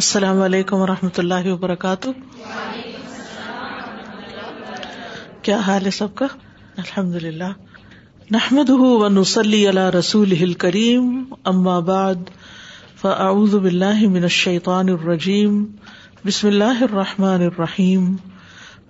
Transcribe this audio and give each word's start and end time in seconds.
السلام 0.00 0.40
علیکم 0.42 0.80
و 0.80 0.86
رحمۃ 0.86 1.18
اللہ 1.18 1.46
وبرکاتہ 1.46 2.08
کیا 5.48 5.56
حال 5.66 5.84
ہے 5.86 5.90
سب 5.96 6.14
کا 6.20 6.26
الحمد 6.82 7.14
للہ 7.24 7.48
نحمد 8.36 8.70
ونسلی 8.70 9.58
علی 9.70 9.80
رسول 9.98 10.52
کریم 10.64 11.10
اما 11.52 11.78
بعد 11.90 12.30
فاعوذ 13.00 13.54
باللہ 13.66 14.06
من 14.16 14.22
الشیطان 14.30 14.88
الرجیم 14.94 15.64
بسم 16.24 16.46
اللہ 16.48 16.82
الرحمٰن 16.90 17.42
الرحیم 17.50 18.10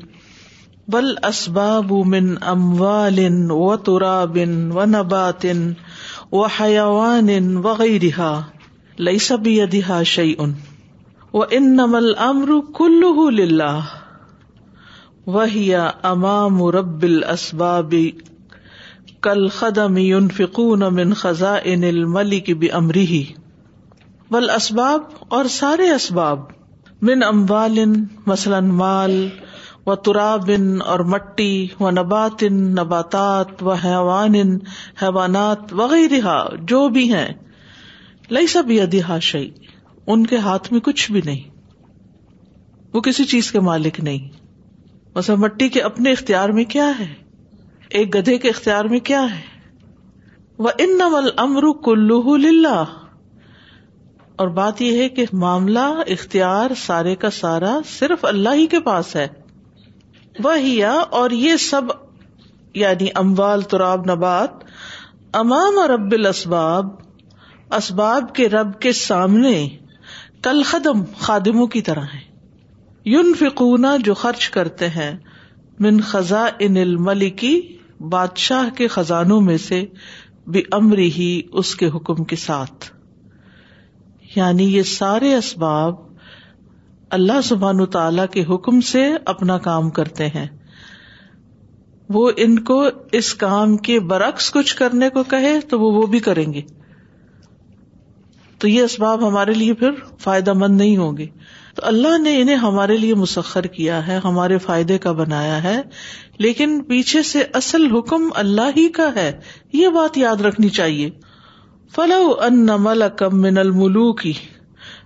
بل 0.92 1.06
اسباب 1.24 1.92
من 2.14 2.26
اموال 2.52 3.20
و 3.52 3.76
تراب 3.84 4.38
و 4.78 4.86
نبات 4.86 5.46
حو 6.32 6.44
رحا 6.46 8.34
لب 9.10 9.46
دئی 9.46 10.32
ان 10.38 10.54
نل 11.76 12.16
امرو 12.26 12.58
کل 12.74 13.04
ومام 13.14 13.78
ربل 15.34 15.80
امام 16.10 16.58
رب 16.78 17.04
الاسباب 17.10 17.96
کل 19.28 19.44
خدم 19.60 19.98
امن 20.18 20.84
من 20.96 21.14
خزائن 21.22 21.86
بھی 22.60 22.72
امری 22.82 23.22
بل 24.32 24.50
اسباب 24.50 25.02
اور 25.38 25.46
سارے 25.62 25.88
اسباب 25.96 26.40
من 27.08 27.24
اموال 27.30 27.80
مثلا 28.28 28.60
مال 28.84 29.16
و 29.88 29.94
ترا 30.08 30.36
بن 30.48 30.76
اور 30.92 31.00
مٹی 31.14 31.54
و 31.80 31.90
نبات 31.92 32.44
ان 32.50 32.60
نباتات 32.76 33.64
و 33.64 33.74
حیوان 33.84 34.36
حیوانات 35.02 35.74
وغیرہ 35.80 36.38
جو 36.72 36.88
بھی 36.98 37.12
ہیں 37.14 37.28
لئی 38.36 38.48
سب 38.54 38.72
یہ 38.72 38.86
دیہا 38.94 39.18
شی 39.32 39.50
ان 40.14 40.26
کے 40.28 40.38
ہاتھ 40.46 40.72
میں 40.74 40.80
کچھ 40.84 41.12
بھی 41.12 41.22
نہیں 41.26 41.50
وہ 42.94 43.02
کسی 43.10 43.24
چیز 43.34 43.52
کے 43.52 43.60
مالک 43.70 44.00
نہیں 44.10 44.30
بس 45.16 45.30
مٹی 45.44 45.68
کے 45.76 45.82
اپنے 45.90 46.12
اختیار 46.12 46.50
میں 46.60 46.64
کیا 46.76 46.88
ہے 47.00 47.14
ایک 47.98 48.16
گدھے 48.16 48.38
کے 48.46 48.50
اختیار 48.50 48.86
میں 48.96 49.00
کیا 49.10 49.22
ہے 49.36 49.42
وہ 50.66 50.70
ان 50.86 50.98
نمل 50.98 51.72
کلو 51.86 52.36
للہ 52.38 52.84
اور 54.42 54.48
بات 54.64 54.82
یہ 54.82 54.98
ہے 55.02 55.10
کہ 55.18 55.26
معاملہ 55.46 55.86
اختیار 56.18 56.74
سارے 56.86 57.16
کا 57.26 57.30
سارا 57.44 57.80
صرف 58.00 58.26
اللہ 58.26 58.56
ہی 58.62 58.66
کے 58.68 58.80
پاس 58.92 59.16
ہے 59.16 59.28
اور 60.40 61.30
یہ 61.32 61.56
سب 61.60 61.92
یعنی 62.76 63.08
اموال 63.16 63.62
تراب 63.72 64.10
نبات 64.12 64.64
امام 65.40 65.78
اور 65.80 65.90
الاسباب 66.00 66.88
اسباب 66.90 67.76
اسباب 67.78 68.34
کے 68.36 68.48
رب 68.50 68.80
کے 68.82 68.92
سامنے 69.00 69.54
کل 70.44 70.62
قدم 70.70 71.04
خادموں 71.18 71.68
کی 71.76 71.82
طرح 71.90 72.06
ہے 72.14 72.20
یون 73.12 73.34
فکونا 73.40 73.96
جو 74.06 74.14
خرچ 74.24 74.50
کرتے 74.58 74.88
ہیں 74.96 75.12
من 75.86 76.02
خزاں 76.12 76.48
انل 76.66 76.96
ملکی 77.08 77.54
بادشاہ 78.12 78.70
کے 78.78 78.88
خزانوں 78.96 79.40
میں 79.42 79.58
سے 79.68 79.86
بھی 80.56 80.62
امری 80.78 81.10
ہی 81.18 81.32
اس 81.62 81.74
کے 81.82 81.88
حکم 81.96 82.24
کے 82.32 82.36
ساتھ 82.46 82.92
یعنی 84.36 84.64
یہ 84.76 84.84
سارے 84.98 85.34
اسباب 85.36 85.96
اللہ 87.16 87.42
سبحان 87.44 87.86
تعالی 87.94 88.22
کے 88.34 88.44
حکم 88.50 88.80
سے 88.92 89.02
اپنا 89.32 89.58
کام 89.66 89.90
کرتے 89.98 90.28
ہیں 90.36 90.46
وہ 92.16 92.30
ان 92.46 92.58
کو 92.70 92.78
اس 93.20 93.34
کام 93.44 93.76
کے 93.88 94.00
برعکس 94.14 94.50
کچھ 94.52 94.76
کرنے 94.76 95.10
کو 95.18 95.24
کہے 95.34 95.52
تو 95.74 95.80
وہ 95.80 95.92
وہ 95.98 96.06
بھی 96.14 96.20
کریں 96.28 96.46
گے 96.54 96.62
تو 98.64 98.68
یہ 98.68 98.82
اسباب 98.84 99.28
ہمارے 99.28 99.54
لیے 99.60 99.74
پھر 99.84 100.00
فائدہ 100.26 100.54
مند 100.64 100.78
نہیں 100.82 100.96
ہوں 101.04 101.18
گے 101.18 101.26
تو 101.76 101.86
اللہ 101.92 102.18
نے 102.24 102.36
انہیں 102.42 102.64
ہمارے 102.66 102.98
لیے 103.04 103.16
مسخر 103.26 103.68
کیا 103.78 104.02
ہے 104.08 104.18
ہمارے 104.24 104.58
فائدے 104.66 104.98
کا 105.06 105.12
بنایا 105.22 105.62
ہے 105.64 105.76
لیکن 106.46 106.80
پیچھے 106.88 107.22
سے 107.34 107.44
اصل 107.62 107.86
حکم 107.96 108.28
اللہ 108.44 108.72
ہی 108.78 108.88
کا 109.00 109.10
ہے 109.16 109.32
یہ 109.82 109.96
بات 110.02 110.18
یاد 110.26 110.42
رکھنی 110.48 110.70
چاہیے 110.82 111.10
فلو 111.96 112.22
ان 112.48 112.66
نمل 112.66 113.08
من 113.46 113.58
الملو 113.66 114.12
کی 114.24 114.34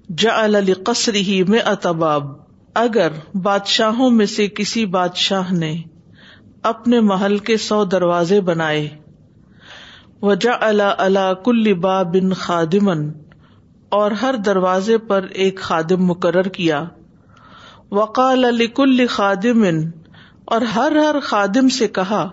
میں 0.09 1.59
اتباب 1.71 2.25
اگر 2.79 3.11
بادشاہوں 3.43 4.09
میں 4.17 4.25
سے 4.33 4.47
کسی 4.57 4.85
بادشاہ 4.95 5.51
نے 5.53 5.71
اپنے 6.71 6.99
محل 7.07 7.37
کے 7.49 7.57
سو 7.63 7.83
دروازے 7.93 8.39
بنائے 8.49 8.87
و 10.27 10.33
جا 10.45 11.31
کل 11.45 11.73
با 11.87 12.01
بن 12.13 12.33
خادمن 12.43 13.09
اور 13.97 14.11
ہر 14.21 14.35
دروازے 14.45 14.97
پر 15.09 15.25
ایک 15.43 15.59
خادم 15.65 16.05
مقرر 16.07 16.47
کیا 16.59 16.83
وقال 17.99 18.45
علی 18.45 18.67
کل 18.79 19.05
خادمن 19.17 19.81
اور 20.55 20.61
ہر 20.75 20.95
ہر 21.03 21.19
خادم 21.23 21.69
سے 21.79 21.87
کہا 21.99 22.25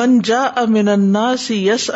من 0.00 0.18
جا 0.24 0.42
امین 0.66 1.00
نا 1.12 1.28
سی 1.46 1.66
یس 1.66 1.90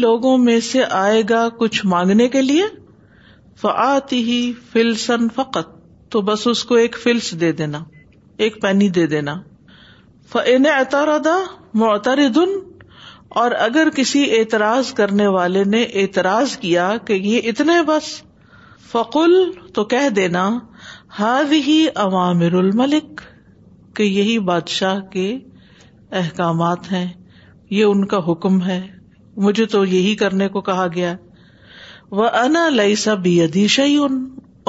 لوگوں 0.00 0.36
میں 0.38 0.58
سے 0.72 0.84
آئے 1.04 1.22
گا 1.30 1.46
کچھ 1.58 1.84
مانگنے 1.92 2.26
کے 2.34 2.42
لیے 2.42 2.62
ہی 4.12 4.42
فلسن 4.72 5.28
فقت 5.34 5.78
تو 6.12 6.20
بس 6.28 6.46
اس 6.50 6.64
کو 6.70 6.74
ایک 6.82 6.96
فلس 7.02 7.30
دے 7.40 7.50
دینا 7.60 7.82
ایک 8.44 8.60
پینی 8.62 8.88
دے 8.96 9.06
دینا 9.06 9.34
فن 10.32 10.66
اطار 10.74 11.08
دا 11.24 11.34
دن 12.34 12.50
اور 13.40 13.50
اگر 13.66 13.88
کسی 13.96 14.24
اعتراض 14.38 14.92
کرنے 15.00 15.26
والے 15.36 15.62
نے 15.74 15.82
اعتراض 16.02 16.56
کیا 16.58 16.90
کہ 17.06 17.12
یہ 17.12 17.48
اتنے 17.48 17.82
بس 17.88 18.08
فقل 18.92 19.34
تو 19.74 19.84
کہہ 19.92 20.08
دینا 20.16 20.48
ہاض 21.18 21.52
ہی 21.66 21.78
عوامر 22.04 22.52
الملک 22.62 23.20
کہ 23.96 24.02
یہی 24.02 24.38
بادشاہ 24.48 25.00
کے 25.12 25.28
احکامات 26.20 26.90
ہیں 26.92 27.06
یہ 27.70 27.84
ان 27.84 28.06
کا 28.12 28.18
حکم 28.30 28.62
ہے 28.66 28.80
مجھے 29.44 29.64
تو 29.74 29.84
یہی 29.84 30.14
کرنے 30.22 30.48
کو 30.56 30.60
کہا 30.70 30.86
گیا 30.94 31.10
ہے 31.10 31.16
وہ 32.18 32.28
ان 32.42 32.54
لئیسا 32.76 33.14
بھی 33.24 33.40
ان 33.78 34.14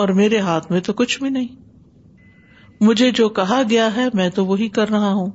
اور 0.01 0.09
میرے 0.17 0.39
ہاتھ 0.47 0.71
میں 0.71 0.79
تو 0.87 0.93
کچھ 0.99 1.17
بھی 1.21 1.29
نہیں 1.29 2.81
مجھے 2.87 3.09
جو 3.19 3.27
کہا 3.39 3.61
گیا 3.69 3.87
ہے 3.95 4.05
میں 4.19 4.29
تو 4.35 4.45
وہی 4.45 4.67
کر 4.75 4.89
رہا 4.89 5.11
ہوں 5.13 5.29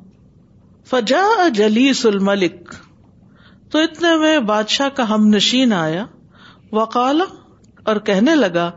فجا 0.91 1.23
جلیس 1.55 2.05
ملک 2.29 2.75
تو 3.73 3.79
اتنے 3.87 4.17
میں 4.19 4.39
بادشاہ 4.51 4.89
کا 4.97 5.09
ہم 5.15 5.27
نشین 5.35 5.73
آیا 5.73 6.05
وکال 6.79 7.21
اور 7.91 7.97
کہنے 8.11 8.35
لگا 8.35 8.71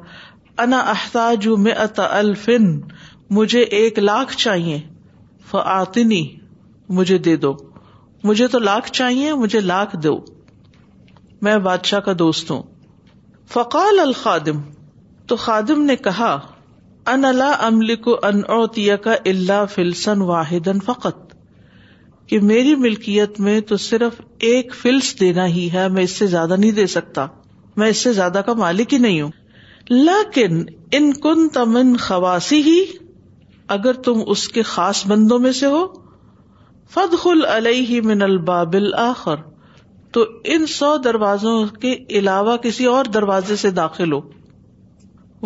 انا 0.66 0.80
احتاج 0.96 1.48
میں 1.66 1.74
الفن 2.10 2.66
مجھے 3.38 3.62
ایک 3.82 4.00
لاکھ 4.00 4.36
چاہیے 4.38 4.80
فعتنی 5.52 6.22
مجھے 7.00 7.18
دے 7.30 7.36
دو 7.46 7.54
مجھے 8.24 8.48
تو 8.56 8.60
لاکھ 8.60 8.92
چاہیے 8.92 9.34
مجھے 9.46 9.60
لاکھ 9.74 9.96
دو 10.04 10.18
میں 11.48 11.58
بادشاہ 11.70 12.00
کا 12.10 12.14
دوست 12.20 12.52
ہوں 12.52 12.62
فقال 13.54 14.00
الخادم 14.00 14.58
تو 15.28 15.36
خادم 15.44 15.82
نے 15.86 15.96
کہا 16.08 16.32
ان 17.14 17.96
کو 18.08 18.16
اللہ 18.26 19.64
فلسن 19.76 20.22
واحد 20.32 20.68
فقت 20.86 21.28
میری 22.50 22.76
ملکیت 22.84 23.40
میں 23.48 23.60
تو 23.70 23.78
صرف 23.88 24.20
ایک 24.50 24.74
فلس 24.82 25.14
دینا 25.20 25.46
ہی 25.56 25.68
ہے 25.74 25.88
میں 25.96 26.04
اس 26.10 26.12
سے 26.22 26.28
زیادہ 26.34 26.56
نہیں 26.60 26.72
دے 26.82 26.86
سکتا 26.98 27.26
میں 27.84 27.88
اس 27.96 28.04
سے 28.04 28.12
زیادہ 28.20 28.42
کا 28.46 28.54
مالک 28.64 28.94
ہی 28.94 28.98
نہیں 29.08 29.22
ہوں 29.22 29.32
لیکن 29.90 30.64
ان 31.00 31.12
کن 31.24 31.48
تمن 31.54 31.96
خواسی 32.08 32.62
ہی 32.72 32.80
اگر 33.78 34.02
تم 34.10 34.22
اس 34.36 34.48
کے 34.58 34.62
خاص 34.78 35.06
بندوں 35.08 35.40
میں 35.48 35.52
سے 35.64 35.66
ہو 35.76 35.86
خل 37.24 37.46
علیہ 37.56 38.02
من 38.12 38.22
البابل 38.22 38.94
آخر 39.08 39.49
تو 40.18 40.24
ان 40.54 40.66
سو 40.74 40.96
دروازوں 41.06 41.56
کے 41.82 41.96
علاوہ 42.20 42.56
کسی 42.62 42.86
اور 42.92 43.06
دروازے 43.14 43.56
سے 43.64 43.70
داخل 43.80 44.12
ہو 44.14 44.20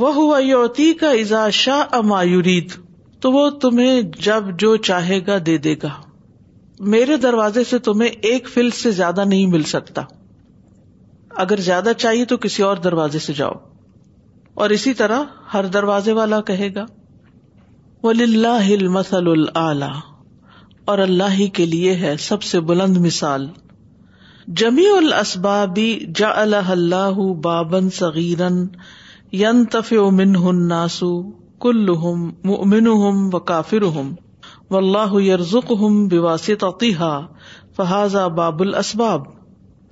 وہ 0.04 0.14
ہوا 0.16 0.38
یوتی 0.44 0.94
کا 1.02 1.50
شاہ 1.64 1.96
امایورید 1.98 2.72
تو 3.22 3.32
وہ 3.32 3.50
تمہیں 3.66 4.02
جب 4.28 4.44
جو 4.60 4.76
چاہے 4.90 5.20
گا 5.28 5.38
دے 5.46 5.58
دے 5.66 5.74
گا 5.84 5.90
میرے 6.94 7.18
دروازے 7.26 7.64
سے 7.72 7.78
تمہیں 7.88 8.10
ایک 8.10 8.48
فل 8.54 8.70
سے 8.84 8.92
زیادہ 9.02 9.26
نہیں 9.34 9.46
مل 9.56 9.64
سکتا 9.72 10.02
اگر 11.44 11.60
زیادہ 11.68 11.92
چاہیے 11.98 12.26
تو 12.32 12.38
کسی 12.46 12.64
اور 12.64 12.78
دروازے 12.88 13.20
سے 13.26 13.34
جاؤ 13.36 13.54
اور 14.64 14.70
اسی 14.78 14.94
طرح 15.02 15.24
ہر 15.54 15.66
دروازے 15.76 16.12
والا 16.22 16.40
کہے 16.52 16.70
گا 16.76 16.86
ولی 18.04 18.24
اللہ 18.24 18.72
مسل 18.98 19.30
اور 19.60 20.98
اللہ 21.00 21.34
ہی 21.40 21.48
کے 21.60 21.66
لیے 21.76 21.96
ہے 22.04 22.16
سب 22.28 22.44
سے 22.52 22.60
بلند 22.72 22.98
مثال 23.06 23.48
جمی 24.60 24.86
الا 24.98 25.22
جا 26.16 26.30
اللہ 26.40 26.70
اللہ 26.72 27.20
بابن 27.44 27.88
امن 29.74 30.36
ہن 30.46 30.66
ناسو 30.68 31.10
کل 31.66 31.90
ہم 32.04 32.34
و 33.36 33.40
کافر 33.52 33.84
ہم 33.98 34.14
و 34.70 34.78
اللہ 34.78 35.16
یارز 35.24 35.56
تقیحا 36.60 37.14
فہذا 37.78 38.26
باب 38.42 38.62
اسباب 38.80 39.24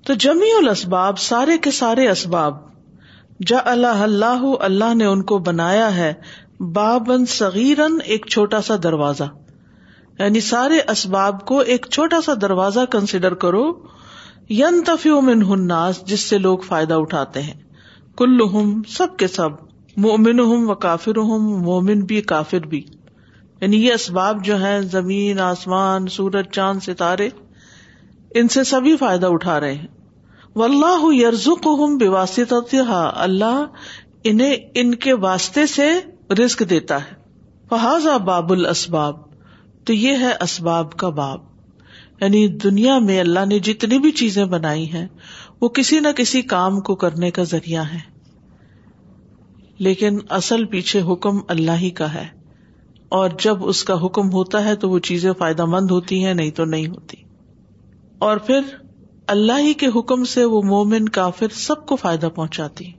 تو 0.08 0.14
جمی 0.26 0.52
الاسباب 0.58 1.18
سارے 1.30 1.58
کے 1.64 1.72
سارے 1.80 2.08
اسباب 2.10 2.58
جا 3.48 3.60
اللہ 3.72 4.02
اللہ 4.02 4.46
اللہ 4.66 4.94
نے 4.96 5.06
ان 5.06 5.22
کو 5.32 5.38
بنایا 5.48 5.96
ہے 5.96 6.14
بابن 6.74 7.26
صغیرن 7.38 7.98
ایک 8.04 8.26
چھوٹا 8.32 8.62
سا 8.66 8.76
دروازہ 8.84 9.24
یعنی 10.20 10.40
سارے 10.52 10.80
اسباب 10.92 11.46
کو 11.48 11.60
ایک 11.74 11.86
چھوٹا 11.92 12.22
سا 12.26 12.34
دروازہ 12.42 12.80
کنسیڈر 12.92 13.34
کرو 13.46 13.66
یون 14.60 14.82
عمن 15.18 15.42
ہُن 15.50 15.66
ناس 15.68 16.02
جس 16.06 16.20
سے 16.30 16.38
لوگ 16.38 16.60
فائدہ 16.68 16.94
اٹھاتے 17.02 17.42
ہیں 17.42 17.54
کل 18.18 18.42
سب 18.96 19.16
کے 19.18 19.28
سب 19.36 19.52
مومن 20.06 20.40
ہوں 20.40 20.66
و 20.70 20.74
کافر 20.86 21.18
ہوں 21.28 21.48
مومن 21.68 22.00
بھی 22.10 22.20
کافر 22.32 22.66
بھی 22.74 22.82
یعنی 23.62 23.78
یہ 23.86 23.94
اسباب 23.94 24.44
جو 24.46 24.60
ہے 24.62 24.76
زمین 24.96 25.40
آسمان 25.46 26.08
سورج 26.16 26.50
چاند 26.58 26.84
ستارے 26.86 27.28
ان 28.42 28.48
سے 28.58 28.64
سبھی 28.72 28.96
فائدہ 29.06 29.28
اٹھا 29.38 29.60
رہے 29.66 29.74
ہیں 29.76 30.60
اللہ 30.66 31.06
کو 31.64 31.74
ہوں 31.84 31.98
بے 32.00 32.08
واسطہ 32.18 32.76
اللہ 33.28 33.64
انہیں 34.32 34.56
ان 34.82 34.94
کے 35.06 35.14
واسطے 35.28 35.66
سے 35.76 35.90
رسک 36.44 36.64
دیتا 36.70 36.98
ہے 37.06 37.14
فہذا 37.70 38.18
باب 38.32 38.52
ال 38.52 38.66
اسباب 38.76 39.22
تو 39.86 39.94
یہ 39.94 40.20
ہے 40.26 40.34
اسباب 40.48 40.98
کا 41.04 41.10
باب 41.22 41.50
یعنی 42.22 42.48
دنیا 42.64 42.98
میں 43.04 43.20
اللہ 43.20 43.46
نے 43.50 43.58
جتنی 43.68 43.98
بھی 44.00 44.12
چیزیں 44.20 44.44
بنائی 44.50 44.86
ہیں 44.92 45.08
وہ 45.62 45.68
کسی 45.78 46.00
نہ 46.06 46.08
کسی 46.18 46.42
کام 46.52 46.80
کو 46.90 46.96
کرنے 47.04 47.30
کا 47.38 47.44
ذریعہ 47.54 47.84
ہے 47.94 48.00
لیکن 49.88 50.18
اصل 50.38 50.66
پیچھے 50.74 51.02
حکم 51.12 51.40
اللہ 51.56 51.80
ہی 51.86 51.90
کا 52.00 52.14
ہے 52.14 52.26
اور 53.20 53.30
جب 53.44 53.66
اس 53.74 53.84
کا 53.90 53.96
حکم 54.06 54.30
ہوتا 54.34 54.64
ہے 54.66 54.76
تو 54.84 54.90
وہ 54.90 55.00
چیزیں 55.10 55.32
فائدہ 55.40 55.66
مند 55.72 55.92
ہوتی 55.92 56.24
ہیں 56.26 56.34
نہیں 56.34 56.52
تو 56.60 56.66
نہیں 56.74 56.88
ہوتی 56.88 57.18
اور 58.28 58.38
پھر 58.50 58.60
اللہ 59.36 59.60
ہی 59.68 59.74
کے 59.82 59.88
حکم 59.96 60.24
سے 60.36 60.44
وہ 60.54 60.62
مومن 60.76 61.10
کافر 61.20 61.54
سب 61.64 61.86
کو 61.88 61.96
فائدہ 62.06 62.30
پہنچاتی 62.36 62.92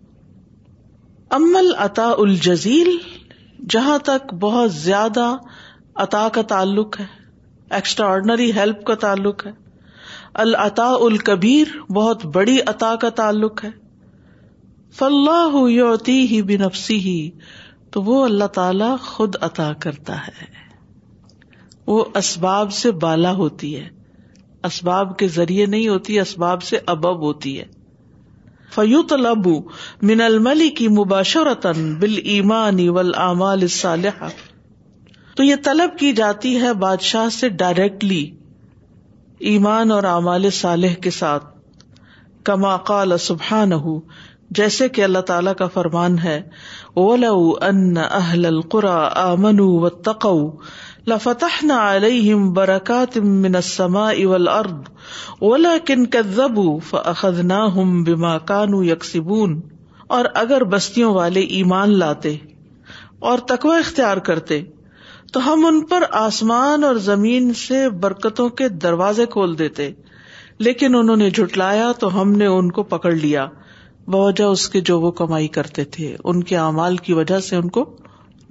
امل 1.39 1.73
اتا 1.85 2.09
الجزیل 2.19 2.97
جہاں 3.75 3.99
تک 4.11 4.35
بہت 4.43 4.73
زیادہ 4.75 5.33
اتا 6.07 6.29
کا 6.33 6.43
تعلق 6.55 7.01
ہے 7.01 7.07
ایکسٹرا 7.79 8.07
آرڈنری 8.13 8.51
ہیلپ 8.57 8.83
کا 8.87 8.95
تعلق 9.03 9.47
ہے 9.47 9.51
العطا 10.43 10.89
الکبیر 11.07 11.71
بہت 11.99 12.25
بڑی 12.35 12.57
عطا 12.73 12.95
کا 13.05 13.09
تعلق 13.21 13.65
ہے 13.65 13.71
فلاح 14.99 15.57
یوتی 15.75 16.19
ہی 16.33 16.41
ہی 17.05 17.17
تو 17.95 18.03
وہ 18.03 18.25
اللہ 18.25 18.51
تعالی 18.59 18.91
خود 19.05 19.37
عطا 19.49 19.73
کرتا 19.87 20.17
ہے 20.27 20.47
وہ 21.87 22.05
اسباب 22.23 22.73
سے 22.83 22.91
بالا 23.07 23.33
ہوتی 23.41 23.75
ہے 23.79 23.89
اسباب 24.73 25.17
کے 25.19 25.29
ذریعے 25.39 25.67
نہیں 25.75 25.89
ہوتی 25.89 26.19
اسباب 26.21 26.63
سے 26.63 26.79
ابب 26.97 27.23
ہوتی 27.29 27.59
ہے 27.59 27.65
فیوت 28.75 29.13
لبو 29.25 29.59
من 30.11 30.21
الملی 30.31 30.69
کی 30.81 30.89
مباشرتن 31.01 31.93
بل 32.05 32.19
ایمانی 32.37 32.89
ولعما 32.99 33.55
صالحہ 33.81 34.29
تو 35.37 35.43
یہ 35.44 35.56
طلب 35.64 35.96
کی 35.99 36.12
جاتی 36.17 36.61
ہے 36.61 36.73
بادشاہ 36.81 37.29
سے 37.38 37.49
ڈائریکٹلی 37.61 38.25
ایمان 39.52 39.90
اور 39.93 40.02
اعمال 40.17 40.49
صالح 40.58 40.94
کے 41.05 41.11
ساتھ 41.19 41.44
کما 42.49 42.76
قال 42.90 43.17
سبح 43.26 43.52
جیسے 44.58 44.88
کہ 44.96 45.05
اللہ 45.05 45.19
تعالی 45.31 45.50
کا 45.58 45.67
فرمان 45.76 46.19
ہے 46.25 46.37
اول 47.05 47.25
اہل 47.64 48.61
قرآہ 48.75 49.38
تقو 50.11 50.34
لفت 51.12 51.44
نہ 51.70 51.81
برکا 52.58 53.02
تم 53.12 53.29
منسما 53.46 54.08
اول 54.11 54.49
ارد 54.56 54.88
اول 55.40 55.67
کن 55.87 56.05
کب 56.17 56.61
اخذ 57.05 57.40
نہ 57.52 57.62
یکسبون 58.90 59.61
اور 60.19 60.25
اگر 60.44 60.64
بستیوں 60.76 61.14
والے 61.14 61.40
ایمان 61.61 61.99
لاتے 61.99 62.37
اور 63.31 63.38
تقوی 63.55 63.79
اختیار 63.79 64.17
کرتے 64.31 64.62
تو 65.32 65.40
ہم 65.49 65.64
ان 65.67 65.81
پر 65.90 66.05
آسمان 66.19 66.84
اور 66.84 66.96
زمین 67.05 67.44
سے 67.67 67.79
برکتوں 68.00 68.44
کے 68.61 68.67
دروازے 68.84 69.25
کھول 69.34 69.52
دیتے 69.58 69.84
لیکن 70.67 70.94
انہوں 70.96 71.17
نے 71.25 71.29
جھٹلایا 71.31 71.84
تو 72.02 72.08
ہم 72.20 72.32
نے 72.43 72.46
ان 72.56 72.67
کو 72.79 72.82
پکڑ 72.90 73.12
لیا 73.23 73.44
بوجہ 74.14 74.44
اس 74.56 74.64
کے 74.70 74.81
جو 74.90 74.96
وہ 75.00 75.11
کمائی 75.20 75.49
کرتے 75.56 75.84
تھے 75.96 76.08
ان 76.32 76.43
کے 76.50 76.56
اعمال 76.64 76.96
کی 77.06 77.12
وجہ 77.20 77.38
سے 77.49 77.56
ان 77.62 77.69
کو 77.76 77.84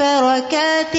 بركات 0.00 0.96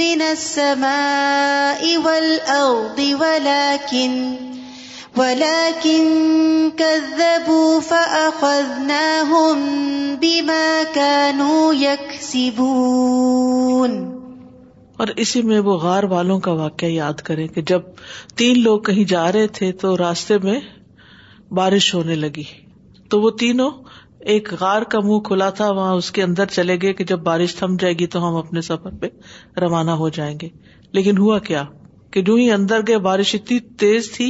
من 0.00 0.22
السماء 0.28 1.90
والأرض 2.06 2.98
ولكن 3.20 4.16
ولكن 5.16 6.08
كذبوا 6.78 7.70
فأخذناهم 7.80 10.16
بما 10.24 10.66
كانوا 10.98 11.62
يكسبون 11.84 13.94
اور 15.02 15.08
اسی 15.22 15.40
میں 15.52 15.60
وہ 15.68 15.74
غار 15.84 16.04
والوں 16.14 16.38
کا 16.48 16.52
واقعہ 16.64 16.88
یاد 16.96 17.18
کریں 17.30 17.46
کہ 17.54 17.60
جب 17.72 17.80
تین 18.42 18.60
لوگ 18.66 18.78
کہیں 18.90 19.00
جا 19.14 19.24
رہے 19.32 19.46
تھے 19.60 19.66
تو 19.84 19.88
راستے 20.02 20.36
میں 20.48 20.54
بارش 21.60 21.88
ہونے 21.94 22.14
لگی 22.26 22.44
تو 23.10 23.14
وہ 23.22 23.30
تینوں 23.42 23.70
ایک 24.32 24.48
غار 24.60 24.82
کا 24.90 25.00
منہ 25.06 25.18
کھلا 25.24 25.48
تھا 25.58 25.70
وہاں 25.72 25.92
اس 25.94 26.10
کے 26.12 26.22
اندر 26.22 26.46
چلے 26.52 26.76
گئے 26.82 26.92
کہ 27.00 27.04
جب 27.08 27.18
بارش 27.24 27.54
تھم 27.56 27.74
جائے 27.80 27.92
گی 27.98 28.06
تو 28.14 28.22
ہم 28.26 28.36
اپنے 28.36 28.60
سفر 28.68 28.94
پہ 29.00 29.06
روانہ 29.60 29.90
ہو 30.00 30.08
جائیں 30.16 30.34
گے 30.40 30.48
لیکن 30.98 31.18
ہوا 31.18 31.38
کیا 31.48 31.62
کہ 32.12 32.22
جو 32.28 32.34
ہی 32.34 32.50
اندر 32.52 32.80
گئے 32.88 32.96
بارش 33.04 33.34
اتنی 33.34 33.58
تیز 33.82 34.10
تھی 34.12 34.26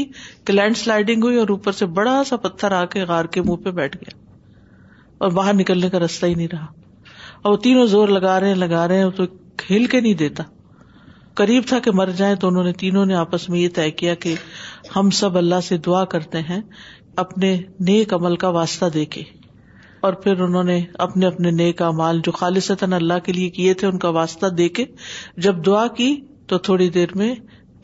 کہ 0.46 0.52
لینڈ 0.52 0.76
سلائڈنگ 0.76 1.22
ہوئی 1.24 1.36
اور 1.44 1.48
اوپر 1.54 1.72
سے 1.78 1.86
بڑا 2.00 2.20
سا 2.28 2.36
پتھر 2.42 2.72
آ 2.80 2.84
کے 2.94 3.04
غار 3.12 3.24
کے 3.36 3.42
منہ 3.44 3.62
پہ 3.64 3.70
بیٹھ 3.80 3.96
گیا 4.02 4.16
اور 5.24 5.30
باہر 5.38 5.54
نکلنے 5.60 5.88
کا 5.90 5.98
راستہ 6.00 6.26
ہی 6.26 6.34
نہیں 6.34 6.48
رہا 6.52 6.66
اور 7.40 7.52
وہ 7.52 7.56
تینوں 7.68 7.86
زور 7.94 8.08
لگا 8.18 8.38
رہے 8.40 8.54
لگا 8.64 8.86
رہے 8.88 9.08
تو 9.16 9.24
ہل 9.70 9.86
کے 9.94 10.00
نہیں 10.00 10.14
دیتا 10.24 10.44
قریب 11.42 11.62
تھا 11.68 11.78
کہ 11.86 11.90
مر 12.02 12.10
جائیں 12.16 12.34
تو 12.42 12.48
انہوں 12.48 12.64
نے 12.64 12.72
تینوں 12.84 13.06
نے 13.06 13.14
آپس 13.24 13.48
میں 13.48 13.58
یہ 13.58 13.68
طے 13.74 13.90
کیا 14.02 14.14
کہ 14.26 14.34
ہم 14.96 15.10
سب 15.22 15.36
اللہ 15.38 15.60
سے 15.68 15.76
دعا 15.86 16.04
کرتے 16.16 16.40
ہیں 16.52 16.60
اپنے 17.24 17.56
نیک 17.90 18.14
عمل 18.14 18.36
کا 18.44 18.48
واسطہ 18.60 18.84
دے 18.94 19.04
کے 19.16 19.22
اور 20.04 20.12
پھر 20.22 20.40
انہوں 20.42 20.64
نے 20.64 20.80
اپنے 21.04 21.26
اپنے 21.26 21.50
نیک 21.50 21.82
مال 21.96 22.20
جو 22.24 22.32
خالص 22.32 22.70
اللہ 22.90 23.18
کے 23.24 23.32
لیے 23.32 23.48
کیے 23.58 23.74
تھے 23.82 23.86
ان 23.88 23.98
کا 23.98 24.08
واسطہ 24.16 24.46
دے 24.58 24.68
کے 24.78 24.84
جب 25.46 25.64
دعا 25.66 25.86
کی 25.98 26.14
تو 26.52 26.58
تھوڑی 26.66 26.88
دیر 26.96 27.14
میں 27.20 27.34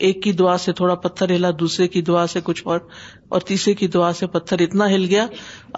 ایک 0.07 0.21
کی 0.23 0.31
دعا 0.41 0.57
سے 0.57 0.71
تھوڑا 0.77 0.95
پتھر 1.05 1.33
ہلا 1.35 1.49
دوسرے 1.59 1.87
کی 1.87 2.01
دعا 2.09 2.25
سے 2.27 2.39
کچھ 2.43 2.63
اور 2.67 3.39
تیسرے 3.47 3.73
کی 3.81 3.87
دعا 3.95 4.11
سے 4.19 4.27
پتھر 4.35 4.61
اتنا 4.61 4.89
ہل 4.93 5.05
گیا 5.09 5.25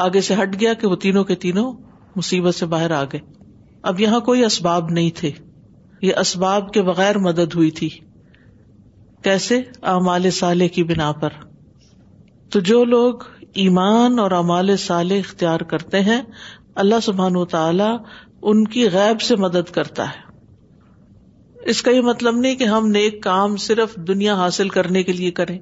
آگے 0.05 0.21
سے 0.27 0.35
ہٹ 0.41 0.59
گیا 0.59 0.73
کہ 0.81 0.87
وہ 0.87 0.95
تینوں 1.05 1.23
کے 1.31 1.35
تینوں 1.45 1.71
مصیبت 2.15 2.55
سے 2.55 2.65
باہر 2.73 2.91
آ 2.97 3.03
گئے 3.13 3.19
اب 3.91 3.99
یہاں 3.99 4.19
کوئی 4.29 4.43
اسباب 4.45 4.89
نہیں 4.97 5.09
تھے 5.17 5.31
یہ 6.01 6.13
اسباب 6.19 6.71
کے 6.73 6.81
بغیر 6.91 7.17
مدد 7.27 7.55
ہوئی 7.55 7.69
تھی 7.79 7.89
کیسے 9.23 9.59
امال 9.93 10.29
سالے 10.39 10.67
کی 10.77 10.83
بنا 10.93 11.11
پر 11.21 11.33
تو 12.53 12.59
جو 12.69 12.83
لوگ 12.85 13.23
ایمان 13.63 14.19
اور 14.19 14.31
امال 14.37 14.75
سال 14.83 15.11
اختیار 15.17 15.59
کرتے 15.73 15.99
ہیں 16.07 16.21
اللہ 16.83 16.99
سبحان 17.03 17.35
و 17.35 17.43
تعالی 17.51 17.89
ان 18.51 18.63
کی 18.73 18.87
غیب 18.95 19.21
سے 19.27 19.35
مدد 19.43 19.69
کرتا 19.77 20.07
ہے 20.09 20.23
اس 21.73 21.81
کا 21.81 21.91
یہ 21.91 22.01
مطلب 22.07 22.35
نہیں 22.39 22.55
کہ 22.55 22.63
ہم 22.73 22.87
نیک 22.95 23.21
کام 23.23 23.55
صرف 23.65 23.95
دنیا 24.07 24.33
حاصل 24.41 24.69
کرنے 24.69 25.03
کے 25.03 25.13
لیے 25.19 25.31
کریں 25.39 25.57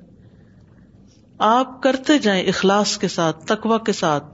آپ 1.49 1.81
کرتے 1.83 2.17
جائیں 2.25 2.41
اخلاص 2.47 2.97
کے 3.03 3.07
ساتھ 3.17 3.45
تکوا 3.51 3.77
کے 3.89 3.93
ساتھ 3.99 4.31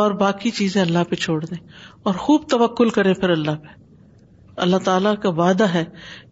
اور 0.00 0.10
باقی 0.24 0.50
چیزیں 0.58 0.80
اللہ 0.82 1.04
پہ 1.10 1.16
چھوڑ 1.26 1.40
دیں 1.44 1.58
اور 2.08 2.14
خوب 2.24 2.48
توکل 2.56 2.90
کریں 2.98 3.12
پھر 3.20 3.30
اللہ 3.36 3.62
پہ 3.62 3.78
اللہ 4.66 4.82
تعالی 4.84 5.14
کا 5.22 5.30
وعدہ 5.42 5.68
ہے 5.74 5.84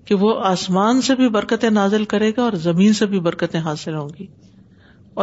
کہ 0.07 0.15
وہ 0.25 0.35
آسمان 0.53 1.01
سے 1.09 1.15
بھی 1.23 1.29
برکتیں 1.41 1.71
نازل 1.81 2.05
کرے 2.17 2.31
گا 2.37 2.43
اور 2.43 2.53
زمین 2.69 2.93
سے 3.03 3.07
بھی 3.15 3.21
برکتیں 3.31 3.61
حاصل 3.71 3.95
ہوں 3.95 4.09
گی 4.19 4.27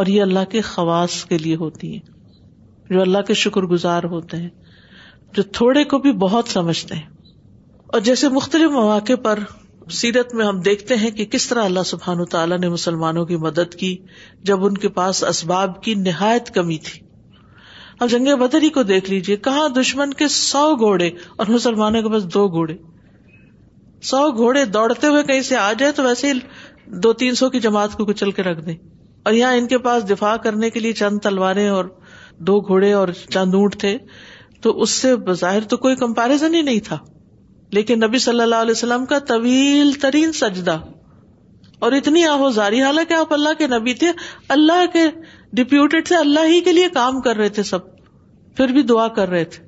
اور 0.00 0.06
یہ 0.12 0.22
اللہ 0.22 0.44
کے 0.50 0.60
خواص 0.70 1.14
کے 1.28 1.36
لیے 1.38 1.54
ہوتی 1.60 1.92
ہیں 1.92 2.92
جو 2.94 3.00
اللہ 3.00 3.22
کے 3.28 3.34
شکر 3.42 3.62
گزار 3.68 4.04
ہوتے 4.14 4.36
ہیں 4.36 4.48
جو 5.36 5.42
تھوڑے 5.58 5.84
کو 5.92 5.98
بھی 6.06 6.10
بہت 6.24 6.48
سمجھتے 6.54 6.94
ہیں 6.94 7.30
اور 7.96 8.00
جیسے 8.08 8.28
مختلف 8.34 8.70
مواقع 8.72 9.12
پر 9.22 9.38
سیرت 10.00 10.34
میں 10.34 10.46
ہم 10.46 10.58
دیکھتے 10.66 10.94
ہیں 11.04 11.10
کہ 11.20 11.24
کس 11.34 11.46
طرح 11.48 11.64
اللہ 11.70 11.86
سبحان 11.92 12.24
تعالیٰ 12.34 12.58
نے 12.64 12.68
مسلمانوں 12.74 13.24
کی 13.30 13.36
مدد 13.46 13.74
کی 13.84 13.94
جب 14.50 14.64
ان 14.66 14.76
کے 14.84 14.88
پاس 14.98 15.22
اسباب 15.28 15.82
کی 15.82 15.94
نہایت 16.08 16.50
کمی 16.54 16.76
تھی 16.88 17.00
اب 18.00 18.10
جنگ 18.10 18.34
بدری 18.40 18.68
کو 18.78 18.82
دیکھ 18.92 19.10
لیجیے 19.10 19.36
کہاں 19.48 19.68
دشمن 19.80 20.12
کے 20.22 20.28
سو 20.36 20.66
گھوڑے 20.86 21.06
اور 21.38 21.52
مسلمانوں 21.56 22.02
کے 22.08 22.12
پاس 22.12 22.24
دو 22.34 22.46
گھوڑے 22.58 22.76
سو 24.10 24.28
گھوڑے 24.42 24.64
دوڑتے 24.78 25.06
ہوئے 25.16 25.22
کہیں 25.32 25.40
سے 25.52 25.56
آ 25.66 25.72
جائے 25.84 25.92
تو 25.96 26.02
ویسے 26.10 26.32
ہی 26.32 26.38
دو 27.06 27.12
تین 27.24 27.34
سو 27.42 27.50
کی 27.56 27.60
جماعت 27.70 27.96
کو 27.96 28.04
کچل 28.12 28.30
کے 28.38 28.42
رکھ 28.50 28.60
دیں 28.66 28.74
اور 29.26 29.34
یہاں 29.34 29.54
ان 29.56 29.66
کے 29.66 29.78
پاس 29.84 30.08
دفاع 30.08 30.34
کرنے 30.42 30.68
کے 30.70 30.80
لیے 30.80 30.92
چند 30.98 31.18
تلواریں 31.22 31.68
اور 31.68 31.84
دو 32.48 32.58
گھوڑے 32.72 32.92
اور 32.98 33.08
چند 33.36 33.54
اونٹ 33.60 33.76
تھے 33.84 33.96
تو 34.62 34.70
اس 34.82 34.90
سے 35.04 35.14
بظاہر 35.28 35.64
تو 35.72 35.76
کوئی 35.86 35.94
کمپیرزن 36.02 36.54
ہی 36.54 36.60
نہیں 36.68 36.80
تھا 36.88 36.98
لیکن 37.78 37.98
نبی 38.04 38.18
صلی 38.24 38.40
اللہ 38.42 38.60
علیہ 38.64 38.76
وسلم 38.76 39.06
کا 39.12 39.18
طویل 39.30 39.90
ترین 40.04 40.32
سجدہ 40.40 40.76
اور 41.86 41.92
اتنی 41.98 42.22
آہوزاری 42.34 42.82
حالانکہ 42.82 43.14
آپ 43.14 43.32
اللہ 43.32 43.54
کے 43.58 43.66
نبی 43.72 43.94
تھے 44.02 44.10
اللہ 44.58 44.84
کے 44.92 45.02
ڈپیوٹیڈ 45.60 46.08
سے 46.08 46.16
اللہ 46.16 46.46
ہی 46.52 46.60
کے 46.68 46.72
لیے 46.72 46.88
کام 46.98 47.20
کر 47.26 47.36
رہے 47.36 47.48
تھے 47.58 47.62
سب 47.72 47.88
پھر 48.56 48.72
بھی 48.76 48.82
دعا 48.92 49.06
کر 49.18 49.28
رہے 49.28 49.44
تھے 49.56 49.64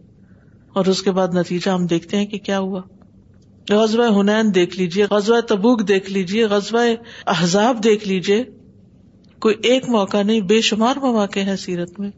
اور 0.78 0.86
اس 0.92 1.00
کے 1.08 1.12
بعد 1.18 1.34
نتیجہ 1.40 1.70
ہم 1.70 1.86
دیکھتے 1.94 2.16
ہیں 2.18 2.26
کہ 2.34 2.38
کیا 2.50 2.58
ہوا 2.68 2.82
غزوہ 3.70 4.06
ہنین 4.20 4.54
دیکھ 4.54 4.78
لیجیے 4.78 5.06
غزوہ 5.10 5.40
تبوک 5.48 5.86
دیکھ 5.88 6.10
لیجیے 6.12 6.46
غزوہ 6.54 6.84
احزاب 7.34 7.82
دیکھ 7.84 8.08
لیجیے 8.08 8.42
کوئی 9.40 9.54
ایک 9.72 9.88
موقع 9.88 10.22
نہیں 10.22 10.40
بے 10.50 10.60
شمار 10.68 10.96
مواقع 11.02 11.40
ہے 11.46 11.56
سیرت 11.64 11.98
میں 12.00 12.10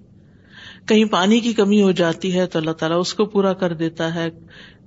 کہیں 0.88 1.04
پانی 1.12 1.38
کی 1.40 1.52
کمی 1.54 1.80
ہو 1.82 1.90
جاتی 2.02 2.34
ہے 2.38 2.46
تو 2.52 2.58
اللہ 2.58 2.72
تعالیٰ 2.82 2.98
اس 3.00 3.12
کو 3.14 3.24
پورا 3.34 3.52
کر 3.62 3.72
دیتا 3.82 4.14
ہے 4.14 4.28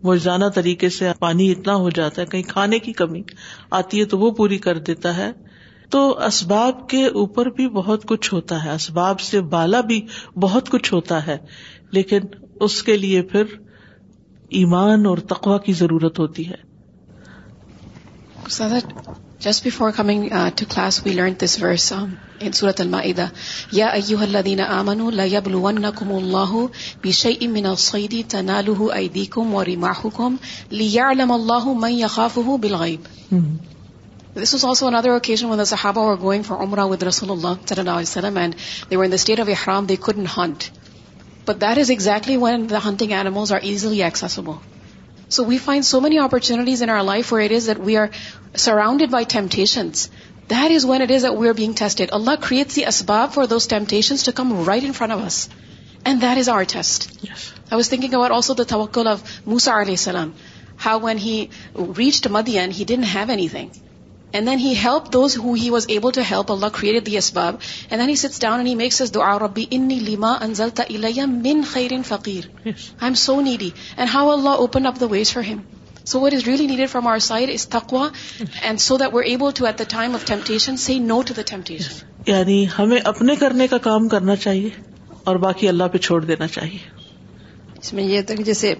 موجانہ 0.04 0.46
طریقے 0.56 0.90
سے 0.96 1.12
پانی 1.20 1.50
اتنا 1.52 1.76
ہو 1.84 1.90
جاتا 2.00 2.22
ہے 2.22 2.26
کہیں 2.32 2.44
کھانے 2.48 2.80
کی 2.88 2.94
کمی 3.02 3.22
آتی 3.82 4.00
ہے 4.00 4.06
تو 4.14 4.18
وہ 4.20 4.32
پوری 4.40 4.58
کر 4.68 4.78
دیتا 4.90 5.16
ہے 5.18 5.32
تو 5.92 6.00
اسباب 6.26 6.88
کے 6.90 7.06
اوپر 7.22 7.50
بھی 7.58 7.68
بہت 7.80 8.06
کچھ 8.10 8.34
ہوتا 8.34 8.64
ہے 8.64 8.70
اسباب 8.74 9.20
سے 9.30 9.42
بالا 9.56 9.82
بھی 9.92 10.02
بہت 10.48 10.70
کچھ 10.76 10.94
ہوتا 10.94 11.26
ہے 11.28 11.38
لیکن 11.98 12.26
اس 12.68 12.82
کے 12.84 12.96
لیے 12.98 13.22
پھر 13.34 13.54
ایمان 14.62 15.06
اور 15.12 15.18
تقوا 15.34 15.58
کی 15.68 15.74
ضرورت 15.84 16.20
ہوتی 16.20 16.48
ہے 16.50 16.62
just 19.44 19.64
before 19.66 19.90
coming 19.96 20.28
to 20.58 20.66
class 20.74 21.00
we 21.06 21.14
learn 21.14 21.34
this 21.44 21.56
verse 21.62 21.92
in 22.46 22.52
سورت 22.60 22.82
المائدہ 22.82 23.26
یا 23.78 23.88
ایوہ 23.98 24.18
الذین 24.24 24.60
آمنوا 24.66 25.12
لیبلونکم 25.16 26.12
اللہ 26.16 26.54
بشیء 27.06 27.48
من 27.56 27.66
الصید 27.72 28.14
تنالہ 28.34 28.92
ایدیکم 28.98 29.54
ورماحکم 29.56 30.36
لیعلم 30.72 31.32
اللہ 31.32 31.68
من 31.86 31.92
یخافہ 32.00 32.58
بالغیب 32.68 33.36
This 34.40 34.52
was 34.58 34.64
also 34.70 34.88
another 34.94 35.10
occasion 35.20 35.50
when 35.54 35.60
the 35.62 35.66
Sahaba 35.72 36.04
were 36.12 36.16
going 36.22 36.46
for 36.50 36.56
Umrah 36.68 36.86
with 36.92 37.04
Rasulullah 37.14 37.50
sallallahu 37.72 38.44
and 38.46 38.56
they 38.92 38.98
were 39.02 39.06
in 39.10 39.14
the 39.16 39.20
state 39.24 39.42
of 39.44 39.52
Ihram, 39.56 39.90
they 39.92 39.98
couldn't 40.06 40.32
hunt. 40.36 40.66
But 41.50 41.60
that 41.66 41.82
is 41.82 41.92
exactly 41.96 42.38
when 42.46 42.66
the 42.72 42.82
hunting 42.86 43.14
animals 43.20 43.54
are 43.58 43.60
easily 43.74 44.00
accessible. 44.08 44.58
So 45.30 45.44
we 45.46 45.58
find 45.64 45.86
so 45.86 46.00
many 46.02 46.18
opportunities 46.20 46.82
in 46.84 46.90
our 46.90 47.04
life 47.04 47.28
for 47.28 47.42
it 47.42 47.52
is 47.56 47.68
that 47.68 47.80
we 47.86 47.96
are 47.98 48.08
surrounded 48.64 49.10
by 49.12 49.26
temptations 49.30 50.08
there 50.50 50.72
is 50.76 50.86
when 50.86 51.02
it 51.02 51.12
is 51.16 51.26
we 51.40 51.48
are 51.48 51.54
being 51.58 51.72
tested 51.80 52.02
Allah 52.10 52.32
creates 52.48 52.76
the 52.76 52.86
اسباب 52.86 53.34
for 53.34 53.80
to 54.26 54.32
come 54.36 54.54
right 54.68 54.84
in 54.86 54.92
front 54.94 55.14
of 55.14 55.20
us 55.26 55.48
and 56.04 56.22
there 56.22 56.38
is 56.38 56.50
are 56.50 56.64
I 56.76 57.76
was 57.76 57.90
thinking 57.90 58.14
our 58.14 58.42
ٹسٹوکل 58.64 59.08
of 59.12 59.22
Musa 59.48 59.80
علیہ 59.82 59.92
السلام 59.92 60.32
how 60.86 61.00
when 61.04 61.20
he 61.24 61.46
reached 61.98 62.28
Madi 62.32 62.60
and 62.60 62.74
he 62.80 62.84
didn't 62.88 63.06
have 63.16 63.30
any 63.32 63.48
thing 63.52 63.82
and 64.38 64.48
then 64.48 64.60
he 64.60 64.74
helped 64.84 65.12
those 65.14 65.38
who 65.44 65.52
he 65.62 65.70
was 65.70 65.86
able 65.96 66.12
to 66.16 66.22
help 66.30 66.52
Allah 66.52 66.70
create 66.74 67.06
the 67.06 67.18
اسباب 67.18 67.56
and 67.90 68.02
then 68.02 68.10
he 68.10 68.16
sits 68.22 68.42
down 68.42 68.58
and 68.60 68.68
he 68.68 68.74
makes 68.76 69.02
this 69.02 69.14
دعا 69.16 69.38
ربی 69.40 69.66
انی 69.78 69.96
Lima 70.06 70.32
انزل 70.46 70.70
تا 70.80 70.84
الیا 70.94 71.26
من 71.34 71.62
خیر 71.72 71.92
فقیر 72.08 72.48
I 72.66 72.74
am 73.08 73.14
so 73.26 73.40
needy 73.42 73.70
and 73.96 74.10
how 74.14 74.32
Allah 74.32 74.62
open 74.64 74.86
up 74.88 75.00
the 75.02 75.06
ways 75.12 75.34
for 75.34 75.44
him 75.52 75.58
so 76.12 76.20
what 76.22 76.34
is 76.34 76.48
really 76.48 76.66
needed 76.68 76.90
from 76.90 77.08
our 77.08 77.20
side 77.28 77.50
is 77.54 77.68
تکوا 77.76 78.08
and 78.62 78.80
so 78.86 78.98
that 78.98 79.14
we're 79.16 79.30
able 79.32 79.52
to 79.60 79.66
at 79.66 79.78
the 79.80 79.84
time 79.90 80.16
of 80.16 80.26
temptation 80.28 80.78
say 80.86 80.98
no 81.12 81.22
to 81.28 81.34
the 81.38 81.42
temptation 81.50 82.28
یعنی 82.32 82.66
ہمیں 82.80 83.00
اپنے 83.14 83.36
کرنے 83.46 83.68
کا 83.68 83.78
کام 83.90 84.08
کرنا 84.16 84.36
چاہیے 84.46 84.70
اور 85.28 85.36
باقی 85.46 85.68
اللہ 85.70 85.88
پہ 85.92 85.98
چھوڑ 86.08 86.24
دینا 86.26 86.48
چاہیے 86.58 86.80
اس 87.82 87.94
میں 87.94 88.04
یہ 88.04 88.18
ہوتا 88.18 88.34
ہے 88.34 88.38
کہ 88.38 88.44
جیسے 88.54 88.74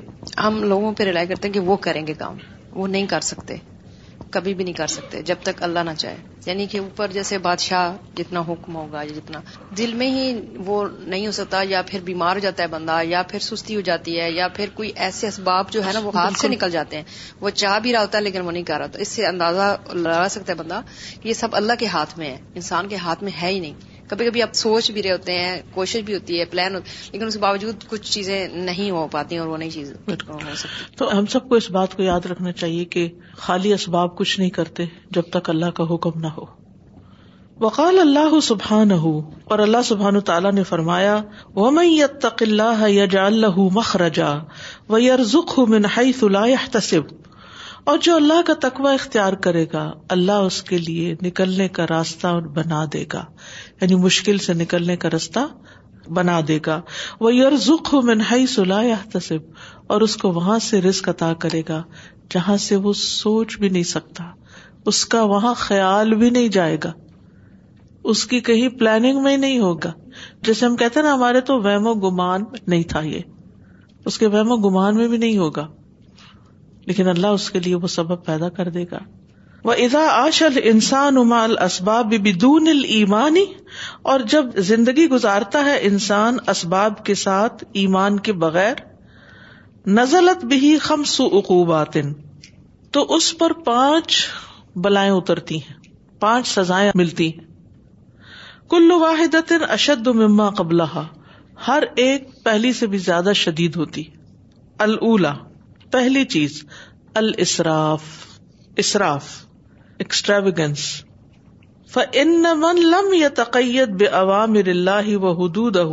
ہم 0.46 0.64
لوگوں 0.74 0.92
پہ 0.98 1.04
ریلائی 1.10 1.28
کرتے 1.28 1.48
ہیں 1.48 1.54
کہ 1.54 1.60
وہ 1.72 1.76
کریں 1.88 2.06
گے 2.08 2.14
کام 2.26 2.38
وہ 2.76 2.88
نہیں 2.88 3.06
کر 3.16 3.22
سکتے 3.32 3.58
کبھی 4.34 4.54
بھی 4.60 4.64
نہیں 4.64 4.74
کر 4.78 4.88
سکتے 4.98 5.22
جب 5.30 5.42
تک 5.48 5.62
اللہ 5.66 5.80
نہ 5.86 5.92
چاہے 6.04 6.16
یعنی 6.46 6.66
کہ 6.72 6.78
اوپر 6.78 7.12
جیسے 7.18 7.38
بادشاہ 7.48 7.98
جتنا 8.18 8.42
حکم 8.48 8.76
ہوگا 8.76 9.02
یا 9.10 9.14
جتنا 9.18 9.40
دل 9.78 9.94
میں 10.00 10.08
ہی 10.16 10.24
وہ 10.70 10.80
نہیں 11.14 11.26
ہو 11.28 11.32
سکتا 11.40 11.62
یا 11.70 11.82
پھر 11.92 12.02
بیمار 12.10 12.36
ہو 12.36 12.40
جاتا 12.48 12.64
ہے 12.64 12.68
بندہ 12.74 12.98
یا 13.10 13.22
پھر 13.34 13.46
سستی 13.48 13.76
ہو 13.76 13.82
جاتی 13.92 14.20
ہے 14.20 14.30
یا 14.32 14.48
پھر 14.60 14.70
کوئی 14.80 14.92
ایسے 15.08 15.28
اسباب 15.34 15.72
جو 15.76 15.86
ہے 15.86 15.94
نا 15.94 16.00
وہ 16.08 16.12
ہاتھ 16.16 16.40
سے 16.40 16.48
نکل 16.56 16.72
جاتے 16.78 16.96
ہیں 16.96 17.04
وہ 17.46 17.50
چاہ 17.64 17.80
بھی 17.86 17.94
رہا 17.94 18.02
ہوتا 18.06 18.18
ہے 18.18 18.24
لیکن 18.30 18.46
وہ 18.46 18.52
نہیں 18.58 18.68
کر 18.72 18.78
رہا 18.84 19.02
اس 19.06 19.08
سے 19.20 19.26
اندازہ 19.32 19.70
لگا 20.08 20.28
سکتا 20.38 20.54
ہے 20.54 20.58
بندہ 20.64 20.82
کہ 21.22 21.28
یہ 21.30 21.34
سب 21.44 21.56
اللہ 21.62 21.80
کے 21.84 21.88
ہاتھ 21.98 22.18
میں 22.20 22.30
ہے 22.32 22.38
انسان 22.64 22.88
کے 22.88 22.96
ہاتھ 23.08 23.24
میں 23.30 23.42
ہے 23.42 23.52
ہی 23.54 23.60
نہیں 23.60 23.93
کبھی 24.16 24.26
کبھی 24.26 24.42
آپ 24.42 24.54
سوچ 24.56 24.90
بھی 24.92 25.04
رہے 25.04 25.12
ہوتے 25.12 25.38
ہیں 25.40 25.60
کوشش 25.74 26.02
بھی 26.06 26.14
ہوتی 26.14 26.40
ہے 26.40 26.46
پلان 26.54 26.76
ہوتی 26.76 26.92
لیکن 27.12 27.26
اس 27.26 27.34
کے 27.34 27.40
باوجود 27.40 27.84
کچھ 27.90 28.12
چیزیں 28.12 28.48
نہیں 28.66 28.92
ہو 28.92 29.08
پاتی 29.12 29.38
اور 29.38 29.48
وہ 29.48 29.58
نہیں 29.58 29.70
چیز 29.70 29.94
تو 30.98 31.12
ہم 31.18 31.26
سب 31.36 31.48
کو 31.50 31.56
اس 31.62 31.70
بات 31.78 31.96
کو 31.98 32.04
یاد 32.04 32.26
رکھنا 32.32 32.52
چاہیے 32.64 32.84
کہ 32.96 33.08
خالی 33.46 33.74
اسباب 33.74 34.18
کچھ 34.18 34.40
نہیں 34.40 34.50
کرتے 34.60 34.86
جب 35.18 35.30
تک 35.38 35.50
اللہ 35.50 35.72
کا 35.80 35.94
حکم 35.94 36.20
نہ 36.26 36.34
ہو 36.38 36.46
وقال 37.62 38.00
اللہ 38.00 38.40
سبحان 38.44 38.92
اور 38.92 39.60
اللہ 39.66 39.82
سبحان 39.90 40.20
تعالیٰ 40.30 40.52
نے 40.60 40.64
فرمایا 40.70 41.14
وَمَن 41.58 41.90
يَجْعَلْ 41.96 43.36
لَهُ 43.42 43.70
مَخْرَجًا 43.76 44.64
وَيَرْزُقْهُ 44.94 45.70
مِنْ 45.76 45.90
حَيْثُ 45.98 46.30
لَا 46.38 46.50
يَحْتَسِبُ 46.54 47.33
اور 47.92 47.98
جو 48.02 48.16
اللہ 48.16 48.42
کا 48.48 48.54
تقوی 48.68 48.94
اختیار 48.94 49.34
کرے 49.46 49.66
گا 49.72 49.82
اللہ 50.16 50.44
اس 50.50 50.62
کے 50.68 50.78
لیے 50.78 51.16
نکلنے 51.22 51.68
کا 51.78 51.86
راستہ 51.90 52.28
بنا 52.58 52.84
دے 52.94 53.04
گا 53.14 53.24
یعنی 53.82 53.96
مشکل 54.04 54.38
سے 54.46 54.54
نکلنے 54.60 54.96
کا 54.98 55.10
راستہ 55.14 55.40
بنا 56.20 56.40
دے 56.48 56.58
گا 56.66 56.80
وہ 57.26 57.34
یور 57.36 57.52
زخم 57.66 58.12
تصب 59.14 59.52
اور 59.94 60.02
اس 60.08 60.16
کو 60.24 60.32
وہاں 60.38 60.58
سے 60.70 60.82
رسک 60.82 61.10
عطا 61.10 61.34
کرے 61.46 61.62
گا 61.70 61.82
جہاں 62.34 62.56
سے 62.68 62.76
وہ 62.88 62.94
سوچ 63.02 63.58
بھی 63.60 63.70
نہیں 63.70 63.90
سکتا 63.92 64.32
اس 64.92 65.06
کا 65.14 65.24
وہاں 65.36 65.54
خیال 65.68 66.14
بھی 66.24 66.30
نہیں 66.38 66.48
جائے 66.60 66.78
گا 66.84 66.92
اس 68.14 68.26
کی 68.32 68.40
کہیں 68.50 68.68
پلاننگ 68.80 69.22
میں 69.24 69.36
نہیں 69.38 69.60
ہوگا 69.60 69.92
جیسے 70.48 70.66
ہم 70.66 70.76
کہتے 70.78 71.02
نا 71.02 71.14
ہمارے 71.14 71.42
تو 71.52 71.60
وہم 71.64 71.88
و 71.88 71.94
گمان 72.10 72.44
نہیں 72.68 72.84
تھا 72.94 73.02
یہ 73.14 73.22
اس 74.12 74.18
کے 74.20 74.28
وحم 74.28 74.52
و 74.52 74.58
گمان 74.70 74.96
میں 74.98 75.08
بھی 75.08 75.18
نہیں 75.18 75.38
ہوگا 75.38 75.68
لیکن 76.88 77.08
اللہ 77.08 77.36
اس 77.40 77.50
کے 77.52 77.60
لیے 77.66 77.76
وہ 77.84 77.88
سبب 77.98 78.26
پیدا 78.26 78.50
کر 78.60 78.70
دے 78.78 78.84
گا 78.92 78.98
وہ 79.68 79.74
ادا 79.84 80.00
آشل 80.14 80.58
انسان 80.72 81.18
اما 81.18 81.44
ال 81.44 81.58
اسباب 81.66 82.14
بدون 82.24 82.68
المانی 82.68 83.46
اور 84.14 84.20
جب 84.34 84.58
زندگی 84.70 85.08
گزارتا 85.10 85.64
ہے 85.66 85.78
انسان 85.90 86.38
اسباب 86.56 87.04
کے 87.06 87.16
ساتھ 87.22 87.64
ایمان 87.84 88.20
کے 88.28 88.34
بغیر 88.46 88.82
نزلت 90.00 90.44
بھی 90.52 90.78
خمس 90.88 91.20
عقوبات 91.22 91.96
تو 92.98 93.04
اس 93.16 93.38
پر 93.38 93.54
پانچ 93.64 94.18
بلائیں 94.86 95.12
اترتی 95.12 95.58
ہیں 95.70 95.78
پانچ 96.26 96.48
سزائیں 96.48 96.92
ملتی 96.96 97.28
ہیں 97.34 98.70
کل 98.72 98.92
واحد 99.02 99.36
اشد 99.70 100.08
مما 100.20 100.50
قبلہ 100.60 101.04
ہر 101.68 101.84
ایک 102.04 102.28
پہلی 102.44 102.74
سے 102.74 102.88
بھی 102.94 102.98
زیادہ 103.08 103.32
شدید 103.46 103.76
ہوتی 103.76 104.04
اللہ 104.88 105.42
پہلی 105.94 106.24
چیز 106.34 106.54
الاف 107.20 108.04
اسراف 108.84 109.26
ایکسٹراویگنس 110.04 110.80
فن 111.94 112.80
لم 112.94 113.14
یا 113.14 113.28
تقیت 113.40 113.90
بے 114.00 114.06
عوام 114.22 114.54
اللہ 114.66 115.10
و 115.18 115.32
حدود 115.44 115.78
اہ 115.84 115.92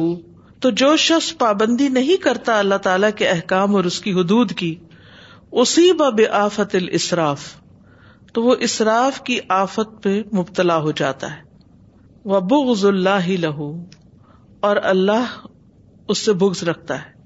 تو 0.64 0.70
جو 0.84 0.94
شخص 1.06 1.28
پابندی 1.44 1.88
نہیں 1.98 2.22
کرتا 2.22 2.58
اللہ 2.58 2.80
تعالی 2.88 3.06
کے 3.16 3.28
احکام 3.28 3.76
اور 3.80 3.84
اس 3.92 4.00
کی 4.06 4.12
حدود 4.20 4.52
کی 4.62 4.74
اسی 5.64 5.86
بے 6.16 6.26
آفت 6.40 6.74
الاسراف 6.80 7.44
تو 8.34 8.42
وہ 8.42 8.54
اسراف 8.68 9.22
کی 9.30 9.38
آفت 9.60 10.02
پہ 10.02 10.20
مبتلا 10.38 10.78
ہو 10.88 10.90
جاتا 11.04 11.34
ہے 11.36 12.28
وہ 12.32 12.40
بغض 12.54 12.84
اللہ 12.96 13.28
لہو 13.46 13.70
اور 14.70 14.82
اللہ 14.96 15.40
اس 16.08 16.24
سے 16.24 16.32
بگز 16.44 16.64
رکھتا 16.68 16.98
ہے 17.04 17.18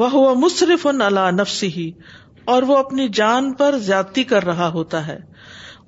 وہ 0.00 0.34
مصرف 0.40 0.86
ان 0.86 1.02
اللہ 1.02 1.30
نفسی 1.40 1.68
ہی 1.76 1.90
اور 2.52 2.62
وہ 2.66 2.76
اپنی 2.78 3.06
جان 3.20 3.52
پر 3.60 3.78
زیادتی 3.86 4.24
کر 4.32 4.44
رہا 4.50 4.68
ہوتا 4.74 5.06
ہے 5.06 5.18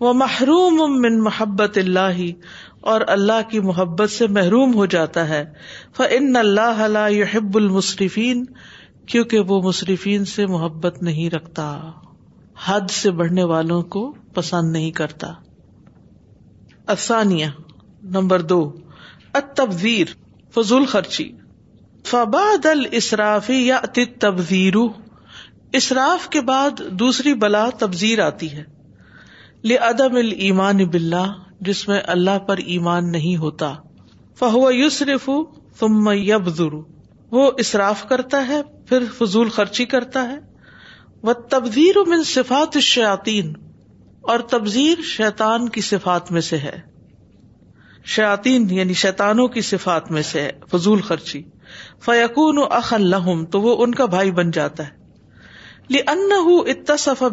وہ 0.04 0.12
محروم 0.22 0.96
محبت 1.24 1.78
اللہ 1.78 2.10
ہی 2.16 2.32
اور 2.92 3.00
اللہ 3.14 3.42
کی 3.50 3.60
محبت 3.70 4.10
سے 4.10 4.26
محروم 4.36 4.74
ہو 4.74 4.86
جاتا 4.94 5.28
ہے 5.28 5.44
فن 5.96 6.14
ان 6.18 6.36
اللہ 6.42 7.08
یہ 7.12 8.42
کیونکہ 9.12 9.40
وہ 9.52 9.60
مصرفین 9.62 10.24
سے 10.32 10.46
محبت 10.46 11.02
نہیں 11.02 11.34
رکھتا 11.34 11.68
حد 12.66 12.90
سے 13.00 13.10
بڑھنے 13.20 13.44
والوں 13.52 13.82
کو 13.94 14.02
پسند 14.34 14.72
نہیں 14.72 14.90
کرتا 15.02 15.32
آسانیہ 16.96 17.46
نمبر 18.18 18.42
دو 18.52 18.60
اتیر 19.40 20.14
فضول 20.54 20.84
خرچی 20.94 21.30
فباد 22.06 22.66
السرافی 22.66 23.54
یا 23.66 23.78
تبزیرو 24.20 24.86
اسراف 25.80 26.28
کے 26.30 26.40
بعد 26.50 26.80
دوسری 26.98 27.32
بلا 27.42 27.68
تبزیر 27.78 28.20
آتی 28.26 28.50
ہے 28.52 28.62
لدم 29.70 30.16
المان 30.16 30.84
بلا 30.92 31.24
جس 31.68 31.86
میں 31.88 32.00
اللہ 32.14 32.38
پر 32.46 32.56
ایمان 32.76 33.10
نہیں 33.12 33.36
ہوتا 33.40 33.72
فہو 34.38 34.70
یوس 34.72 35.00
رف 35.14 35.28
تم 35.78 36.10
یبزرو 36.12 36.82
وہ 37.32 37.50
اصراف 37.64 38.08
کرتا 38.08 38.46
ہے 38.48 38.60
پھر 38.88 39.04
فضول 39.18 39.48
خرچی 39.56 39.84
کرتا 39.94 40.26
ہے 40.28 40.38
وہ 41.28 41.32
تبزیر 41.50 41.98
من 42.08 42.22
صفات 42.34 42.76
الشیاطین 42.82 43.52
اور 44.32 44.38
تبزیر 44.50 45.02
شیطان 45.16 45.68
کی 45.76 45.80
صفات 45.90 46.32
میں 46.32 46.40
سے 46.48 46.58
ہے 46.58 46.78
شیاتین 48.14 48.68
یعنی 48.74 48.92
شیتانوں 49.00 49.46
کی 49.54 49.60
صفات 49.70 50.10
میں 50.10 50.22
سے 50.22 50.50
فضول 50.70 51.00
خرچی 51.08 51.42
فیقون 52.04 52.58
اخ 52.70 52.92
اللہ 52.94 53.28
تو 53.52 53.60
وہ 53.60 53.76
ان 53.84 53.94
کا 53.94 54.04
بھائی 54.14 54.30
بن 54.38 54.50
جاتا 54.50 54.86
ہے 54.86 54.98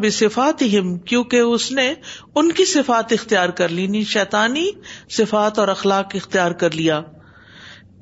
صفات 0.09 0.61
ہم 0.73 0.95
کیونکہ 1.09 1.37
اس 1.39 1.71
نے 1.71 1.93
ان 2.35 2.51
کی 2.57 2.65
صفات 2.65 3.11
اختیار 3.13 3.49
کر 3.59 3.69
لی 3.69 3.83
یعنی 3.83 4.03
شیتانی 4.13 4.65
صفات 5.17 5.59
اور 5.59 5.67
اخلاق 5.73 6.15
اختیار 6.15 6.51
کر 6.63 6.71
لیا 6.75 7.01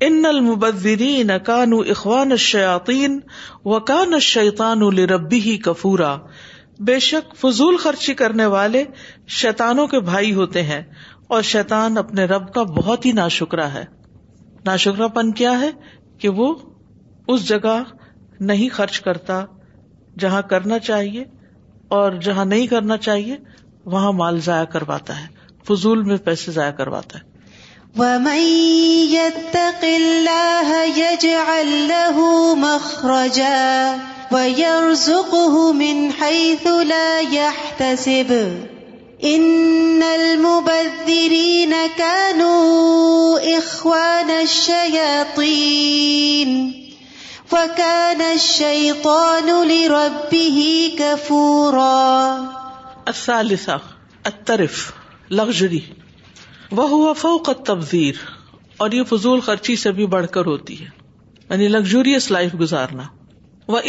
ان 0.08 0.24
المبذرین 0.28 1.30
اکان 1.30 1.72
اخوان 1.90 2.36
شیطین 2.50 3.18
و 3.64 4.90
لربی 4.90 5.40
ہی 5.44 5.56
کفورا 5.64 6.16
بے 6.86 6.98
شک 7.00 7.34
فضول 7.40 7.76
خرچی 7.82 8.14
کرنے 8.14 8.46
والے 8.54 8.84
شیتانوں 9.42 9.86
کے 9.88 10.00
بھائی 10.08 10.32
ہوتے 10.34 10.62
ہیں 10.62 10.82
اور 11.34 11.42
شیطان 11.50 11.98
اپنے 11.98 12.24
رب 12.32 12.52
کا 12.54 12.62
بہت 12.76 13.06
ہی 13.06 13.12
ناشکرا 13.12 13.72
ہے 13.74 13.84
ناشکرا 14.66 15.06
پن 15.16 15.30
کیا 15.40 15.58
ہے 15.60 15.70
کہ 16.20 16.28
وہ 16.38 16.54
اس 17.34 17.46
جگہ 17.48 17.76
نہیں 18.50 18.68
خرچ 18.74 19.00
کرتا 19.06 19.44
جہاں 20.24 20.42
کرنا 20.52 20.78
چاہیے 20.88 21.24
اور 21.96 22.12
جہاں 22.26 22.44
نہیں 22.44 22.66
کرنا 22.66 22.96
چاہیے 23.06 23.36
وہاں 23.94 24.12
مال 24.20 24.40
ضائع 24.44 24.64
کرواتا 24.74 25.18
ہے 25.20 25.26
فضول 25.68 26.02
میں 26.10 26.16
پیسے 26.26 26.52
ضائع 26.52 26.70
کرواتا 26.78 27.18
ہے 27.18 27.44
نلری 39.20 40.42
نوان 41.68 42.40
شی 44.46 44.98
و 47.52 48.32
شی 48.40 48.90
قو 49.02 49.20
نو 49.46 49.62
نی 49.68 49.86
ربی 49.90 50.90
کفور 50.98 51.74
اطرف 53.06 54.92
لگژری 55.30 55.78
فوق 57.16 57.50
تبزیر 57.64 58.14
اور 58.84 58.92
یہ 58.92 59.02
فضول 59.08 59.40
خرچی 59.40 59.76
سے 59.82 59.92
بھی 59.98 60.06
بڑھ 60.14 60.26
کر 60.36 60.46
ہوتی 60.46 60.80
ہے 60.80 60.86
یعنی 61.50 61.68
لگژریس 61.68 62.30
لائف 62.30 62.54
گزارنا 62.60 63.02
وہ 63.68 63.80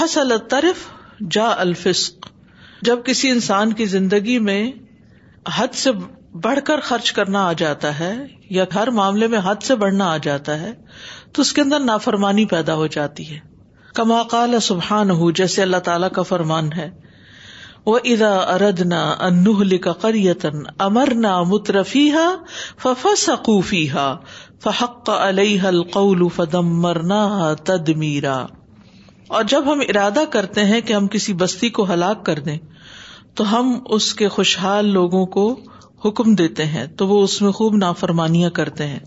حسل 0.00 0.32
اضاحت 0.32 1.22
جا 1.32 1.50
الفسق 1.60 2.28
جب 2.86 2.98
کسی 3.06 3.30
انسان 3.34 3.72
کی 3.78 3.84
زندگی 3.92 4.38
میں 4.48 4.60
حد 5.54 5.72
سے 5.84 5.90
بڑھ 6.42 6.58
کر 6.66 6.80
خرچ 6.90 7.10
کرنا 7.12 7.40
آ 7.48 7.52
جاتا 7.62 7.90
ہے 8.00 8.10
یا 8.56 8.64
ہر 8.74 8.90
معاملے 8.98 9.26
میں 9.32 9.38
حد 9.44 9.62
سے 9.68 9.74
بڑھنا 9.82 10.10
آ 10.14 10.16
جاتا 10.26 10.58
ہے 10.60 10.70
تو 11.34 11.42
اس 11.46 11.52
کے 11.58 11.62
اندر 11.62 11.80
نافرمانی 11.86 12.44
پیدا 12.52 12.74
ہو 12.82 12.86
جاتی 12.96 13.24
ہے 13.30 13.38
کما 14.00 14.22
کال 14.34 14.58
سبحان 14.66 15.10
ہو 15.22 15.30
جیسے 15.40 15.62
اللہ 15.62 15.82
تعالیٰ 15.88 16.10
کا 16.18 16.22
فرمان 16.28 16.68
ہے 16.76 16.88
وہ 17.92 17.96
ادا 18.12 18.30
اردنا 18.54 19.00
انہ 19.30 19.56
لکھا 19.72 19.92
کریتن 20.06 20.62
امرنا 20.90 21.34
مترفی 21.54 22.08
ہا 22.12 22.28
فف 22.82 23.06
سقوفی 23.24 23.88
ہا 23.96 24.06
فحق 24.66 25.10
علیہ 25.18 25.62
القول 25.72 26.22
حل 26.24 26.28
قول 26.28 26.28
فدم 26.36 26.70
مرنا 26.86 27.22
تدمیرا 27.72 28.38
اور 29.36 29.44
جب 29.52 29.72
ہم 29.72 29.80
ارادہ 29.88 30.22
کرتے 30.32 30.64
ہیں 30.64 30.80
کہ 30.88 30.92
ہم 30.92 31.06
کسی 31.12 31.32
بستی 31.44 31.68
کو 31.76 31.84
ہلاک 31.92 32.24
کر 32.26 32.38
دیں 32.48 32.58
تو 33.36 33.44
ہم 33.56 33.72
اس 33.94 34.06
کے 34.18 34.26
خوشحال 34.34 34.86
لوگوں 34.92 35.18
کو 35.32 35.42
حکم 36.04 36.34
دیتے 36.40 36.64
ہیں 36.74 36.84
تو 36.98 37.06
وہ 37.08 37.16
اس 37.22 37.32
میں 37.42 37.50
خوب 37.58 37.74
نافرمانیاں 37.76 38.50
کرتے 38.58 38.84
ہیں 38.86 39.00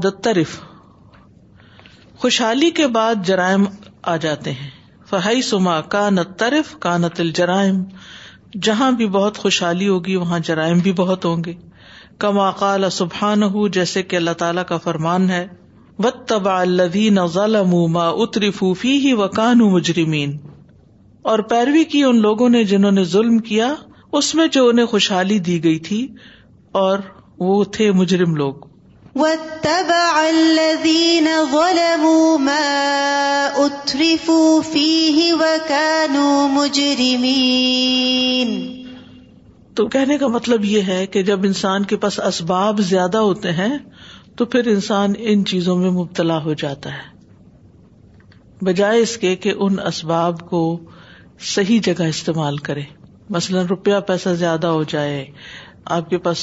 الطرف 0.06 0.58
خوشحالی 2.24 2.70
کے 2.80 2.86
بعد 2.98 3.22
جرائم 3.26 3.64
آ 4.14 4.14
جاتے 4.26 4.52
ہیں 4.62 4.66
فہی 5.10 5.42
سما 5.50 5.76
کانت 5.96 6.32
طرف 6.38 6.72
کانت 6.88 7.20
الجرائم 7.26 7.78
جہاں 8.68 8.90
بھی 9.02 9.06
بہت 9.18 9.38
خوشحالی 9.46 9.88
ہوگی 9.88 10.16
وہاں 10.26 10.38
جرائم 10.50 10.78
بھی 10.88 10.92
بہت 11.02 11.24
ہوں 11.30 11.44
گے 11.46 11.54
کما 12.22 12.50
قال 12.58 12.88
سبحان 12.92 13.42
ہُ 13.54 13.68
جیسے 13.72 14.02
کہ 14.10 14.16
اللہ 14.16 14.36
تعالیٰ 14.38 14.64
کا 14.68 14.76
فرمان 14.82 15.28
ہے 15.30 15.46
و 16.04 16.10
تبا 16.32 16.60
الدین 16.60 17.18
ما 17.92 18.08
اتری 18.24 18.50
فوفی 18.60 18.96
ہی 19.04 19.12
و 19.12 19.26
مجرمین 19.70 20.36
اور 21.32 21.38
پیروی 21.50 21.82
کی 21.92 22.02
ان 22.04 22.20
لوگوں 22.22 22.48
نے 22.54 22.62
جنہوں 22.70 22.92
نے 22.92 23.04
ظلم 23.12 23.38
کیا 23.50 23.72
اس 24.18 24.34
میں 24.34 24.46
جو 24.56 24.66
انہیں 24.68 24.86
خوشحالی 24.92 25.38
دی 25.48 25.62
گئی 25.64 25.78
تھی 25.88 26.06
اور 26.82 26.98
وہ 27.46 27.62
تھے 27.76 27.90
مجرم 28.02 28.34
لوگ 28.42 28.62
وبا 29.18 30.12
الذين 30.20 31.26
ظلموا 31.50 32.54
اتری 33.64 34.12
اترفوا 34.12 35.46
و 35.46 35.56
کانو 35.68 36.46
مجرمین 36.54 37.32
تو 39.76 39.86
کہنے 39.94 40.16
کا 40.18 40.26
مطلب 40.32 40.64
یہ 40.64 40.82
ہے 40.88 41.06
کہ 41.14 41.22
جب 41.28 41.44
انسان 41.44 41.84
کے 41.92 41.96
پاس 42.02 42.18
اسباب 42.26 42.80
زیادہ 42.90 43.18
ہوتے 43.28 43.52
ہیں 43.52 43.76
تو 44.40 44.44
پھر 44.52 44.66
انسان 44.72 45.12
ان 45.32 45.44
چیزوں 45.52 45.76
میں 45.76 45.90
مبتلا 46.00 46.38
ہو 46.42 46.54
جاتا 46.62 46.92
ہے 46.96 48.64
بجائے 48.68 49.00
اس 49.00 49.16
کے 49.24 49.34
کہ 49.46 49.54
ان 49.66 49.78
اسباب 49.86 50.40
کو 50.50 50.60
صحیح 51.54 51.80
جگہ 51.84 52.04
استعمال 52.08 52.56
کرے 52.68 52.82
مثلاً 53.36 53.66
روپیہ 53.70 53.98
پیسہ 54.06 54.28
زیادہ 54.44 54.66
ہو 54.76 54.82
جائے 54.92 55.24
آپ 55.96 56.10
کے 56.10 56.18
پاس 56.26 56.38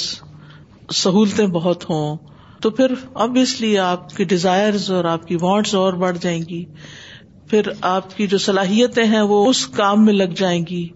سہولتیں 1.03 1.45
بہت 1.57 1.89
ہوں 1.89 2.17
تو 2.61 2.69
پھر 2.79 2.93
ابویسلی 3.25 3.77
آپ 3.83 4.15
کی 4.15 4.23
ڈیزائرز 4.33 4.89
اور 4.97 5.05
آپ 5.17 5.27
کی 5.27 5.37
وانٹس 5.41 5.75
اور 5.75 5.93
بڑھ 6.03 6.17
جائیں 6.21 6.41
گی 6.49 6.63
پھر 7.49 7.69
آپ 7.95 8.15
کی 8.17 8.27
جو 8.33 8.37
صلاحیتیں 8.47 9.03
ہیں 9.15 9.21
وہ 9.33 9.45
اس 9.49 9.65
کام 9.81 10.05
میں 10.05 10.13
لگ 10.13 10.33
جائیں 10.43 10.61
گی 10.69 10.87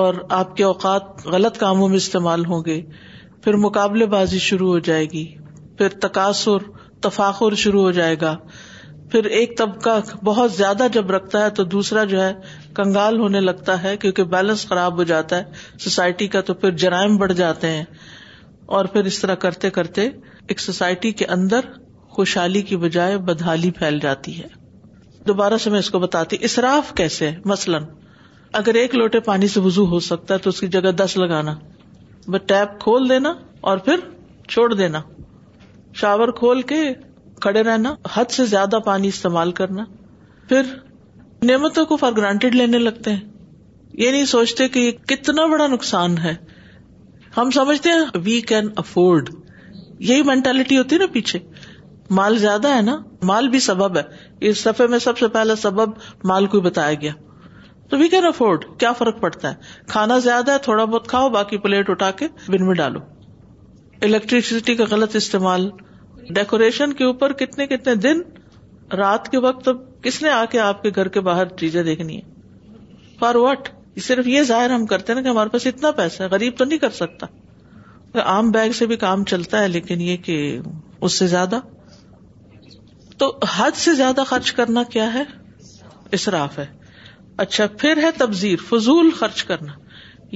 اور 0.00 0.14
آپ 0.34 0.54
کے 0.56 0.62
اوقات 0.64 1.26
غلط 1.32 1.58
کاموں 1.60 1.88
میں 1.88 1.96
استعمال 1.96 2.44
ہوں 2.46 2.62
گے 2.66 2.80
پھر 3.44 3.56
مقابلے 3.64 4.06
بازی 4.14 4.38
شروع 4.44 4.68
ہو 4.68 4.78
جائے 4.86 5.04
گی 5.12 5.24
پھر 5.78 5.96
تقاصر 6.04 6.62
تفاخر 7.06 7.54
شروع 7.64 7.82
ہو 7.82 7.90
جائے 7.98 8.14
گا 8.20 8.34
پھر 9.10 9.24
ایک 9.38 9.56
طبقہ 9.58 9.98
بہت 10.24 10.52
زیادہ 10.52 10.86
جب 10.92 11.10
رکھتا 11.10 11.44
ہے 11.44 11.50
تو 11.58 11.64
دوسرا 11.76 12.04
جو 12.12 12.20
ہے 12.22 12.32
کنگال 12.76 13.20
ہونے 13.20 13.40
لگتا 13.40 13.82
ہے 13.82 13.96
کیونکہ 14.04 14.24
بیلنس 14.34 14.66
خراب 14.68 14.98
ہو 14.98 15.02
جاتا 15.10 15.38
ہے 15.38 15.78
سوسائٹی 15.84 16.28
کا 16.36 16.40
تو 16.50 16.54
پھر 16.62 16.70
جرائم 16.84 17.16
بڑھ 17.24 17.32
جاتے 17.42 17.70
ہیں 17.76 17.84
اور 18.78 18.84
پھر 18.94 19.12
اس 19.12 19.18
طرح 19.20 19.34
کرتے 19.44 19.70
کرتے 19.80 20.06
ایک 20.48 20.60
سوسائٹی 20.68 21.10
کے 21.20 21.26
اندر 21.36 21.68
خوشحالی 22.16 22.62
کی 22.70 22.76
بجائے 22.86 23.18
بدحالی 23.30 23.70
پھیل 23.80 23.98
جاتی 24.08 24.38
ہے 24.42 24.48
دوبارہ 25.26 25.56
سے 25.66 25.70
میں 25.70 25.78
اس 25.78 25.90
کو 25.90 25.98
بتاتی 26.08 26.36
اسراف 26.50 26.94
کیسے 27.02 27.30
مثلاً 27.54 27.84
اگر 28.58 28.74
ایک 28.78 28.94
لوٹے 28.94 29.18
پانی 29.26 29.46
سے 29.48 29.60
وزو 29.64 29.84
ہو 29.90 29.98
سکتا 30.06 30.34
ہے 30.34 30.38
تو 30.46 30.50
اس 30.50 30.58
کی 30.60 30.66
جگہ 30.74 30.90
دس 30.96 31.16
لگانا 31.16 31.54
بس 32.30 32.40
ٹیپ 32.46 32.80
کھول 32.80 33.08
دینا 33.08 33.32
اور 33.70 33.78
پھر 33.86 34.00
چھوڑ 34.48 34.72
دینا 34.74 35.00
شاور 36.00 36.28
کھول 36.40 36.60
کے 36.72 36.80
کھڑے 37.42 37.62
رہنا 37.62 37.94
حد 38.14 38.30
سے 38.30 38.44
زیادہ 38.46 38.78
پانی 38.86 39.08
استعمال 39.08 39.52
کرنا 39.60 39.84
پھر 40.48 40.72
نعمتوں 41.50 41.84
کو 41.86 41.96
فار 42.02 42.12
گرانٹیڈ 42.16 42.54
لینے 42.54 42.78
لگتے 42.78 43.12
ہیں 43.12 43.20
یہ 44.02 44.10
نہیں 44.10 44.24
سوچتے 44.34 44.68
کہ 44.74 44.78
یہ 44.80 44.90
کتنا 45.08 45.46
بڑا 45.52 45.66
نقصان 45.66 46.18
ہے 46.24 46.34
ہم 47.36 47.50
سمجھتے 47.54 47.88
ہیں 47.90 48.20
وی 48.24 48.40
کین 48.52 48.68
افورڈ 48.84 49.28
یہی 50.10 50.22
مینٹلٹی 50.32 50.78
ہوتی 50.78 50.94
ہے 50.96 51.00
نا 51.00 51.06
پیچھے 51.12 51.38
مال 52.20 52.38
زیادہ 52.38 52.74
ہے 52.76 52.80
نا 52.82 52.96
مال 53.32 53.48
بھی 53.48 53.58
سبب 53.72 53.96
ہے 53.98 54.02
اس 54.48 54.60
سفے 54.64 54.86
میں 54.94 54.98
سب 55.08 55.18
سے 55.18 55.28
پہلا 55.38 55.56
سبب 55.66 55.90
مال 56.32 56.46
کو 56.54 56.60
بتایا 56.60 56.94
گیا 57.02 57.12
تو 57.92 57.98
وی 57.98 58.06
کین 58.08 58.24
افورڈ 58.26 58.64
کیا 58.80 58.90
فرق 58.98 59.18
پڑتا 59.20 59.48
ہے 59.52 59.84
کھانا 59.92 60.16
زیادہ 60.26 60.52
ہے 60.52 60.58
تھوڑا 60.66 60.84
بہت 60.84 61.08
کھاؤ 61.08 61.28
باقی 61.30 61.56
پلیٹ 61.64 61.90
اٹھا 61.90 62.10
کے 62.20 62.26
بن 62.50 62.64
میں 62.66 62.74
ڈالو 62.74 63.00
الیکٹریسٹی 64.08 64.74
کا 64.74 64.84
غلط 64.90 65.16
استعمال 65.16 65.68
ڈیکوریشن 66.38 66.92
کے 67.00 67.04
اوپر 67.04 67.32
کتنے 67.42 67.66
کتنے 67.74 67.94
دن 68.06 68.22
رات 69.02 69.28
کے 69.32 69.38
وقت 69.48 69.68
کس 70.04 70.22
نے 70.22 70.30
آ 70.36 70.44
کے 70.54 70.58
آپ 70.70 70.82
کے 70.82 70.90
گھر 70.96 71.08
کے 71.16 71.20
باہر 71.28 71.54
چیزیں 71.64 71.82
دیکھنی 71.92 72.16
ہے 72.16 73.20
فار 73.20 73.34
واٹ 73.44 73.68
صرف 74.08 74.28
یہ 74.38 74.42
ظاہر 74.54 74.70
ہم 74.74 74.86
کرتے 74.96 75.12
ہیں 75.12 75.22
کہ 75.22 75.28
ہمارے 75.28 75.48
پاس 75.56 75.66
اتنا 75.74 75.90
پیسہ 76.02 76.22
ہے 76.22 76.28
غریب 76.36 76.56
تو 76.58 76.64
نہیں 76.64 76.78
کر 76.86 76.96
سکتا 77.04 78.24
عام 78.34 78.50
بیگ 78.58 78.70
سے 78.78 78.86
بھی 78.86 78.96
کام 79.08 79.24
چلتا 79.34 79.62
ہے 79.62 79.68
لیکن 79.78 80.00
یہ 80.10 80.16
کہ 80.28 80.40
اس 81.00 81.18
سے 81.18 81.26
زیادہ 81.36 81.60
تو 83.18 83.34
حد 83.56 83.76
سے 83.84 83.94
زیادہ 84.04 84.22
خرچ 84.32 84.52
کرنا 84.62 84.82
کیا 84.96 85.12
ہے 85.14 85.22
اصراف 86.20 86.58
ہے 86.58 86.66
اچھا 87.44 87.66
پھر 87.78 87.98
ہے 88.02 88.10
تبزیر 88.16 88.58
فضول 88.68 89.10
خرچ 89.18 89.42
کرنا 89.44 89.72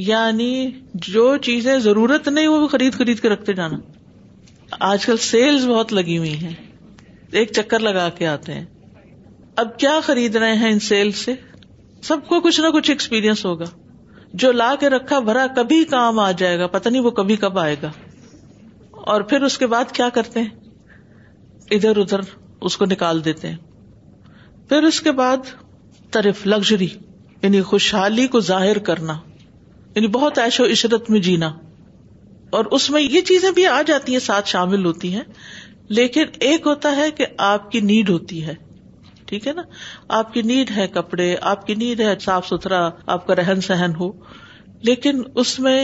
یعنی 0.05 0.71
جو 1.11 1.37
چیزیں 1.49 1.77
ضرورت 1.81 2.29
نہیں 2.29 2.47
وہ 2.49 2.67
خرید 2.69 2.95
خرید 2.99 3.21
کے 3.21 3.29
رکھتے 3.29 3.53
جانا 3.61 3.79
آج 4.91 5.05
کل 5.07 5.17
سیلز 5.31 5.67
بہت 5.69 5.93
لگی 5.93 6.17
ہوئی 6.19 6.35
ہیں 6.45 6.55
ایک 7.41 7.53
چکر 7.57 7.79
لگا 7.81 8.09
کے 8.19 8.27
آتے 8.27 8.55
ہیں 8.55 8.65
اب 9.63 9.79
کیا 9.79 9.99
خرید 10.05 10.37
رہے 10.37 10.55
ہیں 10.57 10.71
ان 10.73 10.79
سیل 10.87 11.11
سے 11.25 11.35
سب 12.09 12.27
کو 12.29 12.41
کچھ 12.41 12.61
نہ 12.61 12.71
کچھ 12.75 12.91
ایکسپیرینس 12.91 13.45
ہوگا 13.47 13.65
جو 14.43 14.51
لا 14.53 14.75
کے 14.81 14.89
رکھا 14.91 15.19
بھرا 15.29 15.47
کبھی 15.57 15.83
کام 15.91 16.19
آ 16.19 16.31
جائے 16.43 16.59
گا 16.59 16.67
پتہ 16.77 16.89
نہیں 16.89 17.03
وہ 17.03 17.11
کبھی 17.21 17.37
کب 17.45 17.59
آئے 17.59 17.77
گا 17.83 17.91
اور 19.13 19.21
پھر 19.31 19.43
اس 19.49 19.57
کے 19.59 19.67
بعد 19.75 19.93
کیا 19.99 20.09
کرتے 20.15 20.41
ہیں 20.43 21.75
ادھر 21.77 21.97
ادھر 22.01 22.21
اس 22.71 22.77
کو 22.77 22.85
نکال 22.91 23.25
دیتے 23.25 23.49
ہیں 23.49 23.57
پھر 24.69 24.83
اس 24.85 25.01
کے 25.01 25.13
بعد 25.23 25.51
لگژری 26.25 26.89
یعنی 27.43 27.61
خوشحالی 27.63 28.27
کو 28.35 28.41
ظاہر 28.41 28.79
کرنا 28.89 29.15
یعنی 29.95 30.09
بہت 30.17 30.39
ایش 30.39 30.61
و 30.61 30.65
عشرت 30.73 31.11
میں 31.11 31.21
جینا 31.27 31.53
اور 32.57 32.65
اس 32.79 32.89
میں 32.91 33.01
یہ 33.03 33.21
چیزیں 33.31 33.51
بھی 33.55 33.67
آ 33.67 33.81
جاتی 33.87 34.13
ہیں 34.13 34.19
ساتھ 34.27 34.49
شامل 34.49 34.85
ہوتی 34.87 35.13
ہیں 35.15 35.23
لیکن 35.99 36.27
ایک 36.47 36.67
ہوتا 36.67 36.95
ہے 36.97 37.11
کہ 37.17 37.27
آپ 37.47 37.71
کی 37.71 37.81
نیڈ 37.91 38.11
ہوتی 38.11 38.45
ہے 38.47 38.55
ٹھیک 39.27 39.47
ہے 39.49 39.53
نا 39.53 39.63
آپ 40.17 40.33
کی 40.35 40.43
نیڈ 40.51 40.71
ہے 40.77 40.87
کپڑے 40.95 41.35
آپ 41.53 41.67
کی 41.67 41.75
نیڈ 41.75 42.01
ہے 42.01 42.15
صاف 42.25 42.47
ستھرا 42.49 42.89
آپ 43.15 43.27
کا 43.27 43.35
رہن 43.37 43.61
سہن 43.67 43.93
ہو 44.01 44.11
لیکن 44.89 45.23
اس 45.43 45.59
میں 45.61 45.81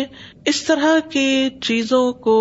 اس 0.52 0.62
طرح 0.64 0.98
کی 1.10 1.28
چیزوں 1.62 2.02
کو 2.26 2.36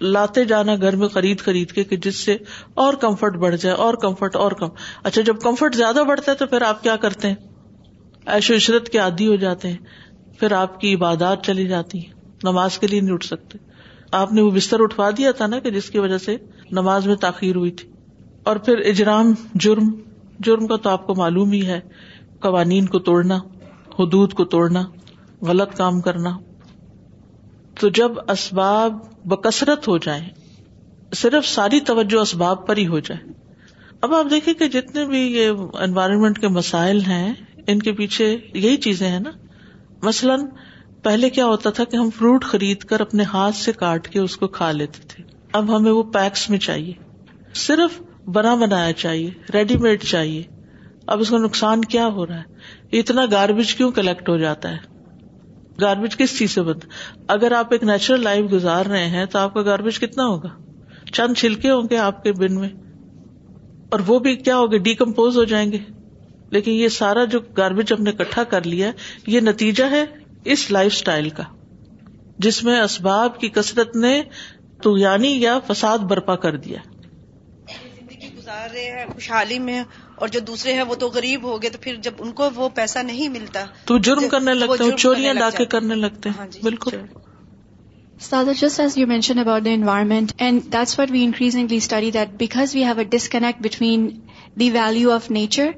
لاتے 0.00 0.44
جانا 0.44 0.74
گھر 0.80 0.96
میں 0.96 1.08
خرید 1.12 1.40
خرید 1.44 1.72
کے 1.72 1.84
کہ 1.84 1.96
جس 2.02 2.16
سے 2.24 2.36
اور 2.82 2.94
کمفرٹ 3.00 3.36
بڑھ 3.42 3.56
جائے 3.60 3.74
اور 3.84 3.94
کمفرٹ 4.02 4.36
اور 4.36 4.52
کم 4.58 4.66
اچھا 5.04 5.22
جب 5.26 5.40
کمفرٹ 5.42 5.74
زیادہ 5.76 6.02
بڑھتا 6.08 6.32
ہے 6.32 6.36
تو 6.36 6.46
پھر 6.46 6.62
آپ 6.62 6.82
کیا 6.82 6.96
کرتے 7.04 7.28
ہیں 7.28 7.34
ایش 8.32 8.50
و 8.50 8.54
عشرت 8.54 8.88
کے 8.92 8.98
عادی 8.98 9.26
ہو 9.28 9.36
جاتے 9.44 9.68
ہیں 9.68 9.76
پھر 10.40 10.52
آپ 10.52 10.80
کی 10.80 10.94
عبادات 10.94 11.44
چلی 11.46 11.66
جاتی 11.68 11.98
ہیں 12.04 12.12
نماز 12.44 12.78
کے 12.78 12.86
لیے 12.86 13.00
نہیں 13.00 13.14
اٹھ 13.14 13.24
سکتے 13.26 13.58
آپ 14.18 14.32
نے 14.32 14.42
وہ 14.42 14.50
بستر 14.50 14.82
اٹھوا 14.82 15.08
دیا 15.16 15.30
تھا 15.38 15.46
نا 15.46 15.58
کہ 15.64 15.70
جس 15.70 15.90
کی 15.90 15.98
وجہ 15.98 16.18
سے 16.18 16.36
نماز 16.80 17.06
میں 17.06 17.16
تاخیر 17.26 17.56
ہوئی 17.56 17.70
تھی 17.80 17.88
اور 18.50 18.56
پھر 18.66 18.78
اجرام 18.90 19.32
جرم 19.64 19.90
جرم 20.46 20.66
کا 20.66 20.76
تو 20.82 20.90
آپ 20.90 21.06
کو 21.06 21.14
معلوم 21.18 21.52
ہی 21.52 21.66
ہے 21.66 21.80
قوانین 22.40 22.86
کو 22.86 22.98
توڑنا 23.10 23.38
حدود 23.98 24.32
کو 24.34 24.44
توڑنا 24.54 24.84
غلط 25.46 25.76
کام 25.76 26.00
کرنا 26.00 26.30
تو 27.80 27.88
جب 27.96 28.12
اسباب 28.32 28.94
بکثرت 29.32 29.86
ہو 29.88 29.96
جائے 30.06 30.22
صرف 31.18 31.46
ساری 31.46 31.78
توجہ 31.90 32.20
اسباب 32.20 32.66
پر 32.66 32.76
ہی 32.76 32.86
ہو 32.94 32.98
جائے 33.08 33.32
اب 34.06 34.14
آپ 34.14 34.30
دیکھیں 34.30 34.52
کہ 34.62 34.68
جتنے 34.76 35.04
بھی 35.12 35.20
یہ 35.36 35.60
انوائرمنٹ 35.86 36.38
کے 36.40 36.48
مسائل 36.56 37.00
ہیں 37.08 37.32
ان 37.72 37.78
کے 37.86 37.92
پیچھے 38.00 38.26
یہی 38.54 38.76
چیزیں 38.86 39.08
ہیں 39.08 39.20
نا 39.20 39.30
مثلاً 40.02 40.46
پہلے 41.04 41.30
کیا 41.38 41.46
ہوتا 41.46 41.70
تھا 41.78 41.84
کہ 41.92 41.96
ہم 41.96 42.10
فروٹ 42.18 42.44
خرید 42.52 42.80
کر 42.92 43.00
اپنے 43.00 43.22
ہاتھ 43.32 43.56
سے 43.56 43.72
کاٹ 43.84 44.08
کے 44.14 44.20
اس 44.20 44.36
کو 44.42 44.48
کھا 44.58 44.70
لیتے 44.82 45.06
تھے 45.12 45.22
اب 45.60 45.76
ہمیں 45.76 45.90
وہ 45.90 46.02
پیکس 46.18 46.48
میں 46.50 46.58
چاہیے 46.68 46.92
صرف 47.66 48.00
بنا 48.38 48.54
بنایا 48.66 48.92
چاہیے 49.04 49.30
ریڈی 49.54 49.76
میڈ 49.86 50.02
چاہیے 50.04 50.42
اب 51.14 51.20
اس 51.20 51.30
کا 51.30 51.38
نقصان 51.46 51.84
کیا 51.94 52.06
ہو 52.18 52.26
رہا 52.26 52.40
ہے 52.40 52.98
اتنا 53.00 53.24
گاربیج 53.32 53.74
کیوں 53.74 53.90
کلیکٹ 54.00 54.28
ہو 54.28 54.36
جاتا 54.46 54.72
ہے 54.72 54.96
گاربیج 55.80 56.16
کس 56.18 56.36
چیز 56.38 56.50
سے 56.54 56.62
بنتا 56.62 56.86
اگر 57.32 57.52
آپ 57.58 57.72
ایک 57.72 57.82
نیچرل 57.90 58.22
لائف 58.24 58.50
گزار 58.52 58.86
رہے 58.92 59.06
ہیں 59.08 59.24
تو 59.32 59.38
آپ 59.38 59.54
کا 59.54 59.62
گاربیج 59.68 59.98
کتنا 60.00 60.26
ہوگا 60.26 60.48
چند 61.12 61.36
چھلکے 61.38 61.70
ہوں 61.70 61.88
گے 61.90 61.96
آپ 62.06 62.22
کے 62.22 62.32
بن 62.40 62.58
میں 62.60 62.68
اور 63.94 64.00
وہ 64.06 64.18
بھی 64.24 64.34
کیا 64.36 64.56
ہوگا 64.56 64.76
ڈیکمپوز 64.88 65.36
ہو 65.38 65.44
جائیں 65.52 65.70
گے 65.72 65.78
لیکن 66.56 66.72
یہ 66.72 66.88
سارا 66.96 67.24
جو 67.34 67.38
گاربیج 67.56 67.92
ہم 67.92 68.02
نے 68.02 68.10
اکٹھا 68.10 68.44
کر 68.54 68.66
لیا 68.72 68.90
یہ 69.34 69.40
نتیجہ 69.50 69.84
ہے 69.90 70.04
اس 70.54 70.70
لائف 70.70 70.92
اسٹائل 70.92 71.28
کا 71.38 71.42
جس 72.46 72.62
میں 72.64 72.80
اسباب 72.80 73.40
کی 73.40 73.48
کثرت 73.58 73.96
نے 74.06 74.20
تو 74.82 74.96
یعنی 74.98 75.28
یا 75.42 75.58
فساد 75.68 76.06
برپا 76.10 76.36
کر 76.46 76.56
دیا 76.66 76.78
زندگی 77.70 78.28
گزار 78.36 78.68
رہے 78.74 78.90
ہیں 78.98 79.06
خوشحالی 79.14 79.58
میں 79.70 79.82
اور 80.20 80.28
جو 80.34 80.40
دوسرے 80.46 80.72
ہیں 80.74 80.82
وہ 80.90 80.94
تو 81.00 81.08
غریب 81.14 81.44
ہو 81.48 81.60
گئے 81.62 81.70
تو 81.74 81.78
پھر 81.82 81.96
جب 82.06 82.22
ان 82.24 82.30
کو 82.40 82.48
وہ 82.54 82.68
پیسہ 82.78 82.98
نہیں 83.10 83.28
ملتا 83.34 83.64
تو 83.90 83.98
جرم 84.08 84.28
کرنے 84.30 84.54
لگتا 84.54 84.90
چوریاں 85.02 85.34
لا 85.34 85.50
کے 85.56 85.64
کرنے 85.74 85.94
لگتے 86.00 86.28
ہیں 86.28 86.36
ہاں 86.38 86.46
جی، 86.54 86.60
بالکل 86.62 86.96
سادر 88.28 88.52
just 88.60 88.80
as 88.80 88.96
you 88.98 89.06
mention 89.06 89.38
about 89.38 89.64
the 89.64 89.70
environment 89.78 90.32
and 90.46 90.62
that's 90.72 90.98
what 91.00 91.10
we 91.16 91.22
increasingly 91.24 91.76
study 91.84 92.10
that 92.18 92.32
because 92.38 92.74
we 92.74 92.84
have 92.84 92.98
a 92.98 93.04
disconnect 93.16 93.62
between 93.66 94.08
the 94.60 94.70
value 94.80 95.12
of 95.20 95.30
nature 95.40 95.70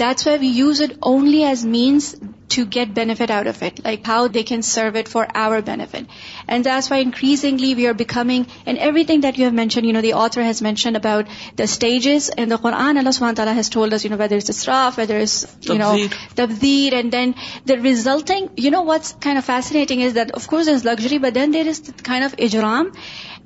that's 0.00 0.26
why 0.26 0.38
we 0.38 0.46
use 0.56 0.80
it 0.82 0.92
only 1.10 1.44
as 1.44 1.64
means 1.66 2.14
to 2.54 2.62
get 2.74 2.88
benefit 2.94 3.30
out 3.30 3.46
of 3.48 3.62
it 3.62 3.80
like 3.84 4.08
how 4.08 4.26
they 4.34 4.42
can 4.50 4.62
serve 4.62 4.96
it 4.98 5.08
for 5.08 5.24
our 5.38 5.60
benefit 5.64 6.10
and 6.48 6.64
that's 6.64 6.90
why 6.90 7.04
increasingly 7.04 7.72
we 7.74 7.86
are 7.86 7.92
becoming 7.98 8.42
and 8.64 8.78
everything 9.04 9.20
that 9.22 9.38
you 9.38 9.44
have 9.46 9.54
mention 9.56 9.84
you 9.84 9.92
know 9.92 10.00
the 10.02 10.12
author 10.24 10.42
has 10.42 10.62
mention 10.62 10.96
about 10.96 11.26
the 11.58 11.62
stages 11.64 12.30
and 12.36 12.50
the 12.50 12.56
قرآن 12.62 12.98
اللہ 12.98 13.30
تعالیٰ 13.36 13.54
has 13.56 13.70
told 13.70 13.94
you 14.04 14.10
know 14.10 14.16
whether 14.18 14.36
is 14.36 14.50
stuff 14.50 14.98
whether 14.98 15.20
is 15.20 15.44
you 15.68 15.74
know 15.78 15.94
تبدیل 16.34 16.94
and 16.94 17.12
then 17.12 17.32
the 17.68 17.74
resulting 17.84 18.64
you 18.64 18.70
know 18.72 18.84
kind 19.24 19.36
of 19.38 19.46
fascinating 19.46 20.04
is 20.06 20.14
that 20.16 20.32
of 20.36 20.46
course 20.54 20.68
is 20.74 20.84
luxury 20.86 21.18
but 21.26 21.34
then 21.34 21.54
there 21.54 21.68
is 21.68 21.82
kind 22.06 22.24
of 22.24 22.34
اجرام 22.48 22.90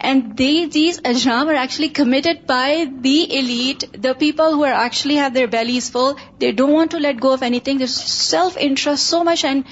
And 0.00 0.36
these 0.36 1.00
ajram 1.00 1.46
are 1.46 1.54
actually 1.54 1.90
committed 1.90 2.46
by 2.46 2.88
the 2.90 3.38
elite, 3.38 3.84
the 4.00 4.14
people 4.14 4.52
who 4.52 4.64
are 4.64 4.78
actually 4.84 5.16
have 5.16 5.34
their 5.34 5.48
bellies 5.48 5.90
full. 5.90 6.16
They 6.38 6.52
don't 6.52 6.72
want 6.72 6.92
to 6.92 6.98
let 6.98 7.20
go 7.20 7.32
of 7.32 7.42
anything. 7.42 7.78
There's 7.78 7.94
self-interest 7.94 9.04
so 9.06 9.22
much, 9.22 9.44
and 9.44 9.64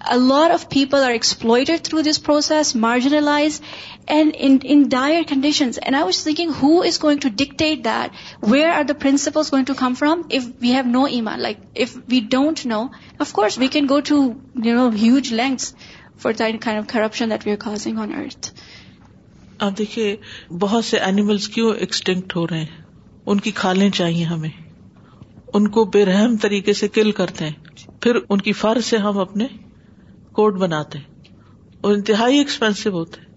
a 0.00 0.18
lot 0.18 0.52
of 0.52 0.68
people 0.70 1.02
are 1.02 1.10
exploited 1.10 1.82
through 1.82 2.02
this 2.02 2.18
process, 2.18 2.72
marginalized, 2.72 3.60
and 4.06 4.34
in 4.36 4.88
dire 4.88 5.24
conditions. 5.24 5.78
And 5.78 5.96
I 5.96 6.04
was 6.04 6.22
thinking, 6.22 6.52
who 6.52 6.82
is 6.82 6.98
going 6.98 7.20
to 7.20 7.30
dictate 7.30 7.82
that? 7.84 8.12
Where 8.40 8.72
are 8.72 8.84
the 8.84 8.94
principles 8.94 9.50
going 9.50 9.64
to 9.66 9.74
come 9.74 9.94
from 9.94 10.26
if 10.28 10.48
we 10.60 10.72
have 10.72 10.86
no 10.86 11.06
iman? 11.08 11.40
Like, 11.40 11.58
if 11.74 11.96
we 12.06 12.20
don't 12.20 12.64
know, 12.64 12.90
of 13.18 13.32
course 13.32 13.58
we 13.58 13.68
can 13.68 13.86
go 13.86 14.00
to, 14.12 14.22
huge 15.04 15.32
lengths 15.32 15.74
for 16.16 16.32
that 16.32 16.60
kind 16.60 16.78
of 16.78 16.86
corruption 16.86 17.30
that 17.30 17.44
we 17.44 17.52
are 17.52 17.62
causing 17.68 17.98
on 17.98 18.14
earth. 18.14 18.52
آپ 19.62 19.76
دیکھیے 19.78 20.14
بہت 20.60 20.84
سے 20.84 20.98
animals 21.06 21.48
کیوں 21.54 21.72
extinct 21.74 22.34
ہو 22.36 22.46
رہے 22.48 22.58
ہیں 22.60 22.82
ان 23.32 23.40
کی 23.40 23.50
کھالیں 23.54 23.88
چاہیے 23.90 24.24
ہمیں 24.24 24.48
ان 25.56 25.68
کو 25.76 25.84
بے 25.94 26.04
رحم 26.04 26.36
طریقے 26.42 26.72
سے 26.74 26.88
کل 26.94 27.10
کرتے 27.18 27.44
ہیں 27.48 27.86
پھر 28.02 28.16
ان 28.28 28.40
کی 28.40 28.52
فر 28.60 28.80
سے 28.84 28.96
ہم 29.04 29.18
اپنے 29.18 29.46
کوٹ 30.36 30.54
بناتے 30.60 30.98
ہیں 30.98 31.12
اور 31.80 31.92
انتہائی 31.94 32.38
ایکسپینسو 32.38 32.90
ہوتے 32.98 33.20
ہیں 33.20 33.32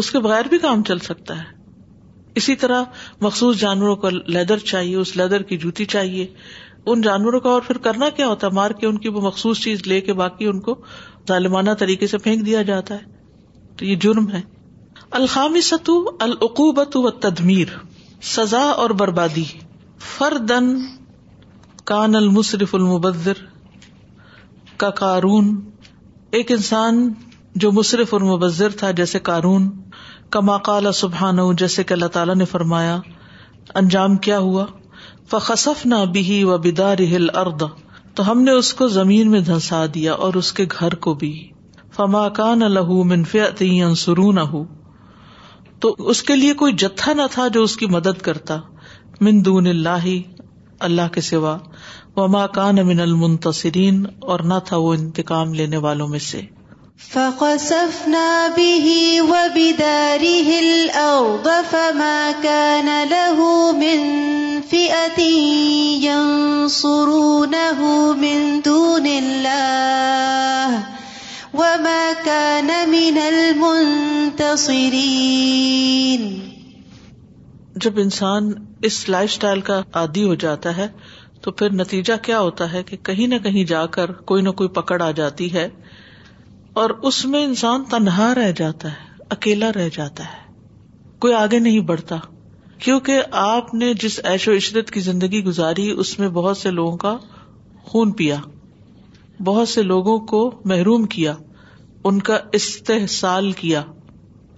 اس 0.00 0.10
کے 0.10 0.18
بغیر 0.20 0.48
بھی 0.50 0.58
کام 0.58 0.82
چل 0.88 0.98
سکتا 1.08 1.38
ہے 1.38 1.54
اسی 2.40 2.54
طرح 2.62 2.82
مخصوص 3.22 3.58
جانوروں 3.60 3.94
کا 3.96 4.08
لیدر 4.26 4.58
چاہیے 4.72 4.96
اس 4.96 5.16
لیدر 5.16 5.42
کی 5.50 5.56
جوتی 5.58 5.84
چاہیے 5.94 6.26
ان 6.92 7.00
جانوروں 7.02 7.40
کا 7.46 7.50
اور 7.50 7.62
پھر 7.66 7.78
کرنا 7.86 8.08
کیا 8.16 8.26
ہوتا 8.28 8.46
ہے 8.46 8.52
مار 8.54 8.70
کے 8.80 8.86
ان 8.86 8.98
کی 9.04 9.08
وہ 9.14 9.20
مخصوص 9.20 9.60
چیز 9.60 9.86
لے 9.86 10.00
کے 10.08 10.12
باقی 10.22 10.46
ان 10.46 10.60
کو 10.66 10.74
ظالمانہ 11.28 11.70
طریقے 11.78 12.06
سے 12.06 12.18
پھینک 12.26 12.44
دیا 12.46 12.62
جاتا 12.72 12.94
ہے 12.94 13.74
تو 13.76 13.84
یہ 13.84 13.96
جرم 14.02 14.30
ہے 14.32 14.40
الخام 15.16 15.56
ستو 15.64 15.92
العقوبت 16.24 16.96
و 16.96 17.10
تدمیر 17.24 17.68
سزا 18.30 18.60
اور 18.84 18.90
بربادی 19.02 19.44
فردن 20.18 20.64
کان 21.90 22.14
المصرف 22.16 22.74
المبذر 22.74 23.40
کا 24.82 24.88
کارون 25.00 25.52
ایک 26.38 26.50
انسان 26.52 26.98
جو 27.64 27.70
مصرف 27.72 28.14
اور 28.14 28.20
مبذر 28.32 28.70
تھا 28.82 28.90
جیسے 29.00 29.18
کارون 29.30 29.68
کا 30.36 30.56
قال 30.70 30.92
سبحان 31.00 31.38
جیسے 31.58 31.84
کہ 31.84 31.92
اللہ 31.94 32.10
تعالیٰ 32.18 32.34
نے 32.36 32.44
فرمایا 32.52 32.98
انجام 33.82 34.16
کیا 34.28 34.38
ہوا 34.48 34.64
فخصف 35.30 35.84
نہ 35.86 36.04
بہی 36.14 36.42
و 36.44 36.54
ارد 36.54 37.62
تو 38.16 38.30
ہم 38.30 38.42
نے 38.42 38.50
اس 38.64 38.72
کو 38.74 38.88
زمین 38.98 39.30
میں 39.30 39.40
دھنسا 39.50 39.84
دیا 39.94 40.12
اور 40.26 40.34
اس 40.42 40.52
کے 40.58 40.64
گھر 40.78 40.94
کو 41.06 41.14
بھی 41.22 41.32
فما 41.96 42.28
کان 42.42 42.62
الحم 42.62 43.08
منفی 43.08 43.80
انسرو 43.82 44.30
نہ 44.32 44.40
تو 45.80 45.94
اس 46.12 46.22
کے 46.28 46.34
لیے 46.36 46.52
کوئی 46.62 46.72
جتھا 46.82 47.12
نہ 47.20 47.22
تھا 47.30 47.46
جو 47.56 47.62
اس 47.68 47.76
کی 47.82 47.86
مدد 47.94 48.20
کرتا 48.28 48.56
مندون 49.26 49.66
اللہ 49.66 50.06
اللہ 50.88 51.08
کے 51.14 51.20
سوا 51.30 51.56
و 52.22 52.26
من 52.28 53.00
المنتصرین 53.00 54.04
اور 54.34 54.40
نہ 54.52 54.58
تھا 54.66 54.76
وہ 54.84 54.94
انتقام 54.94 55.52
لینے 55.54 55.76
والوں 55.88 56.08
میں 56.08 56.18
سے 56.18 56.40
مندون 68.20 69.06
جب 77.82 77.98
انسان 78.02 78.50
اس 78.88 79.08
لائف 79.08 79.32
سٹائل 79.32 79.60
کا 79.68 79.80
عادی 80.00 80.24
ہو 80.28 80.34
جاتا 80.42 80.76
ہے 80.76 80.86
تو 81.42 81.50
پھر 81.60 81.72
نتیجہ 81.74 82.12
کیا 82.24 82.40
ہوتا 82.40 82.72
ہے 82.72 82.82
کہ 82.90 82.96
کہیں 83.10 83.26
نہ 83.32 83.38
کہیں 83.44 83.62
جا 83.72 83.84
کر 83.96 84.12
کوئی 84.30 84.42
نہ 84.42 84.50
کوئی 84.58 84.68
پکڑ 84.80 85.00
آ 85.02 85.10
جاتی 85.20 85.52
ہے 85.54 85.68
اور 86.82 86.90
اس 87.10 87.24
میں 87.34 87.44
انسان 87.44 87.84
تنہا 87.90 88.32
رہ 88.40 88.52
جاتا 88.56 88.88
ہے 88.92 89.18
اکیلا 89.36 89.70
رہ 89.76 89.88
جاتا 89.96 90.24
ہے 90.32 91.18
کوئی 91.20 91.34
آگے 91.34 91.58
نہیں 91.68 91.80
بڑھتا 91.92 92.16
کیونکہ 92.84 93.22
آپ 93.44 93.72
نے 93.82 93.92
جس 94.04 94.20
ایش 94.32 94.48
و 94.48 94.52
عشرت 94.56 94.90
کی 94.96 95.00
زندگی 95.10 95.42
گزاری 95.44 95.90
اس 95.98 96.18
میں 96.18 96.28
بہت 96.40 96.56
سے 96.58 96.70
لوگوں 96.80 96.96
کا 97.06 97.16
خون 97.86 98.12
پیا 98.20 98.36
بہت 99.44 99.68
سے 99.68 99.82
لوگوں 99.82 100.18
کو 100.26 100.38
محروم 100.64 101.04
کیا 101.14 101.32
ان 102.04 102.18
کا 102.28 102.38
استحصال 102.58 103.50
کیا 103.62 103.82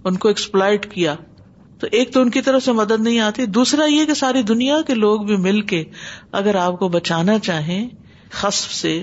ان 0.09 0.15
کو 0.23 0.27
ایکسپلائٹ 0.27 0.91
کیا 0.93 1.15
تو 1.79 1.87
ایک 1.97 2.13
تو 2.13 2.21
ان 2.21 2.29
کی 2.31 2.41
طرف 2.41 2.63
سے 2.63 2.71
مدد 2.79 3.01
نہیں 3.01 3.19
آتی 3.25 3.45
دوسرا 3.57 3.85
یہ 3.89 4.05
کہ 4.05 4.13
ساری 4.23 4.41
دنیا 4.43 4.81
کے 4.87 4.93
لوگ 4.93 5.21
بھی 5.25 5.35
مل 5.47 5.61
کے 5.73 5.83
اگر 6.39 6.55
آپ 6.61 6.79
کو 6.79 6.87
بچانا 6.95 7.37
چاہیں 7.49 7.87
خصف 8.39 8.73
سے 8.73 8.95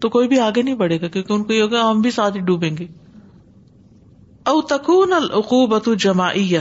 تو 0.00 0.08
کوئی 0.14 0.28
بھی 0.28 0.38
آگے 0.46 0.62
نہیں 0.62 0.74
بڑھے 0.84 1.00
گا 1.00 1.08
کیونکہ 1.08 1.32
ان 1.32 1.44
کو 1.44 1.52
یہ 1.52 1.62
ہوگا 1.62 1.90
ہم 1.90 2.00
بھی 2.06 2.10
ساتھ 2.10 2.36
ہی 2.36 2.40
ڈوبیں 2.48 2.70
گے 2.78 2.86
او 4.52 4.60
تکون 4.76 5.12
العقوبت 5.16 5.88
جماعیہ 6.00 6.58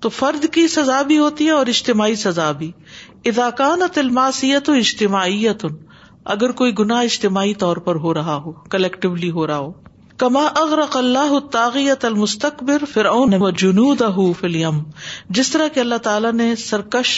تو 0.00 0.08
فرد 0.18 0.44
کی 0.54 0.66
سزا 0.68 1.00
بھی 1.10 1.16
ہوتی 1.18 1.46
ہے 1.46 1.50
اور 1.50 1.66
اجتماعی 1.66 2.14
سزا 2.24 2.50
بھی 2.58 2.70
اداکان 3.30 3.78
نہ 4.14 4.24
اجتماعیت 4.56 5.64
و 5.64 5.68
اگر 6.34 6.52
کوئی 6.58 6.72
گنا 6.78 6.98
اجتماعی 7.08 7.52
طور 7.62 7.76
پر 7.88 7.96
ہو 8.04 8.12
رہا 8.14 8.36
ہو 8.44 8.52
کلیکٹولی 8.70 9.30
ہو 9.30 9.46
رہا 9.46 9.58
ہو 9.66 9.72
کما 10.22 10.46
اللہ 10.98 11.38
تاغیت 11.52 12.04
المستقبر 12.04 12.84
فرعون 12.92 13.34
و 13.34 13.50
جنود 13.62 14.02
فلیم 14.40 14.82
جس 15.38 15.50
طرح 15.50 15.78
اللہ 15.80 15.98
تعالیٰ 16.06 16.32
نے 16.32 16.54
سرکش 16.64 17.12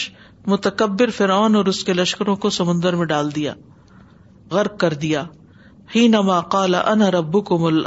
متکبر 0.55 1.11
فرعون 1.17 1.57
اور 1.57 1.67
اس 1.73 1.83
کے 1.85 1.93
لشکروں 1.93 2.37
کو 2.45 2.51
سمندر 2.59 2.97
میں 2.97 3.07
ڈال 3.07 3.35
دیا 3.35 3.55
غرق 4.51 4.79
کر 4.81 4.95
دیا 5.07 5.25
ہی 5.95 6.07
نما 6.15 6.41
کالا 6.57 6.81
ان 6.93 7.03
رب 7.17 7.45
کو 7.47 7.59
مل 7.59 7.83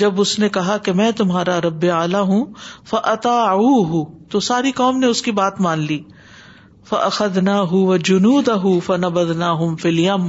جب 0.00 0.20
اس 0.20 0.38
نے 0.38 0.48
کہا 0.48 0.76
کہ 0.84 0.92
میں 1.00 1.10
تمہارا 1.16 1.60
رب 1.60 1.84
اعلی 1.94 2.20
ہوں 2.30 4.04
تو 4.30 4.40
ساری 4.50 4.72
قوم 4.82 4.98
نے 4.98 5.06
اس 5.14 5.22
کی 5.22 5.30
بات 5.40 5.60
مان 5.66 5.78
لی 5.88 5.98
فدنا 6.90 7.60
ہُو 7.70 7.96
جن 8.08 8.24
دہ 8.46 8.66
فنا 8.86 9.08
بدنا 9.18 9.50
ہوں 9.60 9.76
فلیم 9.82 10.24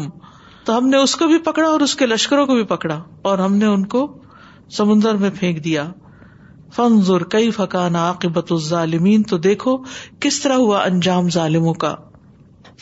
تو 0.66 0.78
ہم 0.78 0.88
نے 0.90 0.98
اس 1.06 1.16
کو 1.22 1.28
بھی 1.28 1.38
پکڑا 1.48 1.68
اور 1.70 1.80
اس 1.86 1.96
کے 2.02 2.06
لشکروں 2.06 2.46
کو 2.48 2.56
بھی 2.56 2.64
پکڑا 2.76 3.00
اور 3.30 3.40
ہم 3.46 3.56
نے 3.58 3.66
ان 3.66 3.86
کو 3.96 4.08
سمندر 4.78 5.16
میں 5.24 5.30
پھینک 5.40 5.64
دیا 5.64 5.90
فنزور 6.76 7.22
کئی 7.34 7.50
فقان 7.58 7.96
عاقبت 8.04 8.54
ظالمین 8.68 9.24
تو 9.32 9.38
دیکھو 9.48 9.78
کس 10.26 10.40
طرح 10.42 10.56
ہوا 10.68 10.82
انجام 10.92 11.30
ظالموں 11.36 11.74
کا 11.86 11.94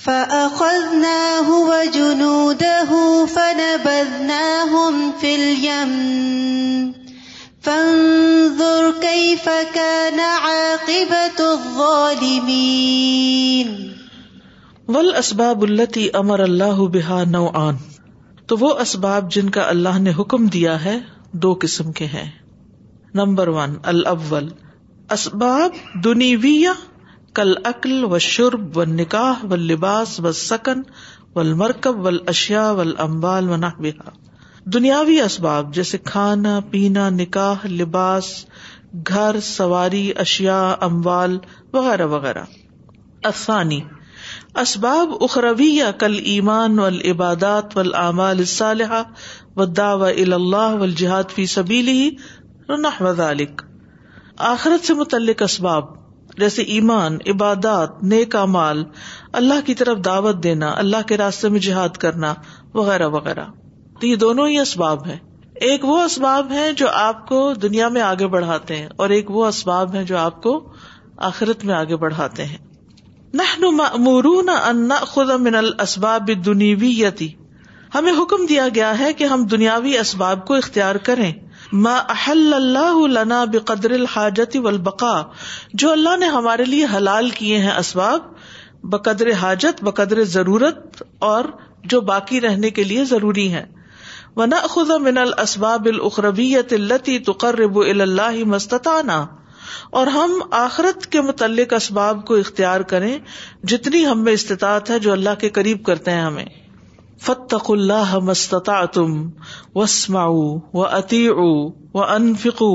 فَأَخَذْنَاهُ 0.04 1.68
وَجُنُودَهُ 1.72 3.28
فَنَبَذْنَاهُمْ 3.34 5.06
جنو 5.24 5.36
الْيَمِّ 5.48 7.01
الظالمين 7.68 8.60
اسباب 15.18 15.62
التي 15.66 16.08
امر 16.22 16.40
اللہ 16.46 16.80
بها 16.96 17.28
نوعان 17.34 17.76
تو 18.48 18.56
وہ 18.62 18.70
اسباب 18.86 19.32
جن 19.36 19.50
کا 19.58 19.68
اللہ 19.76 20.00
نے 20.06 20.12
حکم 20.20 20.46
دیا 20.56 20.84
ہے 20.86 20.98
دو 21.46 21.54
قسم 21.62 21.92
کے 22.02 22.06
ہیں 22.16 22.30
نمبر 23.22 23.48
ون 23.60 23.76
الاول 23.94 24.50
اسباب 25.18 26.06
ویا 26.44 26.74
کل 27.42 27.54
عقل 27.74 28.04
و 28.04 28.18
شرب 28.32 28.78
و 28.78 28.84
نکاح 28.98 29.46
و 29.50 29.56
لباس 29.68 30.20
و 30.24 30.32
سکن 30.42 30.82
و 31.36 31.40
المرکب 31.40 32.08
اشیا 32.36 32.70
و 32.78 32.84
و 33.24 33.56
نحبہ 33.56 33.92
دنیاوی 34.70 35.20
اسباب 35.22 35.72
جیسے 35.74 35.98
کھانا 36.06 36.60
پینا 36.72 37.08
نکاح 37.10 37.66
لباس 37.68 38.26
گھر 39.10 39.40
سواری 39.44 40.12
اشیا 40.22 40.60
اموال 40.88 41.38
وغیرہ 41.74 42.06
وغیرہ 42.08 42.44
افسانی 43.28 43.80
اسباب 44.62 45.14
اخروی 45.28 45.70
یا 45.76 45.90
کل 46.00 46.18
ایمان 46.32 46.78
و 46.80 46.86
العبادات 46.86 47.76
و 47.78 47.80
العمال 47.80 48.44
صالحہ 48.54 49.02
و 49.56 49.64
الا 50.06 50.68
و 50.80 50.86
جہاد 50.98 51.32
فی 51.36 51.46
سبیلی 51.54 52.10
رضالک 53.10 53.62
آخرت 54.54 54.88
سے 54.88 54.94
متعلق 55.00 55.42
اسباب 55.44 55.86
جیسے 56.40 56.62
ایمان 56.76 57.18
عبادات 57.34 58.04
نیک 58.14 58.36
مال 58.58 58.84
اللہ 59.42 59.66
کی 59.66 59.76
طرف 59.84 60.06
دعوت 60.06 60.44
دینا 60.44 60.72
اللہ 60.86 61.08
کے 61.08 61.18
راستے 61.24 61.50
میں 61.50 61.60
جہاد 61.70 61.98
کرنا 62.06 62.34
وغیرہ 62.74 63.08
وغیرہ 63.18 63.46
تو 64.02 64.08
یہ 64.08 64.16
دونوں 64.22 64.48
ہی 64.50 64.58
اسباب 64.60 65.06
ہیں 65.08 65.16
ایک 65.66 65.84
وہ 65.86 65.98
اسباب 66.04 66.52
ہیں 66.52 66.72
جو 66.78 66.88
آپ 67.00 67.28
کو 67.30 67.40
دنیا 67.64 67.88
میں 67.98 68.02
آگے 68.02 68.28
بڑھاتے 68.36 68.76
ہیں 68.78 68.88
اور 69.04 69.10
ایک 69.18 69.30
وہ 69.32 69.46
اسباب 69.48 69.96
ہیں 69.96 70.04
جو 70.12 70.18
آپ 70.18 70.42
کو 70.44 70.54
آخرت 71.28 71.66
میں 71.70 71.74
آگے 71.76 71.96
بڑھاتے 72.04 72.46
ہیں 72.54 72.58
من 75.46 75.56
الاسباب 75.56 76.30
یتی 76.84 77.28
ہمیں 77.96 78.12
حکم 78.22 78.46
دیا 78.50 78.66
گیا 78.76 78.88
ہے 79.00 79.12
کہ 79.20 79.24
ہم 79.34 79.44
دنیاوی 79.52 79.98
اسباب 79.98 80.46
کو 80.48 80.54
اختیار 80.56 80.96
کریں 81.10 81.32
احل 82.12 82.54
اللہ 82.54 83.46
بقدر 83.54 83.92
الحاجت 84.00 84.56
والبقاء 84.64 85.22
جو 85.84 85.92
اللہ 85.92 86.16
نے 86.20 86.28
ہمارے 86.38 86.66
لیے 86.74 86.86
حلال 86.96 87.30
کیے 87.42 87.58
ہیں 87.68 87.76
اسباب 87.78 88.26
بقدر 88.96 89.32
حاجت 89.42 89.84
بقدر 89.90 90.24
ضرورت 90.38 91.04
اور 91.32 91.52
جو 91.94 92.02
باقی 92.14 92.42
رہنے 92.42 92.70
کے 92.80 92.84
لیے 92.94 93.06
ضروری 93.14 93.52
ہے 93.54 93.64
ونا 94.40 94.60
خدا 94.74 94.98
من 95.06 95.18
السباب 95.22 95.86
العقربیت 95.90 96.74
التی 96.74 97.18
تقرب 97.30 97.78
اللہ 97.80 98.38
مستطانا 98.52 99.18
اور 100.02 100.08
ہم 100.14 100.32
آخرت 100.60 101.06
کے 101.16 101.22
متعلق 101.30 101.74
اسباب 101.74 102.26
کو 102.28 102.36
اختیار 102.44 102.82
کریں 102.94 103.14
جتنی 103.72 104.06
ہم 104.06 104.24
میں 104.24 104.34
استطاعت 104.34 104.90
ہے 104.90 105.00
جو 105.08 105.12
اللہ 105.12 105.36
کے 105.40 105.50
قریب 105.58 105.84
کرتے 105.86 106.12
ہیں 106.12 106.22
ہمیں 106.22 106.46
فتق 107.26 107.70
اللہ 107.72 108.18
مستتا 108.30 108.84
تم 108.94 109.18
وسما 109.76 110.24
اتی 110.86 111.28
انفکو 112.06 112.70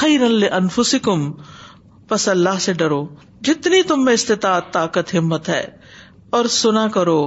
خیر 0.00 0.22
انفسکم 0.50 1.30
سے 2.24 2.72
ڈرو 2.78 3.04
جتنی 3.48 3.82
تم 3.88 4.04
میں 4.04 4.12
استطاعت 4.14 4.72
طاقت 4.72 5.14
ہمت 5.14 5.48
ہے 5.48 5.64
اور 6.38 6.44
سنا 6.56 6.86
کرو 6.94 7.20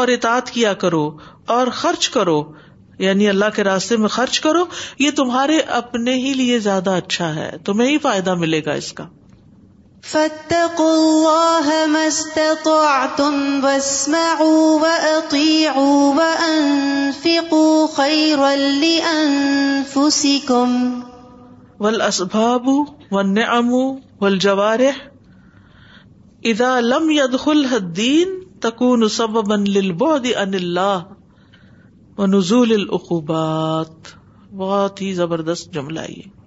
اور 0.00 0.08
اطاط 0.14 0.50
کیا 0.50 0.72
کرو 0.84 1.04
اور 1.56 1.66
خرچ 1.80 2.08
کرو 2.16 2.42
یعنی 3.04 3.28
اللہ 3.28 3.52
کے 3.56 3.64
راستے 3.64 3.96
میں 4.00 4.08
خرچ 4.14 4.38
کرو 4.44 4.62
یہ 5.02 5.10
تمہارے 5.18 5.56
اپنے 5.82 6.12
ہی 6.24 6.30
لیے 6.40 6.54
زیادہ 6.68 6.94
اچھا 7.02 7.26
ہے 7.34 7.44
تمہیں 7.68 7.88
ہی 7.88 7.98
فائدہ 8.06 8.32
ملے 8.42 8.60
گا 8.66 8.72
اس 8.80 8.88
کا 9.00 9.04
فاتقوا 10.10 10.90
الله 10.98 11.76
ما 11.94 12.02
استطعتم 12.10 13.34
واسمعوا 13.64 14.60
وأطيعوا 14.82 16.00
وأنفقوا 16.18 17.76
خيرا 17.96 18.50
لأنفسكم 18.62 20.68
والأسباب 21.86 22.68
والنعم 23.18 23.70
والجوارح 24.24 25.00
إذا 26.54 26.72
لم 26.88 27.08
يدخلها 27.18 27.76
الدين 27.76 28.34
تكون 28.68 29.08
سببا 29.20 29.60
للبعد 29.78 30.30
عن 30.36 30.54
الله 30.64 31.00
العقوبات 32.20 34.08
بہت 34.60 35.00
ہی 35.02 35.12
زبردست 35.14 35.72
جملہ 35.74 36.00
یہ 36.08 36.38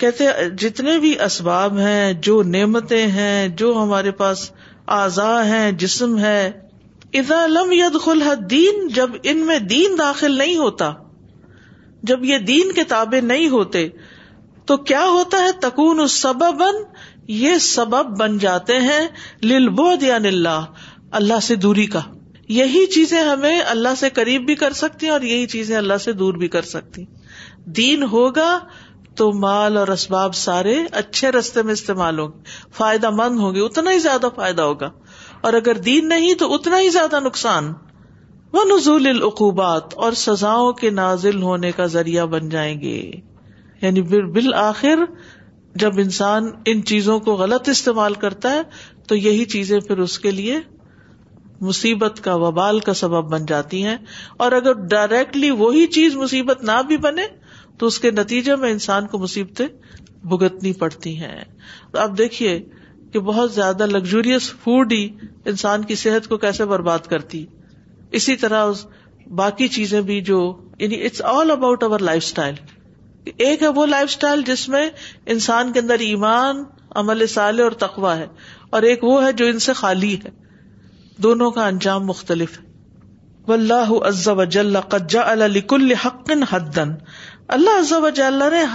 کہتے 0.00 0.24
جتنے 0.58 0.98
بھی 0.98 1.14
اسباب 1.24 1.78
ہیں 1.78 2.12
جو 2.28 2.42
نعمتیں 2.54 3.06
ہیں 3.16 3.48
جو 3.62 3.72
ہمارے 3.82 4.10
پاس 4.22 4.50
اعضا 4.94 5.30
ہیں 5.48 5.70
جسم 5.82 6.18
ہے 6.18 6.40
لم 7.48 7.72
از 7.86 8.28
دین 8.50 8.86
جب 8.94 9.10
ان 9.32 9.46
میں 9.46 9.58
دین 9.72 9.94
داخل 9.98 10.36
نہیں 10.38 10.56
ہوتا 10.56 10.92
جب 12.10 12.24
یہ 12.30 12.38
دین 12.48 12.72
کے 12.74 12.84
تابے 12.92 13.20
نہیں 13.32 13.48
ہوتے 13.48 13.86
تو 14.70 14.76
کیا 14.88 15.04
ہوتا 15.04 15.42
ہے 15.42 15.52
تکون 15.60 16.06
سببن 16.16 16.82
یہ 17.34 17.58
سبب 17.68 18.18
بن 18.20 18.38
جاتے 18.46 18.78
ہیں 18.88 19.00
للبو 19.52 19.88
یا 20.06 20.16
اللہ 20.32 20.66
اللہ 21.22 21.40
سے 21.48 21.54
دوری 21.66 21.86
کا 21.94 22.00
یہی 22.48 22.84
چیزیں 22.94 23.20
ہمیں 23.24 23.60
اللہ 23.60 23.94
سے 23.98 24.08
قریب 24.14 24.44
بھی 24.46 24.54
کر 24.62 24.72
سکتی 24.82 25.08
اور 25.08 25.20
یہی 25.32 25.46
چیزیں 25.52 25.76
اللہ 25.76 25.98
سے 26.04 26.12
دور 26.22 26.34
بھی 26.42 26.48
کر 26.54 26.62
سکتی 26.72 27.04
دین 27.76 28.02
ہوگا 28.12 28.58
تو 29.16 29.30
مال 29.40 29.76
اور 29.78 29.88
اسباب 29.88 30.34
سارے 30.34 30.76
اچھے 31.00 31.30
رستے 31.32 31.62
میں 31.62 31.72
استعمال 31.72 32.18
ہوگی 32.18 32.50
فائدہ 32.76 33.10
مند 33.20 33.40
ہوں 33.40 33.54
گے 33.54 33.60
اتنا 33.64 33.92
ہی 33.92 33.98
زیادہ 34.08 34.28
فائدہ 34.36 34.62
ہوگا 34.62 34.90
اور 35.48 35.52
اگر 35.52 35.76
دین 35.86 36.08
نہیں 36.08 36.34
تو 36.38 36.52
اتنا 36.54 36.80
ہی 36.80 36.88
زیادہ 36.98 37.20
نقصان 37.24 37.72
وہ 38.52 38.62
نزول 38.76 39.06
العقوبات 39.08 39.94
اور 40.04 40.12
سزاؤں 40.24 40.72
کے 40.80 40.90
نازل 40.98 41.42
ہونے 41.42 41.70
کا 41.76 41.86
ذریعہ 41.94 42.26
بن 42.34 42.48
جائیں 42.48 42.80
گے 42.80 42.98
یعنی 43.82 44.02
بالآخر 44.12 45.04
جب 45.82 45.98
انسان 45.98 46.50
ان 46.72 46.84
چیزوں 46.90 47.18
کو 47.20 47.34
غلط 47.36 47.68
استعمال 47.68 48.14
کرتا 48.24 48.50
ہے 48.52 48.60
تو 49.08 49.16
یہی 49.16 49.44
چیزیں 49.54 49.78
پھر 49.86 49.98
اس 50.08 50.18
کے 50.26 50.30
لیے 50.30 50.58
مصیبت 51.60 52.20
کا 52.24 52.34
وبال 52.42 52.78
کا 52.86 52.92
سبب 52.94 53.30
بن 53.32 53.44
جاتی 53.46 53.82
ہیں 53.84 53.96
اور 54.44 54.52
اگر 54.52 54.80
ڈائریکٹلی 54.94 55.50
وہی 55.60 55.86
چیز 55.96 56.16
مصیبت 56.16 56.62
نہ 56.64 56.80
بھی 56.88 56.96
بنے 57.06 57.26
تو 57.78 57.86
اس 57.86 57.98
کے 58.00 58.10
نتیجے 58.10 58.56
میں 58.56 58.70
انسان 58.70 59.06
کو 59.10 59.18
مصیبتیں 59.18 59.66
بھگتنی 60.32 60.72
پڑتی 60.82 61.16
ہیں 61.20 61.42
تو 61.92 61.98
آپ 62.00 62.16
دیکھیے 62.18 62.58
کہ 63.12 63.20
بہت 63.30 63.52
زیادہ 63.52 63.86
لگژریس 63.86 64.50
فوڈ 64.62 64.92
ہی 64.92 65.08
انسان 65.50 65.84
کی 65.84 65.94
صحت 65.94 66.28
کو 66.28 66.36
کیسے 66.44 66.64
برباد 66.70 67.06
کرتی 67.10 67.44
اسی 68.18 68.36
طرح 68.36 68.64
اس 68.68 68.84
باقی 69.40 69.68
چیزیں 69.74 70.00
بھی 70.08 70.20
جو 70.20 70.38
یعنی 70.78 71.02
it's 71.06 71.22
all 71.34 71.50
about 71.50 71.82
our 71.82 72.00
lifestyle 72.24 72.54
ایک 73.34 73.62
ہے 73.62 73.68
وہ 73.76 73.84
لائف 73.86 74.08
اسٹائل 74.08 74.42
جس 74.46 74.68
میں 74.68 74.88
انسان 75.34 75.72
کے 75.72 75.80
اندر 75.80 75.98
ایمان 76.08 76.62
عمل 77.02 77.26
سال 77.34 77.60
اور 77.60 77.72
تقوا 77.84 78.16
ہے 78.18 78.26
اور 78.76 78.82
ایک 78.88 79.04
وہ 79.04 79.22
ہے 79.24 79.32
جو 79.42 79.46
ان 79.48 79.58
سے 79.68 79.72
خالی 79.82 80.14
ہے 80.24 80.30
دونوں 81.22 81.50
کا 81.56 81.66
انجام 81.66 82.06
مختلف 82.06 82.58
ہے 82.58 82.72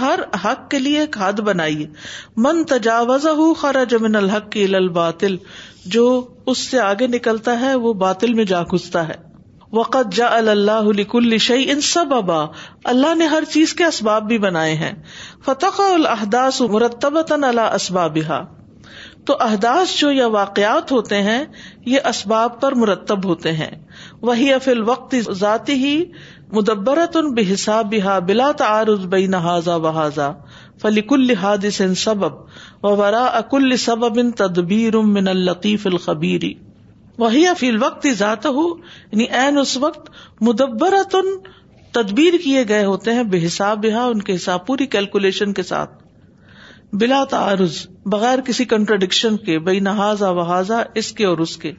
ہر 0.00 0.20
حق 0.44 0.68
کے 0.70 0.78
لیے 0.78 1.00
ایک 1.00 1.16
حد 1.20 1.40
بنائی 1.48 1.86
من 2.46 2.62
تجاوز 2.68 3.26
جو 5.96 6.06
اس 6.52 6.58
سے 6.58 6.78
آگے 6.80 7.06
نکلتا 7.16 7.58
ہے 7.60 7.74
وہ 7.86 7.92
باطل 8.04 8.32
میں 8.34 8.44
جا 8.54 8.62
گھستا 8.72 9.06
ہے 9.08 9.16
وہ 9.78 9.82
قدا 9.96 10.28
اللہ 10.36 11.18
شعی 11.40 11.70
ان 11.72 11.80
سب 11.90 12.14
ابا 12.14 12.44
اللہ 12.94 13.14
نے 13.16 13.26
ہر 13.36 13.44
چیز 13.52 13.72
کے 13.80 13.84
اسباب 13.84 14.26
بھی 14.28 14.38
بنائے 14.46 14.74
ہیں 14.84 14.92
فتح 15.44 15.80
الحداس 15.90 16.60
مرتب 16.76 17.18
اللہ 17.44 17.74
اسباب 17.74 18.18
تو 19.30 19.34
احداث 19.44 19.90
جو 19.98 20.10
یا 20.12 20.26
واقعات 20.34 20.92
ہوتے 20.92 21.20
ہیں 21.22 21.40
یہ 21.90 22.06
اسباب 22.10 22.60
پر 22.60 22.74
مرتب 22.82 23.24
ہوتے 23.24 23.52
ہیں 23.58 23.70
وہی 24.28 24.52
افل 24.52 24.80
وقت 24.88 25.14
ذاتی 25.40 25.74
ہی 25.82 25.92
مدبرت 26.58 27.16
ان 27.16 27.30
بے 27.34 27.42
حساب 27.52 27.94
بلا 28.26 28.50
تار 28.62 28.86
بئی 29.12 29.26
نہ 29.34 30.30
فلیک 30.82 31.12
الحاد 31.18 31.64
ان 31.78 31.94
سبب 32.02 32.84
ورا 32.84 33.22
اکل 33.42 33.76
سبب 33.84 34.18
ان 34.24 34.30
تدبیر 34.42 34.98
من 35.18 35.28
القیف 35.36 35.86
الخبیری 35.92 36.52
وہی 37.24 37.46
افیل 37.54 37.82
وقت 37.82 38.06
ذات 38.24 38.46
ہو 38.58 38.66
یعنی 39.12 39.26
اس 39.60 39.76
وقت 39.86 40.10
مدبرت 40.48 41.14
ان 41.22 41.34
تدبیر 42.02 42.42
کیے 42.44 42.64
گئے 42.68 42.84
ہوتے 42.92 43.14
ہیں 43.14 43.22
بے 43.36 43.46
حساب 43.46 43.86
ان 43.94 44.22
کے 44.30 44.34
حساب 44.40 44.66
پوری 44.66 44.86
کیلکولیشن 44.96 45.52
کے 45.60 45.62
ساتھ 45.72 45.98
بلا 46.98 47.22
تعارض 47.32 47.74
بغیر 48.12 48.40
کسی 48.46 48.64
کنٹرڈکشن 48.74 49.36
کے 49.46 49.58
بئی 49.66 49.80
نہ 49.86 50.12
اس 51.02 51.10
کے 51.18 51.24
اور 51.26 51.38
اس 51.44 51.56
کے 51.64 51.72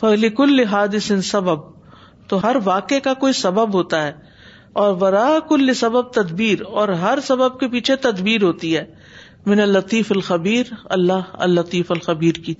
پہلی 0.00 0.28
کل 0.38 0.54
لحاظ 0.60 0.94
سبب 1.24 1.60
تو 2.28 2.38
ہر 2.44 2.56
واقع 2.64 2.94
کا 3.04 3.12
کوئی 3.24 3.32
سبب 3.40 3.74
ہوتا 3.74 4.02
ہے 4.06 4.12
اور 4.84 4.94
ورا 5.00 5.28
کل 5.48 5.74
سبب 5.74 6.10
تدبیر 6.20 6.62
اور 6.82 6.88
ہر 7.02 7.18
سبب 7.26 7.58
کے 7.60 7.68
پیچھے 7.74 7.96
تدبیر 8.06 8.42
ہوتی 8.44 8.76
ہے 8.76 8.84
من 9.52 9.60
الطیف 9.60 10.12
الخبیر 10.12 10.72
اللہ 10.98 11.34
الطیف 11.48 11.90
الخبیر 11.92 12.40
کی 12.46 12.54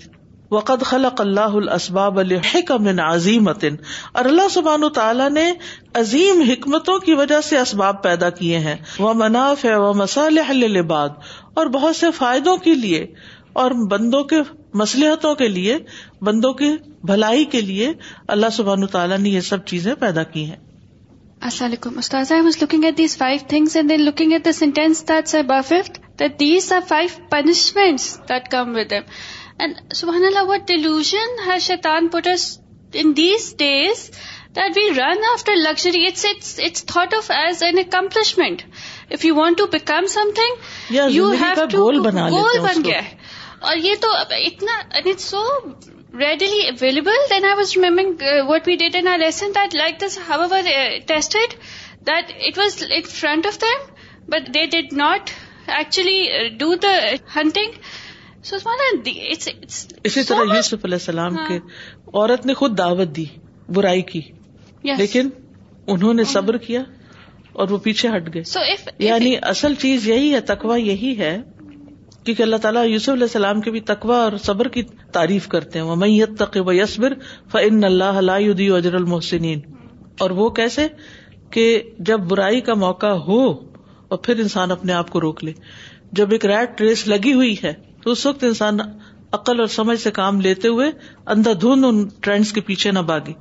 وقت 0.51 0.85
خلق 0.87 1.21
اللہ 1.21 1.55
السباب 1.63 2.19
الحکم 2.19 2.83
من 2.85 3.01
عظیم 3.07 3.49
اور 3.49 4.25
اللہ 4.25 4.49
سبحان 4.59 4.85
و 4.85 4.89
تعالیٰ 4.99 5.29
نے 5.31 5.51
عظیم 6.01 6.41
حکمتوں 6.51 6.99
کی 7.07 7.15
وجہ 7.21 7.41
سے 7.49 7.59
اسباب 7.59 8.03
پیدا 8.03 8.31
کیے 8.41 8.59
ہیں 8.69 8.77
وہ 9.07 9.15
مناف 9.25 9.65
ہے 9.65 9.75
و 9.77 9.93
مسالح 10.03 10.51
الباغ 10.71 11.09
اور 11.61 11.67
بہت 11.75 11.97
سے 11.97 12.11
فائدوں 12.17 12.57
کے 12.65 12.75
لیے 12.85 13.05
اور 13.61 13.71
بندوں 13.91 14.23
کے 14.31 14.37
مصلحتوں 14.81 15.35
کے 15.35 15.47
لیے 15.49 15.77
بندوں 16.29 16.53
کے 16.59 16.67
بھلائی 17.11 17.45
کے 17.55 17.61
لیے 17.69 17.93
اللہ 18.35 18.51
سبحان 18.57 18.87
تعالیٰ 18.97 19.19
نے 19.19 19.29
یہ 19.37 19.45
سب 19.47 19.65
چیزیں 19.71 19.95
پیدا 20.03 20.23
کی 20.35 20.45
ہیں 20.51 20.57
السلام 21.49 21.71
علیکم 21.71 21.97
استاذ 21.99 22.33
I 22.33 22.43
was 22.49 22.57
looking 22.61 22.85
at 22.89 22.99
these 22.99 23.17
five 23.23 23.47
things 23.53 23.77
and 23.77 23.91
then 23.91 24.05
looking 24.05 24.33
at 24.33 24.45
the 24.45 24.53
sentence 24.61 25.03
that's 25.09 25.35
about 25.35 25.61
fifth 25.69 25.99
that 26.21 26.39
these 26.41 26.73
are 26.73 26.87
five 26.89 27.19
punishments 27.31 28.13
that 28.33 28.51
come 28.57 28.75
with 28.77 28.91
them 28.91 29.11
and 29.65 29.95
سبحان 30.01 30.25
اللہ 30.33 30.49
وٹ 30.51 30.67
ڈیلوژن 30.73 31.39
ہر 31.47 31.59
شیطان 31.71 32.09
put 32.17 32.29
us 32.35 32.47
in 33.03 33.13
these 33.23 33.53
days 33.59 34.09
that 34.57 34.77
we 34.77 34.89
run 34.99 35.25
after 35.33 35.57
luxury 35.69 36.07
it's 36.07 36.27
it's 36.35 36.55
it's 36.67 36.85
thought 36.93 37.15
of 37.15 37.31
as 37.45 37.63
an 37.71 37.79
accomplishment 37.87 38.63
if 39.15 39.25
you 39.25 39.35
want 39.37 39.59
to 39.59 39.67
become 39.73 40.07
something 40.35 40.95
you 41.17 41.31
have 41.43 41.65
goal 41.73 41.99
بنا 42.11 42.29
goal 42.31 42.59
بن 42.69 42.85
گیا 42.85 43.05
ہے 43.11 43.15
اور 43.71 43.77
یہ 43.83 43.95
تو 44.01 44.09
اتنا 44.37 45.13
so 45.27 45.43
readily 46.21 46.61
available 46.69 47.27
then 47.31 47.45
I 47.45 47.55
was 47.57 47.77
remembering 47.77 48.23
what 48.49 48.67
we 48.69 48.77
did 48.83 48.95
in 48.97 49.09
I 49.09 49.19
lesson 49.19 49.53
that 49.57 49.75
like 49.75 50.01
this 50.03 50.19
how 50.29 50.41
over 50.43 50.69
tested 51.07 51.55
that 52.09 52.33
it 52.49 52.59
was 52.59 52.83
in 52.89 53.03
front 53.13 53.47
of 53.47 53.61
them 53.63 53.85
but 54.33 54.55
they 54.55 54.65
did 54.77 54.93
not 55.03 55.31
actually 55.79 56.21
do 56.59 56.75
the 56.83 56.97
hunting 57.37 57.79
اسی 58.49 60.23
طرح 60.23 60.55
یوسف 60.55 60.85
علیہ 60.85 60.95
السلام 60.95 61.37
ہاں۔ 61.37 61.47
کے 61.49 61.57
عورت 62.13 62.45
نے 62.47 62.55
خود 62.61 62.77
دعوت 62.79 63.17
دی 63.17 63.25
برائی 63.75 64.03
کی 64.13 64.21
لیکن 64.99 65.29
انہوں 65.95 66.15
نے 66.15 66.25
صبر 66.33 66.57
کیا 66.67 66.83
اور 67.63 67.69
وہ 67.73 67.77
پیچھے 67.85 68.09
ہٹ 68.15 68.27
گئے 68.35 68.43
so 68.49 68.63
if, 68.73 68.83
یعنی 69.07 69.31
if, 69.37 69.41
اصل 69.51 69.75
چیز 69.85 70.07
یہی 70.09 70.33
ہے 70.35 70.41
تقوا 70.51 70.77
یہی 70.81 71.15
ہے 71.19 71.37
کیونکہ 72.25 72.43
اللہ 72.43 72.57
تعالیٰ 72.65 72.85
یوسف 72.89 73.09
علیہ 73.11 73.27
السلام 73.31 73.61
کے 73.67 73.71
بھی 73.71 73.81
تقوا 73.93 74.17
اور 74.25 74.33
صبر 74.45 74.69
کی 74.77 74.83
تعریف 75.17 75.47
کرتے 75.55 75.79
ہیں 75.79 75.97
میت 75.97 76.43
یسبر 76.81 77.13
فن 77.53 77.85
اللہ 77.91 78.21
اجر 78.77 78.95
المحسنین 79.01 79.61
اور 80.25 80.31
وہ 80.41 80.49
کیسے 80.59 80.87
کہ 81.57 81.67
جب 82.11 82.21
برائی 82.33 82.61
کا 82.69 82.75
موقع 82.85 83.13
ہو 83.29 83.41
اور 84.15 84.19
پھر 84.27 84.39
انسان 84.45 84.71
اپنے 84.71 84.93
آپ 84.93 85.11
کو 85.11 85.21
روک 85.27 85.43
لے 85.45 85.53
جب 86.21 86.33
ایک 86.33 86.45
ریٹ 86.53 86.81
ریس 86.81 87.07
لگی 87.15 87.33
ہوئی 87.41 87.55
ہے 87.63 87.73
تو 88.03 88.11
اس 88.17 88.27
وقت 88.27 88.45
انسان 88.51 88.81
عقل 89.39 89.61
اور 89.61 89.73
سمجھ 89.79 89.99
سے 90.01 90.11
کام 90.21 90.41
لیتے 90.49 90.69
ہوئے 90.77 90.91
اندھا 91.37 91.53
دھند 91.61 91.85
ان 91.85 92.05
ٹرینڈس 92.27 92.53
کے 92.59 92.61
پیچھے 92.71 92.91
نہ 92.99 93.09
باغی 93.13 93.33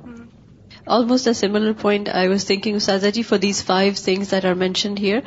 almost 0.94 1.28
similar 1.36 1.72
point 1.80 2.08
I 2.12 2.28
was 2.28 2.44
thinking 2.46 2.78
سازا 2.84 3.08
G 3.14 3.22
for 3.28 3.38
these 3.38 3.62
five 3.66 3.92
things 4.04 4.30
that 4.30 4.44
are 4.46 4.52
mentioned 4.60 4.98
here 5.00 5.20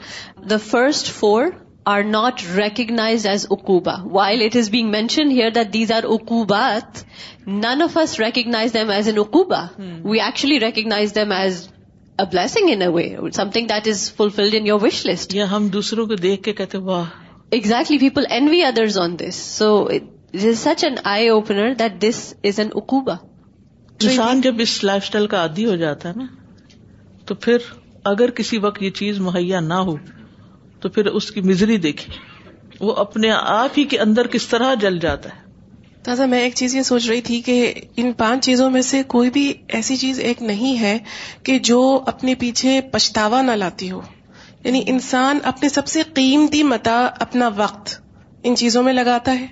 the 0.49 0.57
first 0.69 1.09
four 1.13 1.45
are 1.93 2.03
not 2.03 2.41
recognise 2.57 3.25
as 3.27 3.45
اکوبا 3.51 3.93
while 4.11 4.41
it 4.45 4.55
is 4.57 4.69
being 4.69 4.85
mention 4.89 5.31
here 5.31 5.49
that 5.55 5.73
these 5.73 5.91
are 5.91 6.03
اکوبات 6.13 7.03
none 7.47 7.81
of 7.81 7.97
us 8.01 8.19
recognise 8.19 8.73
them 8.73 8.89
as 8.95 9.07
an 9.07 9.19
اکوبا 9.19 9.63
we 10.03 10.21
actually 10.21 10.59
recognise 10.59 11.15
them 11.15 11.31
as 11.41 11.67
a 12.19 12.23
blessing 12.31 12.69
in 12.69 12.81
a 12.83 12.87
way 12.93 13.07
something 13.53 13.67
that 13.67 13.87
is 13.87 14.11
fulfilled 14.15 14.55
in 14.57 14.65
your 14.67 14.79
wish 14.83 15.05
list 15.07 15.35
ہم 15.51 15.67
دوسروں 15.73 16.05
کو 16.07 16.15
دیکھ 16.27 16.43
کے 16.43 16.53
کہتے 16.53 16.77
exactly 17.57 17.97
people 17.97 18.23
others 18.65 18.97
on 18.99 19.19
this 19.19 19.35
so 19.57 19.87
such 20.63 20.83
an 20.83 20.95
eye 21.15 21.27
opener 21.27 21.73
that 21.79 22.01
this 22.01 22.33
is 22.45 22.60
an 22.60 22.69
اکوبا 22.81 23.13
جی۔ 24.02 24.08
انسان 24.10 24.41
جب 24.41 24.60
اس 24.63 24.83
لائف 24.83 25.04
اسٹائل 25.04 25.25
کا 25.31 25.39
عادی 25.41 25.65
ہو 25.65 25.75
جاتا 25.79 26.10
ہے 26.10 26.13
نا 26.17 26.25
تو 27.29 27.35
پھر 27.45 27.65
اگر 28.12 28.29
کسی 28.37 28.58
وقت 28.65 28.81
یہ 28.83 28.89
چیز 29.00 29.19
مہیا 29.25 29.60
نہ 29.71 29.79
ہو 29.89 29.95
تو 30.81 30.89
پھر 30.97 31.06
اس 31.19 31.29
کی 31.31 31.41
مزری 31.50 31.77
دیکھے 31.85 32.12
وہ 32.79 32.93
اپنے 33.06 33.31
آپ 33.37 33.77
ہی 33.79 33.83
کے 33.93 34.00
اندر 34.00 34.27
کس 34.35 34.47
طرح 34.47 34.73
جل 34.81 35.00
جاتا 35.08 35.29
ہے 35.35 35.47
تازہ 36.04 36.23
میں 36.33 36.39
ایک 36.41 36.54
چیز 36.56 36.75
یہ 36.75 36.81
سوچ 36.91 37.10
رہی 37.10 37.21
تھی 37.29 37.39
کہ 37.47 37.58
ان 38.02 38.12
پانچ 38.21 38.45
چیزوں 38.45 38.69
میں 38.71 38.81
سے 38.91 39.02
کوئی 39.15 39.29
بھی 39.37 39.52
ایسی 39.79 39.95
چیز 40.04 40.19
ایک 40.29 40.41
نہیں 40.52 40.79
ہے 40.81 40.97
کہ 41.50 41.58
جو 41.71 41.79
اپنے 42.13 42.35
پیچھے 42.45 42.79
پچھتاوا 42.93 43.41
نہ 43.50 43.52
لاتی 43.63 43.91
ہو 43.91 44.02
یعنی 44.63 44.81
انسان 44.93 45.39
اپنے 45.52 45.69
سب 45.69 45.87
سے 45.87 46.02
قیمتی 46.13 46.63
متا 46.71 47.00
اپنا 47.27 47.50
وقت 47.56 48.00
ان 48.47 48.56
چیزوں 48.63 48.83
میں 48.83 48.93
لگاتا 48.93 49.39
ہے 49.39 49.45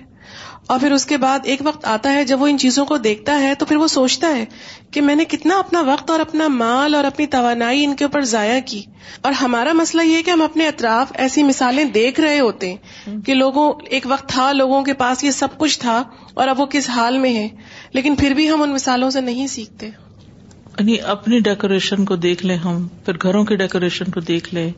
اور 0.72 0.78
پھر 0.80 0.92
اس 0.92 1.04
کے 1.10 1.16
بعد 1.16 1.46
ایک 1.52 1.60
وقت 1.64 1.84
آتا 1.90 2.12
ہے 2.12 2.24
جب 2.30 2.42
وہ 2.42 2.46
ان 2.46 2.58
چیزوں 2.62 2.84
کو 2.86 2.96
دیکھتا 3.04 3.38
ہے 3.40 3.54
تو 3.60 3.66
پھر 3.66 3.76
وہ 3.82 3.86
سوچتا 3.88 4.28
ہے 4.36 4.44
کہ 4.92 5.00
میں 5.02 5.14
نے 5.14 5.24
کتنا 5.34 5.58
اپنا 5.58 5.80
وقت 5.86 6.10
اور 6.10 6.20
اپنا 6.20 6.48
مال 6.56 6.94
اور 6.94 7.04
اپنی 7.04 7.26
توانائی 7.34 7.84
ان 7.84 7.94
کے 8.00 8.04
اوپر 8.04 8.24
ضائع 8.32 8.58
کی 8.70 8.80
اور 9.28 9.32
ہمارا 9.42 9.72
مسئلہ 9.80 10.02
یہ 10.08 10.22
کہ 10.26 10.30
ہم 10.30 10.42
اپنے 10.46 10.66
اطراف 10.68 11.12
ایسی 11.26 11.42
مثالیں 11.52 11.84
دیکھ 11.94 12.20
رہے 12.20 12.40
ہوتے 12.40 12.72
ہیں 12.72 13.16
کہ 13.26 13.34
لوگوں 13.34 13.70
ایک 13.96 14.06
وقت 14.10 14.28
تھا 14.32 14.50
لوگوں 14.58 14.82
کے 14.84 14.92
پاس 15.04 15.24
یہ 15.24 15.30
سب 15.38 15.56
کچھ 15.64 15.78
تھا 15.86 16.02
اور 16.42 16.48
اب 16.48 16.60
وہ 16.60 16.66
کس 16.76 16.88
حال 16.96 17.18
میں 17.24 17.32
ہے 17.36 17.48
لیکن 17.92 18.14
پھر 18.24 18.34
بھی 18.40 18.50
ہم 18.50 18.62
ان 18.62 18.72
مثالوں 18.72 19.10
سے 19.16 19.20
نہیں 19.30 19.46
سیکھتے 19.54 19.86
یعنی 19.86 21.00
اپنی 21.16 21.38
ڈیکوریشن 21.50 22.04
کو 22.10 22.16
دیکھ 22.26 22.44
لیں 22.46 22.56
ہم 22.66 22.86
پھر 23.06 23.16
گھروں 23.28 23.44
کی 23.44 23.56
ڈیکوریشن 23.64 24.10
کو 24.16 24.20
دیکھ 24.34 24.54
لیں 24.54 24.70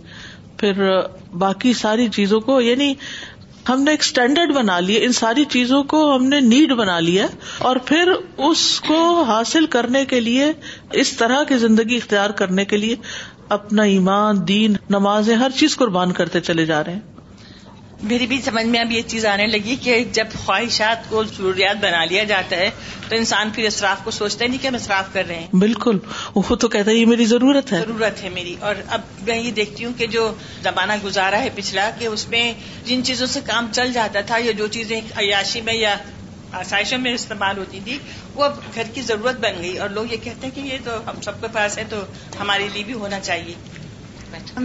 پھر 0.60 0.88
باقی 1.38 1.72
ساری 1.82 2.08
چیزوں 2.16 2.40
کو 2.46 2.60
یعنی 2.60 2.92
ہم 3.68 3.82
نے 3.82 3.90
ایک 3.90 4.00
اسٹینڈرڈ 4.00 4.52
بنا 4.54 4.78
لی 4.80 4.96
ان 5.04 5.12
ساری 5.16 5.44
چیزوں 5.54 5.82
کو 5.92 5.98
ہم 6.14 6.24
نے 6.28 6.38
نیڈ 6.40 6.72
بنا 6.76 6.98
لیا 7.06 7.26
اور 7.68 7.76
پھر 7.90 8.10
اس 8.50 8.62
کو 8.86 9.00
حاصل 9.30 9.66
کرنے 9.74 10.04
کے 10.12 10.20
لیے 10.20 10.52
اس 11.02 11.10
طرح 11.16 11.42
کی 11.48 11.58
زندگی 11.66 11.96
اختیار 11.96 12.30
کرنے 12.40 12.64
کے 12.72 12.76
لیے 12.76 12.96
اپنا 13.58 13.82
ایمان 13.96 14.36
دین 14.48 14.74
نماز 14.90 15.30
ہر 15.40 15.50
چیز 15.58 15.76
قربان 15.76 16.12
کرتے 16.20 16.40
چلے 16.50 16.64
جا 16.72 16.82
رہے 16.84 16.92
ہیں 16.92 17.19
میری 18.08 18.26
بھی 18.26 18.40
سمجھ 18.44 18.64
میں 18.66 18.78
اب 18.80 18.92
یہ 18.92 19.02
چیز 19.06 19.24
آنے 19.26 19.46
لگی 19.46 19.74
کہ 19.82 20.02
جب 20.12 20.26
خواہشات 20.44 21.08
کو 21.08 21.22
ضروریات 21.24 21.76
بنا 21.82 22.04
لیا 22.12 22.22
جاتا 22.30 22.56
ہے 22.56 22.68
تو 23.08 23.14
انسان 23.16 23.50
پھر 23.54 23.64
اصراف 23.66 24.04
کو 24.04 24.10
سوچتا 24.18 24.44
ہے 24.44 24.48
نہیں 24.48 24.62
کہ 24.62 24.66
ہم 24.66 24.74
اصراف 24.74 25.12
کر 25.12 25.24
رہے 25.28 25.38
ہیں 25.38 25.56
بالکل 25.62 25.98
وہ 26.34 26.56
تو 26.60 26.68
کہتا 26.74 26.90
ہے 26.90 26.94
یہ 26.96 27.06
میری 27.06 27.24
ضرورت 27.32 27.72
ہے 27.72 27.78
ضرورت 27.80 28.22
ہے 28.24 28.28
میری 28.34 28.54
اور 28.68 28.74
اب 28.96 29.00
میں 29.26 29.38
یہ 29.38 29.50
دیکھتی 29.60 29.84
ہوں 29.84 29.92
کہ 29.98 30.06
جو 30.16 30.26
زمانہ 30.62 30.92
گزارا 31.04 31.40
ہے 31.42 31.48
پچھلا 31.54 31.88
کہ 31.98 32.06
اس 32.14 32.28
میں 32.28 32.42
جن 32.84 33.04
چیزوں 33.08 33.26
سے 33.34 33.40
کام 33.46 33.68
چل 33.72 33.92
جاتا 33.92 34.20
تھا 34.30 34.38
یا 34.44 34.52
جو 34.62 34.66
چیزیں 34.78 35.00
عیاشی 35.00 35.60
میں 35.68 35.74
یا 35.74 35.94
آسائشوں 36.60 36.98
میں 36.98 37.12
استعمال 37.14 37.58
ہوتی 37.58 37.80
تھی 37.84 37.98
وہ 38.34 38.44
اب 38.44 38.56
گھر 38.74 38.88
کی 38.94 39.02
ضرورت 39.10 39.38
بن 39.44 39.60
گئی 39.62 39.76
اور 39.82 39.90
لوگ 39.98 40.12
یہ 40.12 40.16
کہتے 40.24 40.46
ہیں 40.46 40.54
کہ 40.54 40.60
یہ 40.72 40.78
تو 40.84 40.98
ہم 41.10 41.20
سب 41.24 41.40
کے 41.40 41.48
پاس 41.58 41.78
ہے 41.78 41.84
تو 41.90 42.00
ہمارے 42.40 42.68
لیے 42.72 42.82
بھی 42.86 42.94
ہونا 43.02 43.20
چاہیے 43.20 43.54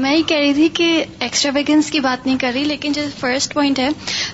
میں 0.01 0.15
یہ 0.15 0.21
کہہ 0.27 0.37
رہی 0.37 0.53
تھی 0.53 0.67
کہ 0.77 0.87
ایکسٹرا 1.25 1.51
ویگنس 1.55 1.89
کی 1.91 1.99
بات 2.05 2.25
نہیں 2.25 2.37
کر 2.39 2.51
رہی 2.53 2.63
لیکن 2.63 2.91
جو 2.93 3.01
فرسٹ 3.19 3.53
پوائنٹ 3.53 3.79
ہے 3.79 3.87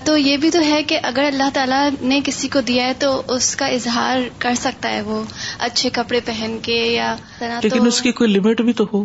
تو 0.04 0.16
یہ 0.16 0.36
بھی 0.44 0.50
تو 0.50 0.60
ہے 0.68 0.82
کہ 0.92 0.98
اگر 1.10 1.24
اللہ 1.32 1.48
تعالیٰ 1.54 1.88
نے 2.00 2.20
کسی 2.24 2.48
کو 2.56 2.60
دیا 2.68 2.86
ہے 2.86 2.92
تو 2.98 3.10
اس 3.34 3.54
کا 3.62 3.66
اظہار 3.78 4.20
کر 4.44 4.54
سکتا 4.60 4.90
ہے 4.92 5.00
وہ 5.10 5.22
اچھے 5.68 5.90
کپڑے 5.98 6.20
پہن 6.26 6.56
کے 6.62 6.78
یا 6.92 7.14
لیکن 7.40 7.86
اس 7.86 8.00
کی 8.02 8.12
کوئی 8.22 8.30
لمٹ 8.32 8.60
بھی 8.60 8.72
تو 8.72 8.84
ہو 8.92 9.04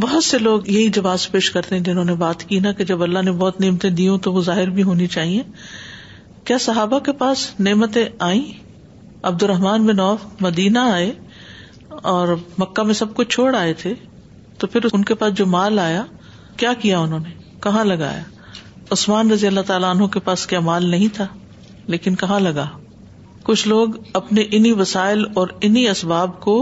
بہت 0.00 0.24
سے 0.24 0.38
لوگ 0.38 0.68
یہی 0.70 0.88
جواب 0.96 1.30
پیش 1.32 1.50
کرتے 1.50 1.74
ہیں 1.74 1.82
جنہوں 1.88 2.04
نے 2.10 2.14
بات 2.20 2.44
کی 2.48 2.58
نا 2.66 2.72
کہ 2.76 2.84
جب 2.90 3.02
اللہ 3.02 3.22
نے 3.24 3.32
بہت 3.42 3.60
نعمتیں 3.60 3.90
دی 3.98 4.08
ہوں 4.08 4.18
تو 4.26 4.32
وہ 4.32 4.42
ظاہر 4.42 4.70
بھی 4.76 4.82
ہونی 4.90 5.06
چاہیے 5.16 5.42
کیا 6.50 6.58
صحابہ 6.68 6.98
کے 7.08 7.12
پاس 7.24 7.46
نعمتیں 7.66 8.04
آئی 8.30 8.44
الرحمان 9.32 9.84
بن 9.86 9.96
نوف 9.96 10.24
مدینہ 10.42 10.78
آئے 10.92 11.12
اور 12.12 12.36
مکہ 12.58 12.82
میں 12.82 12.94
سب 13.02 13.14
کچھ 13.14 13.28
چھوڑ 13.34 13.54
آئے 13.56 13.72
تھے 13.82 13.92
تو 14.62 14.66
پھر 14.72 14.84
ان 14.92 15.04
کے 15.04 15.14
پاس 15.20 15.32
جو 15.38 15.44
مال 15.52 15.78
آیا 15.84 16.02
کیا 16.56 16.72
کیا 16.82 16.98
انہوں 17.04 17.20
نے 17.20 17.30
کہاں 17.62 17.84
لگایا 17.84 18.20
عثمان 18.96 19.30
رضی 19.30 19.46
اللہ 19.46 19.64
تعالیٰ 19.66 19.88
انہوں 19.94 20.08
کے 20.16 20.20
پاس 20.28 20.46
کیا 20.52 20.60
مال 20.66 20.84
نہیں 20.90 21.14
تھا 21.14 21.26
لیکن 21.94 22.14
کہاں 22.22 22.38
لگا 22.40 22.66
کچھ 23.48 23.66
لوگ 23.68 23.96
اپنے 24.20 24.44
انہیں 24.58 24.72
وسائل 24.80 25.24
اور 25.40 25.48
انہیں 25.60 25.88
اسباب 25.90 26.38
کو 26.44 26.54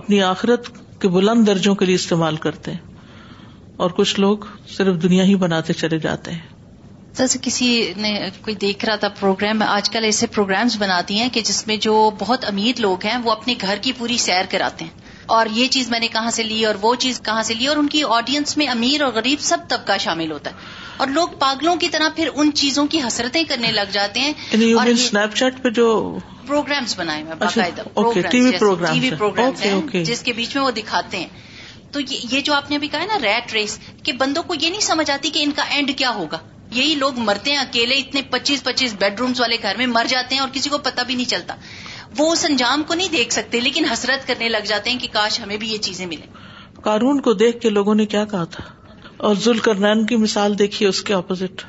اپنی 0.00 0.20
آخرت 0.22 0.68
کے 1.00 1.08
بلند 1.14 1.46
درجوں 1.46 1.74
کے 1.74 1.84
لیے 1.90 1.94
استعمال 2.02 2.36
کرتے 2.46 2.72
ہیں 2.72 3.00
اور 3.84 3.90
کچھ 4.00 4.18
لوگ 4.20 4.44
صرف 4.76 5.02
دنیا 5.02 5.24
ہی 5.30 5.34
بناتے 5.46 5.72
چلے 5.84 5.98
جاتے 6.08 6.30
ہیں 6.32 6.50
جیسے 7.18 7.38
کسی 7.42 7.70
نے 8.04 8.12
کوئی 8.44 8.56
دیکھ 8.66 8.84
رہا 8.86 8.96
تھا 9.04 9.08
پروگرام 9.20 9.62
آج 9.68 9.90
کل 9.96 10.04
ایسے 10.10 10.26
پروگرامز 10.34 10.76
بناتی 10.82 11.18
ہیں 11.20 11.28
کہ 11.32 11.40
جس 11.50 11.66
میں 11.66 11.76
جو 11.88 11.96
بہت 12.18 12.44
امیر 12.52 12.80
لوگ 12.88 13.06
ہیں 13.06 13.16
وہ 13.24 13.30
اپنے 13.38 13.54
گھر 13.62 13.78
کی 13.86 13.92
پوری 14.02 14.16
سیر 14.28 14.50
کراتے 14.56 14.84
ہیں 14.84 15.00
اور 15.34 15.46
یہ 15.56 15.68
چیز 15.74 15.88
میں 15.90 15.98
نے 16.04 16.08
کہاں 16.14 16.30
سے 16.36 16.42
لی 16.46 16.56
اور 16.70 16.74
وہ 16.80 16.94
چیز 17.02 17.20
کہاں 17.26 17.42
سے 17.50 17.54
لی 17.58 17.66
اور 17.72 17.76
ان 17.82 17.86
کی 17.92 18.02
آڈینس 18.16 18.56
میں 18.60 18.66
امیر 18.72 19.02
اور 19.04 19.12
غریب 19.18 19.40
سب 19.50 19.58
طبقہ 19.68 19.96
شامل 20.06 20.32
ہوتا 20.36 20.50
ہے 20.50 20.64
اور 21.02 21.08
لوگ 21.18 21.28
پاگلوں 21.44 21.74
کی 21.84 21.88
طرح 21.94 22.08
پھر 22.18 22.28
ان 22.40 22.50
چیزوں 22.62 22.84
کی 22.94 23.00
حسرتیں 23.06 23.42
کرنے 23.52 23.70
لگ 23.76 23.94
جاتے 23.94 24.20
ہیں 24.26 24.32
یعنی 24.50 24.70
اور 24.80 24.86
اسنیپ 24.94 25.36
چیٹ 25.42 25.62
پہ 25.62 25.70
جو 25.78 25.86
پروگرامس 26.50 26.98
بنائے 26.98 27.22
اچھا، 27.22 27.34
باقاعدہ 27.44 28.18
ٹی 28.34 28.40
وی 29.06 29.10
پروگرام 29.10 29.82
جس 30.10 30.22
کے 30.28 30.32
بیچ 30.40 30.56
میں 30.56 30.64
وہ 30.64 30.70
دکھاتے 30.80 31.18
ہیں 31.18 31.88
تو 31.94 32.00
یہ 32.10 32.40
جو 32.50 32.54
آپ 32.54 32.70
نے 32.70 32.76
ابھی 32.80 32.88
کہا 32.92 33.00
ہے 33.04 33.12
نا 33.12 33.18
ریٹ 33.22 33.52
ریس 33.52 33.78
کہ 34.04 34.12
بندوں 34.24 34.42
کو 34.50 34.54
یہ 34.58 34.68
نہیں 34.74 34.86
سمجھ 34.90 35.10
آتی 35.16 35.30
کہ 35.38 35.42
ان 35.46 35.50
کا 35.62 35.64
اینڈ 35.76 35.94
کیا 36.02 36.10
ہوگا 36.18 36.38
یہی 36.80 36.94
لوگ 37.04 37.18
مرتے 37.30 37.50
ہیں 37.54 37.58
اکیلے 37.62 37.94
اتنے 38.02 38.22
پچیس 38.36 38.62
پچیس 38.68 38.92
بیڈ 39.00 39.18
رومس 39.22 39.40
والے 39.44 39.56
گھر 39.62 39.76
میں 39.82 39.86
مر 39.96 40.06
جاتے 40.12 40.34
ہیں 40.34 40.42
اور 40.44 40.50
کسی 40.52 40.70
کو 40.70 40.78
پتہ 40.90 41.02
بھی 41.10 41.14
نہیں 41.18 41.30
چلتا 41.32 41.56
وہ 42.18 42.30
اس 42.32 42.44
انجام 42.48 42.82
کو 42.88 42.94
نہیں 42.94 43.08
دیکھ 43.12 43.32
سکتے 43.32 43.60
لیکن 43.60 43.84
حسرت 43.92 44.26
کرنے 44.28 44.48
لگ 44.48 44.66
جاتے 44.68 44.90
ہیں 44.90 44.98
کہ 45.00 45.08
کاش 45.12 45.40
ہمیں 45.40 45.56
بھی 45.62 45.70
یہ 45.72 45.78
چیزیں 45.88 46.06
ملیں 46.06 46.40
قارون 46.84 47.20
کو 47.28 47.32
دیکھ 47.42 47.60
کے 47.60 47.70
لوگوں 47.70 47.94
نے 47.94 48.06
کیا 48.14 48.24
کہا 48.30 48.44
تھا 48.56 48.64
اور 49.28 49.34
ذل 49.44 49.58
کرنین 49.68 50.04
کی 50.06 50.16
مثال 50.24 50.58
دیکھی 50.58 50.86
اس 50.86 51.02
کے 51.10 51.14
اپوزٹ 51.14 51.62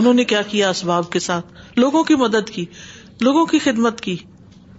انہوں 0.00 0.14
نے 0.14 0.24
کیا 0.34 0.40
کیا 0.48 0.68
اسباب 0.70 1.10
کے 1.12 1.18
ساتھ 1.28 1.78
لوگوں 1.78 2.02
کی 2.10 2.14
مدد 2.22 2.50
کی 2.54 2.64
لوگوں 3.20 3.44
کی 3.52 3.58
خدمت 3.64 4.00
کی 4.00 4.16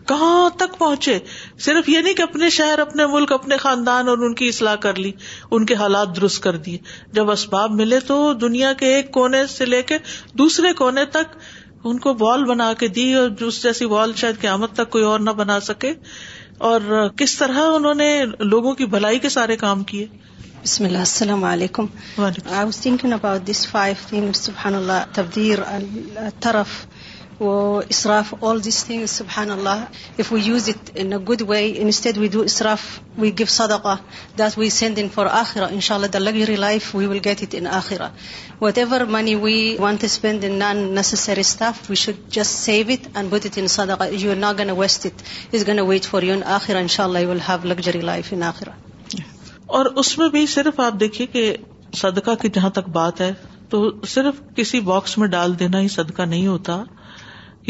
کہاں 0.07 0.49
تک 0.57 0.78
پہنچے 0.78 1.18
صرف 1.64 1.89
یہ 1.89 1.99
نہیں 2.01 2.14
کہ 2.20 2.22
اپنے 2.22 2.49
شہر 2.53 2.80
اپنے 2.80 3.05
ملک 3.07 3.32
اپنے 3.32 3.57
خاندان 3.64 4.07
اور 4.10 4.18
ان 4.28 4.34
کی 4.36 4.47
اصلاح 4.49 4.76
کر 4.86 4.99
لی 5.03 5.12
ان 5.57 5.66
کے 5.72 5.76
حالات 5.82 6.16
درست 6.16 6.41
کر 6.43 6.55
دیے 6.68 6.78
جب 7.18 7.32
اسباب 7.32 7.72
ملے 7.82 7.99
تو 8.07 8.18
دنیا 8.45 8.72
کے 8.80 8.93
ایک 8.95 9.12
کونے 9.14 9.45
سے 9.57 9.66
لے 9.66 9.82
کے 9.91 9.97
دوسرے 10.38 10.74
کونے 10.82 11.05
تک 11.18 11.36
ان 11.88 11.99
کو 12.03 12.13
وال 12.19 12.43
بنا 12.45 12.71
کے 12.80 12.88
دی 12.95 13.13
اور 13.15 13.30
جس 13.39 13.61
جیسی 13.63 13.86
وال 13.93 14.13
شاید 14.21 14.39
قیامت 14.39 14.71
تک 14.77 14.89
کوئی 14.95 15.03
اور 15.05 15.19
نہ 15.19 15.30
بنا 15.43 15.59
سکے 15.67 15.91
اور 16.69 16.89
کس 17.17 17.36
طرح 17.38 17.59
انہوں 17.75 17.93
نے 18.03 18.09
لوگوں 18.47 18.73
کی 18.82 18.86
بھلائی 18.95 19.19
کے 19.25 19.30
سارے 19.36 19.55
کام 19.57 19.84
کیے 19.91 20.05
بسم 20.63 20.86
اللہ 20.86 21.05
السلام 21.07 21.43
علیکم 21.51 21.86
I 22.23 22.41
was 22.63 22.80
thinking 22.82 23.13
about 23.13 23.47
this 23.49 23.67
five 23.71 23.95
thing 24.07 24.32
سبحان 24.41 24.75
اللہ 24.75 25.03
تبدیل 25.15 25.59
طرف 26.43 26.86
گڈ 27.41 28.71
وے 31.47 31.59
گیٹ 37.25 37.43
اٹھیرا 37.65 38.07
what 38.51 38.77
ever 38.77 39.05
gain 44.57 45.79
a 45.79 45.83
wait 45.83 46.05
فارا 46.33 46.57
ان 46.67 46.87
شاء 46.89 47.05
اللہ 47.05 48.13
اور 49.77 49.85
اس 50.01 50.17
میں 50.17 50.27
بھی 50.29 50.45
صرف 50.51 50.79
آپ 50.79 50.93
دیکھیے 50.99 51.27
کہ 51.33 51.55
صدقہ 51.97 52.31
کی 52.41 52.49
جہاں 52.53 52.69
تک 52.79 52.87
بات 52.93 53.21
ہے 53.21 53.31
تو 53.69 53.89
صرف 54.13 54.41
کسی 54.55 54.79
باکس 54.91 55.17
میں 55.17 55.27
ڈال 55.35 55.59
دینا 55.59 55.79
ہی 55.81 55.87
صدقہ 55.95 56.21
نہیں 56.33 56.47
ہوتا 56.47 56.77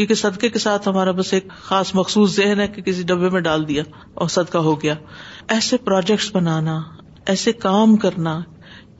کیونکہ 0.00 0.14
صدقے 0.18 0.48
کے 0.48 0.58
ساتھ 0.58 0.86
ہمارا 0.88 1.10
بس 1.16 1.32
ایک 1.34 1.48
خاص 1.62 1.90
مخصوص 1.94 2.34
ذہن 2.36 2.60
ہے 2.60 2.66
کہ 2.74 2.82
کسی 2.82 3.02
ڈبے 3.06 3.28
میں 3.30 3.40
ڈال 3.48 3.66
دیا 3.68 3.82
اور 4.22 4.28
صدقہ 4.34 4.58
ہو 4.68 4.74
گیا 4.82 4.94
ایسے 5.56 5.76
پروجیکٹس 5.88 6.30
بنانا 6.36 6.76
ایسے 7.32 7.52
کام 7.66 7.96
کرنا 8.04 8.38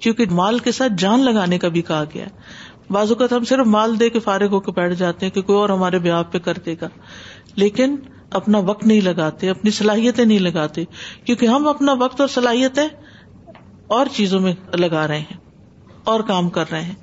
کیونکہ 0.02 0.30
مال 0.40 0.58
کے 0.66 0.72
ساتھ 0.78 0.92
جان 1.04 1.24
لگانے 1.24 1.58
کا 1.58 1.68
بھی 1.76 1.82
کہا 1.92 2.02
گیا 2.14 2.24
ہے 2.24 2.92
بازو 2.98 3.14
کا 3.22 3.26
تو 3.26 3.36
ہم 3.36 3.44
صرف 3.52 3.66
مال 3.76 3.98
دے 4.00 4.08
کے 4.16 4.20
فارغ 4.28 4.52
ہو 4.54 4.60
کے 4.68 4.72
بیٹھ 4.80 4.94
جاتے 5.04 5.26
ہیں 5.26 5.32
کہ 5.38 5.42
کوئی 5.50 5.58
اور 5.58 5.68
ہمارے 5.76 5.98
بیاہ 6.08 6.22
پہ 6.32 6.38
کر 6.48 6.58
دے 6.66 6.74
گا 6.80 6.88
لیکن 7.64 7.96
اپنا 8.40 8.58
وقت 8.68 8.86
نہیں 8.86 9.00
لگاتے 9.10 9.50
اپنی 9.50 9.70
صلاحیتیں 9.80 10.24
نہیں 10.24 10.38
لگاتے 10.50 10.84
کیونکہ 11.24 11.46
ہم 11.54 11.68
اپنا 11.68 11.92
وقت 12.00 12.20
اور 12.20 12.28
صلاحیتیں 12.38 12.86
اور 14.00 14.14
چیزوں 14.16 14.40
میں 14.48 14.52
لگا 14.84 15.06
رہے 15.08 15.20
ہیں 15.30 15.38
اور 16.14 16.20
کام 16.34 16.48
کر 16.58 16.70
رہے 16.70 16.82
ہیں 16.82 16.94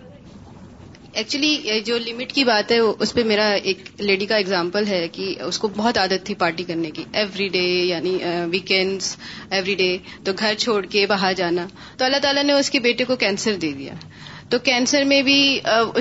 ایکچولی 1.20 1.52
eh, 1.74 1.84
جو 1.86 1.98
لمٹ 2.06 2.32
کی 2.34 2.44
بات 2.48 2.72
ہے 2.72 2.78
اس 3.06 3.14
پہ 3.14 3.24
میرا 3.30 3.46
ایک 3.70 3.80
لیڈی 4.02 4.26
کا 4.32 4.36
ایگزامپل 4.38 4.88
ہے 4.88 5.08
کہ 5.12 5.24
اس 5.48 5.58
کو 5.60 5.68
بہت 5.76 5.98
عادت 5.98 6.26
تھی 6.26 6.34
پارٹی 6.44 6.64
کرنے 6.64 6.92
کی 6.98 7.04
ایوری 7.22 7.48
ڈے 7.56 7.62
یعنی 7.64 8.12
ویکینڈس 8.52 9.16
ایوری 9.50 9.76
ڈے 9.76 9.90
تو 10.24 10.32
گھر 10.44 10.54
چھوڑ 10.64 10.76
کے 10.96 11.06
باہر 11.14 11.34
جانا 11.38 11.66
تو 11.98 12.06
اللہ 12.06 12.18
تعالیٰ 12.26 12.44
نے 12.50 12.54
اس 12.64 12.70
کے 12.76 12.80
بیٹے 12.88 13.04
کو 13.12 13.16
کینسر 13.24 13.56
دے 13.66 13.72
دیا 13.80 13.94
تو 14.50 14.60
کینسر 14.68 15.04
میں 15.14 15.22
بھی 15.30 15.40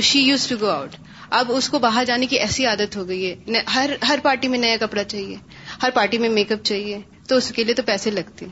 she 0.08 0.20
used 0.26 0.46
to 0.48 0.56
go 0.60 0.70
out 0.70 0.96
اب 1.40 1.52
اس 1.56 1.68
کو 1.68 1.78
باہر 1.86 2.04
جانے 2.06 2.26
کی 2.32 2.38
ایسی 2.48 2.66
عادت 2.72 2.96
ہو 2.96 3.08
گئی 3.08 3.30
ہے 3.30 3.62
ہر 3.74 3.90
ہر 4.08 4.18
پارٹی 4.22 4.48
میں 4.48 4.58
نیا 4.58 4.76
کپڑا 4.80 5.04
چاہیے 5.14 5.36
ہر 5.82 5.90
پارٹی 5.94 6.18
میں 6.24 6.28
میک 6.38 6.52
اپ 6.58 6.64
چاہیے 6.72 7.00
تو 7.28 7.36
اس 7.42 7.50
کے 7.54 7.64
لیے 7.64 7.74
تو 7.74 7.82
پیسے 7.86 8.10
لگتے 8.20 8.46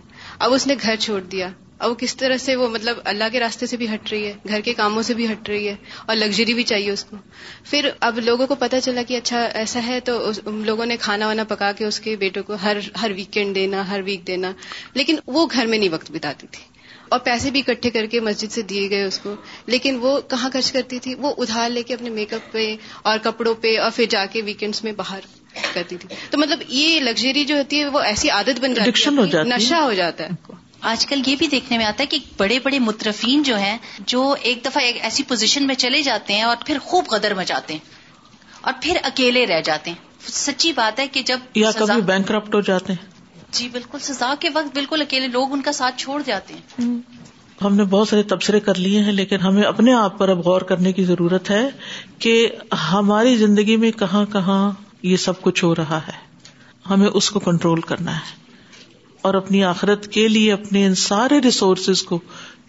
اب 0.46 0.54
اس 0.54 0.66
نے 0.66 0.74
گھر 0.84 0.96
چھوڑ 1.06 1.20
دیا 1.36 1.48
وہ 1.82 1.94
کس 1.98 2.14
طرح 2.16 2.36
سے 2.40 2.54
وہ 2.56 2.68
مطلب 2.70 2.96
اللہ 3.12 3.28
کے 3.32 3.40
راستے 3.40 3.66
سے 3.66 3.76
بھی 3.76 3.86
ہٹ 3.94 4.10
رہی 4.12 4.26
ہے 4.26 4.32
گھر 4.48 4.60
کے 4.66 4.72
کاموں 4.80 5.02
سے 5.06 5.14
بھی 5.20 5.26
ہٹ 5.30 5.48
رہی 5.48 5.68
ہے 5.68 5.74
اور 6.06 6.16
لگژری 6.16 6.54
بھی 6.54 6.62
چاہیے 6.72 6.90
اس 6.90 7.04
کو 7.04 7.16
پھر 7.70 7.88
اب 8.08 8.18
لوگوں 8.24 8.46
کو 8.46 8.54
پتا 8.58 8.80
چلا 8.80 9.02
کہ 9.08 9.16
اچھا 9.16 9.40
ایسا 9.62 9.80
ہے 9.86 9.98
تو 10.10 10.16
لوگوں 10.70 10.86
نے 10.86 10.96
کھانا 11.06 11.26
وانا 11.26 11.44
پکا 11.48 11.72
کے 11.78 11.84
اس 11.84 12.00
کے 12.00 12.14
بیٹوں 12.16 12.42
کو 12.50 12.54
ہر 12.62 12.76
ہر 13.02 13.10
ویکینڈ 13.16 13.54
دینا 13.54 13.86
ہر 13.88 14.00
ویک 14.04 14.26
دینا 14.26 14.52
لیکن 14.94 15.18
وہ 15.36 15.46
گھر 15.52 15.66
میں 15.66 15.78
نہیں 15.78 15.92
وقت 15.92 16.10
بتاتی 16.18 16.46
تھی 16.52 16.62
اور 17.14 17.20
پیسے 17.24 17.50
بھی 17.54 17.60
اکٹھے 17.68 17.90
کر 17.94 18.06
کے 18.12 18.20
مسجد 18.26 18.52
سے 18.52 18.62
دیے 18.70 18.88
گئے 18.90 19.02
اس 19.04 19.18
کو 19.22 19.34
لیکن 19.74 19.98
وہ 20.02 20.18
کہاں 20.30 20.50
خرچ 20.52 20.70
کرتی 20.72 20.98
تھی 21.06 21.14
وہ 21.26 21.32
ادھار 21.44 21.68
لے 21.70 21.82
کے 21.88 21.94
اپنے 21.94 22.10
میک 22.10 22.32
اپ 22.34 22.50
پہ 22.52 22.74
اور 23.10 23.18
کپڑوں 23.22 23.54
پہ 23.64 23.76
اور 23.80 23.90
پھر 23.96 24.04
جا 24.10 24.24
کے 24.32 24.42
ویکینڈس 24.46 24.82
میں 24.84 24.92
باہر 25.02 25.26
کرتی 25.74 25.96
تھی 25.96 26.14
تو 26.30 26.38
مطلب 26.38 26.62
یہ 26.68 26.98
لگژری 27.10 27.44
جو 27.52 27.56
ہوتی 27.58 27.80
ہے 27.80 27.88
وہ 27.88 28.00
ایسی 28.12 28.30
عادت 28.38 28.60
بن 28.64 28.74
جاتی 28.74 29.08
ہے 29.34 29.44
نشہ 29.56 29.82
ہو 29.84 29.92
جاتا 30.02 30.26
ہے 30.28 30.62
آج 30.90 31.04
کل 31.10 31.20
یہ 31.26 31.36
بھی 31.38 31.46
دیکھنے 31.48 31.76
میں 31.78 31.84
آتا 31.86 32.02
ہے 32.02 32.06
کہ 32.14 32.18
بڑے 32.38 32.58
بڑے 32.62 32.78
مترفین 32.86 33.42
جو 33.42 33.56
ہیں 33.58 33.76
جو 34.12 34.22
ایک 34.48 34.64
دفعہ 34.64 34.82
ایک 34.88 34.96
ایسی 35.08 35.22
پوزیشن 35.28 35.66
میں 35.66 35.74
چلے 35.84 36.02
جاتے 36.08 36.34
ہیں 36.38 36.42
اور 36.48 36.56
پھر 36.66 36.78
خوب 36.88 37.06
قدر 37.12 37.34
مچاتے 37.36 37.74
ہیں 37.74 38.34
اور 38.60 38.72
پھر 38.82 38.96
اکیلے 39.10 39.44
رہ 39.52 39.60
جاتے 39.68 39.90
ہیں 39.90 40.28
سچی 40.40 40.72
بات 40.82 40.98
ہے 41.00 41.06
کہ 41.14 41.22
جب 41.30 41.56
یا 41.62 41.70
کبھی 41.78 42.00
بینک 42.12 42.28
کرپٹ 42.28 42.54
ہو 42.54 42.60
جاتے 42.68 42.92
ہیں 42.98 43.12
جی 43.58 43.68
بالکل 43.78 43.98
سزا 44.08 44.32
کے 44.40 44.48
وقت 44.58 44.74
بالکل 44.74 45.02
اکیلے 45.06 45.26
لوگ 45.38 45.52
ان 45.52 45.62
کا 45.68 45.72
ساتھ 45.80 45.96
چھوڑ 46.04 46.20
جاتے 46.26 46.54
ہیں 46.78 46.90
ہم 47.64 47.74
نے 47.76 47.84
بہت 47.96 48.08
سارے 48.12 48.22
تبصرے 48.36 48.60
کر 48.68 48.78
لیے 48.84 49.00
ہیں 49.08 49.12
لیکن 49.18 49.40
ہمیں 49.48 49.62
اپنے 49.72 49.92
آپ 50.04 50.18
پر 50.18 50.28
اب 50.36 50.44
غور 50.50 50.66
کرنے 50.74 50.92
کی 50.98 51.04
ضرورت 51.14 51.50
ہے 51.56 51.62
کہ 52.26 52.34
ہماری 52.92 53.36
زندگی 53.46 53.76
میں 53.86 53.90
کہاں 54.04 54.24
کہاں 54.38 54.62
یہ 55.14 55.26
سب 55.26 55.40
کچھ 55.48 55.64
ہو 55.64 55.74
رہا 55.84 56.00
ہے 56.08 56.18
ہمیں 56.94 57.08
اس 57.12 57.30
کو 57.36 57.40
کنٹرول 57.50 57.80
کرنا 57.92 58.16
ہے 58.22 58.42
اور 59.28 59.34
اپنی 59.34 59.62
آخرت 59.64 60.06
کے 60.14 60.22
لیے 60.28 60.50
اپنے 60.52 60.84
ان 60.86 60.94
سارے 61.02 61.38
ریسورسز 61.44 62.02
کو 62.08 62.18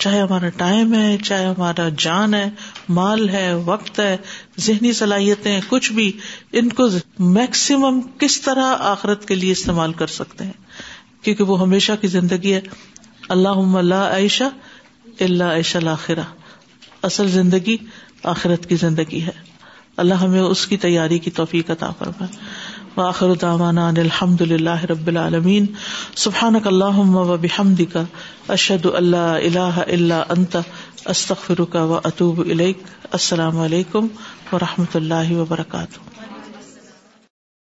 چاہے 0.04 0.20
ہمارا 0.20 0.50
ٹائم 0.58 0.94
ہے 0.94 1.18
چاہے 1.24 1.46
ہمارا 1.46 1.88
جان 2.04 2.34
ہے 2.34 2.46
مال 3.00 3.28
ہے 3.30 3.48
وقت 3.66 4.00
ہے 4.00 4.16
ذہنی 4.68 4.92
صلاحیتیں 5.00 5.60
کچھ 5.70 5.92
بھی 5.98 6.06
ان 6.62 6.70
کو 6.78 6.88
میکسیمم 7.40 8.00
کس 8.20 8.40
طرح 8.42 8.86
آخرت 8.92 9.28
کے 9.32 9.36
لیے 9.36 9.52
استعمال 9.58 9.94
کر 10.04 10.14
سکتے 10.20 10.46
ہیں 10.52 11.24
کیونکہ 11.24 11.52
وہ 11.52 11.60
ہمیشہ 11.62 11.92
کی 12.02 12.08
زندگی 12.16 12.54
ہے 12.54 12.62
اللہ 13.38 13.62
اللہ 13.84 14.06
عائشہ 14.20 14.50
اللہ 15.28 15.52
عائشہ 15.58 15.78
الآخرہ 15.78 16.24
اصل 17.12 17.28
زندگی 17.36 17.78
آخرت 18.36 18.66
کی 18.70 18.76
زندگی 18.88 19.22
ہے 19.28 19.34
اللہ 20.06 20.24
ہمیں 20.28 20.42
اس 20.42 20.66
کی 20.68 20.78
تیاری 20.86 21.18
کی 21.28 21.32
توفیق 21.42 21.70
عطا 21.78 21.92
فرمائے 22.00 22.32
وآخر 22.98 23.32
دعوانا 23.40 23.86
ان 23.92 23.98
الحمد 24.02 24.42
لله 24.50 24.90
رب 24.92 25.10
العالمين 25.14 25.66
سبحانك 26.26 26.68
اللهم 26.72 27.16
وبحمدك 27.32 27.98
اشهد 28.56 28.94
ان 29.02 29.10
لا 29.16 29.26
اله 29.40 29.86
الا 29.98 30.20
انت 30.36 30.56
استغفرك 31.16 31.76
واتوب 31.94 32.40
اليك 32.46 32.86
السلام 33.22 33.60
عليكم 33.66 34.54
ورحمه 34.54 35.02
الله 35.04 35.44
وبركاته 35.44 36.35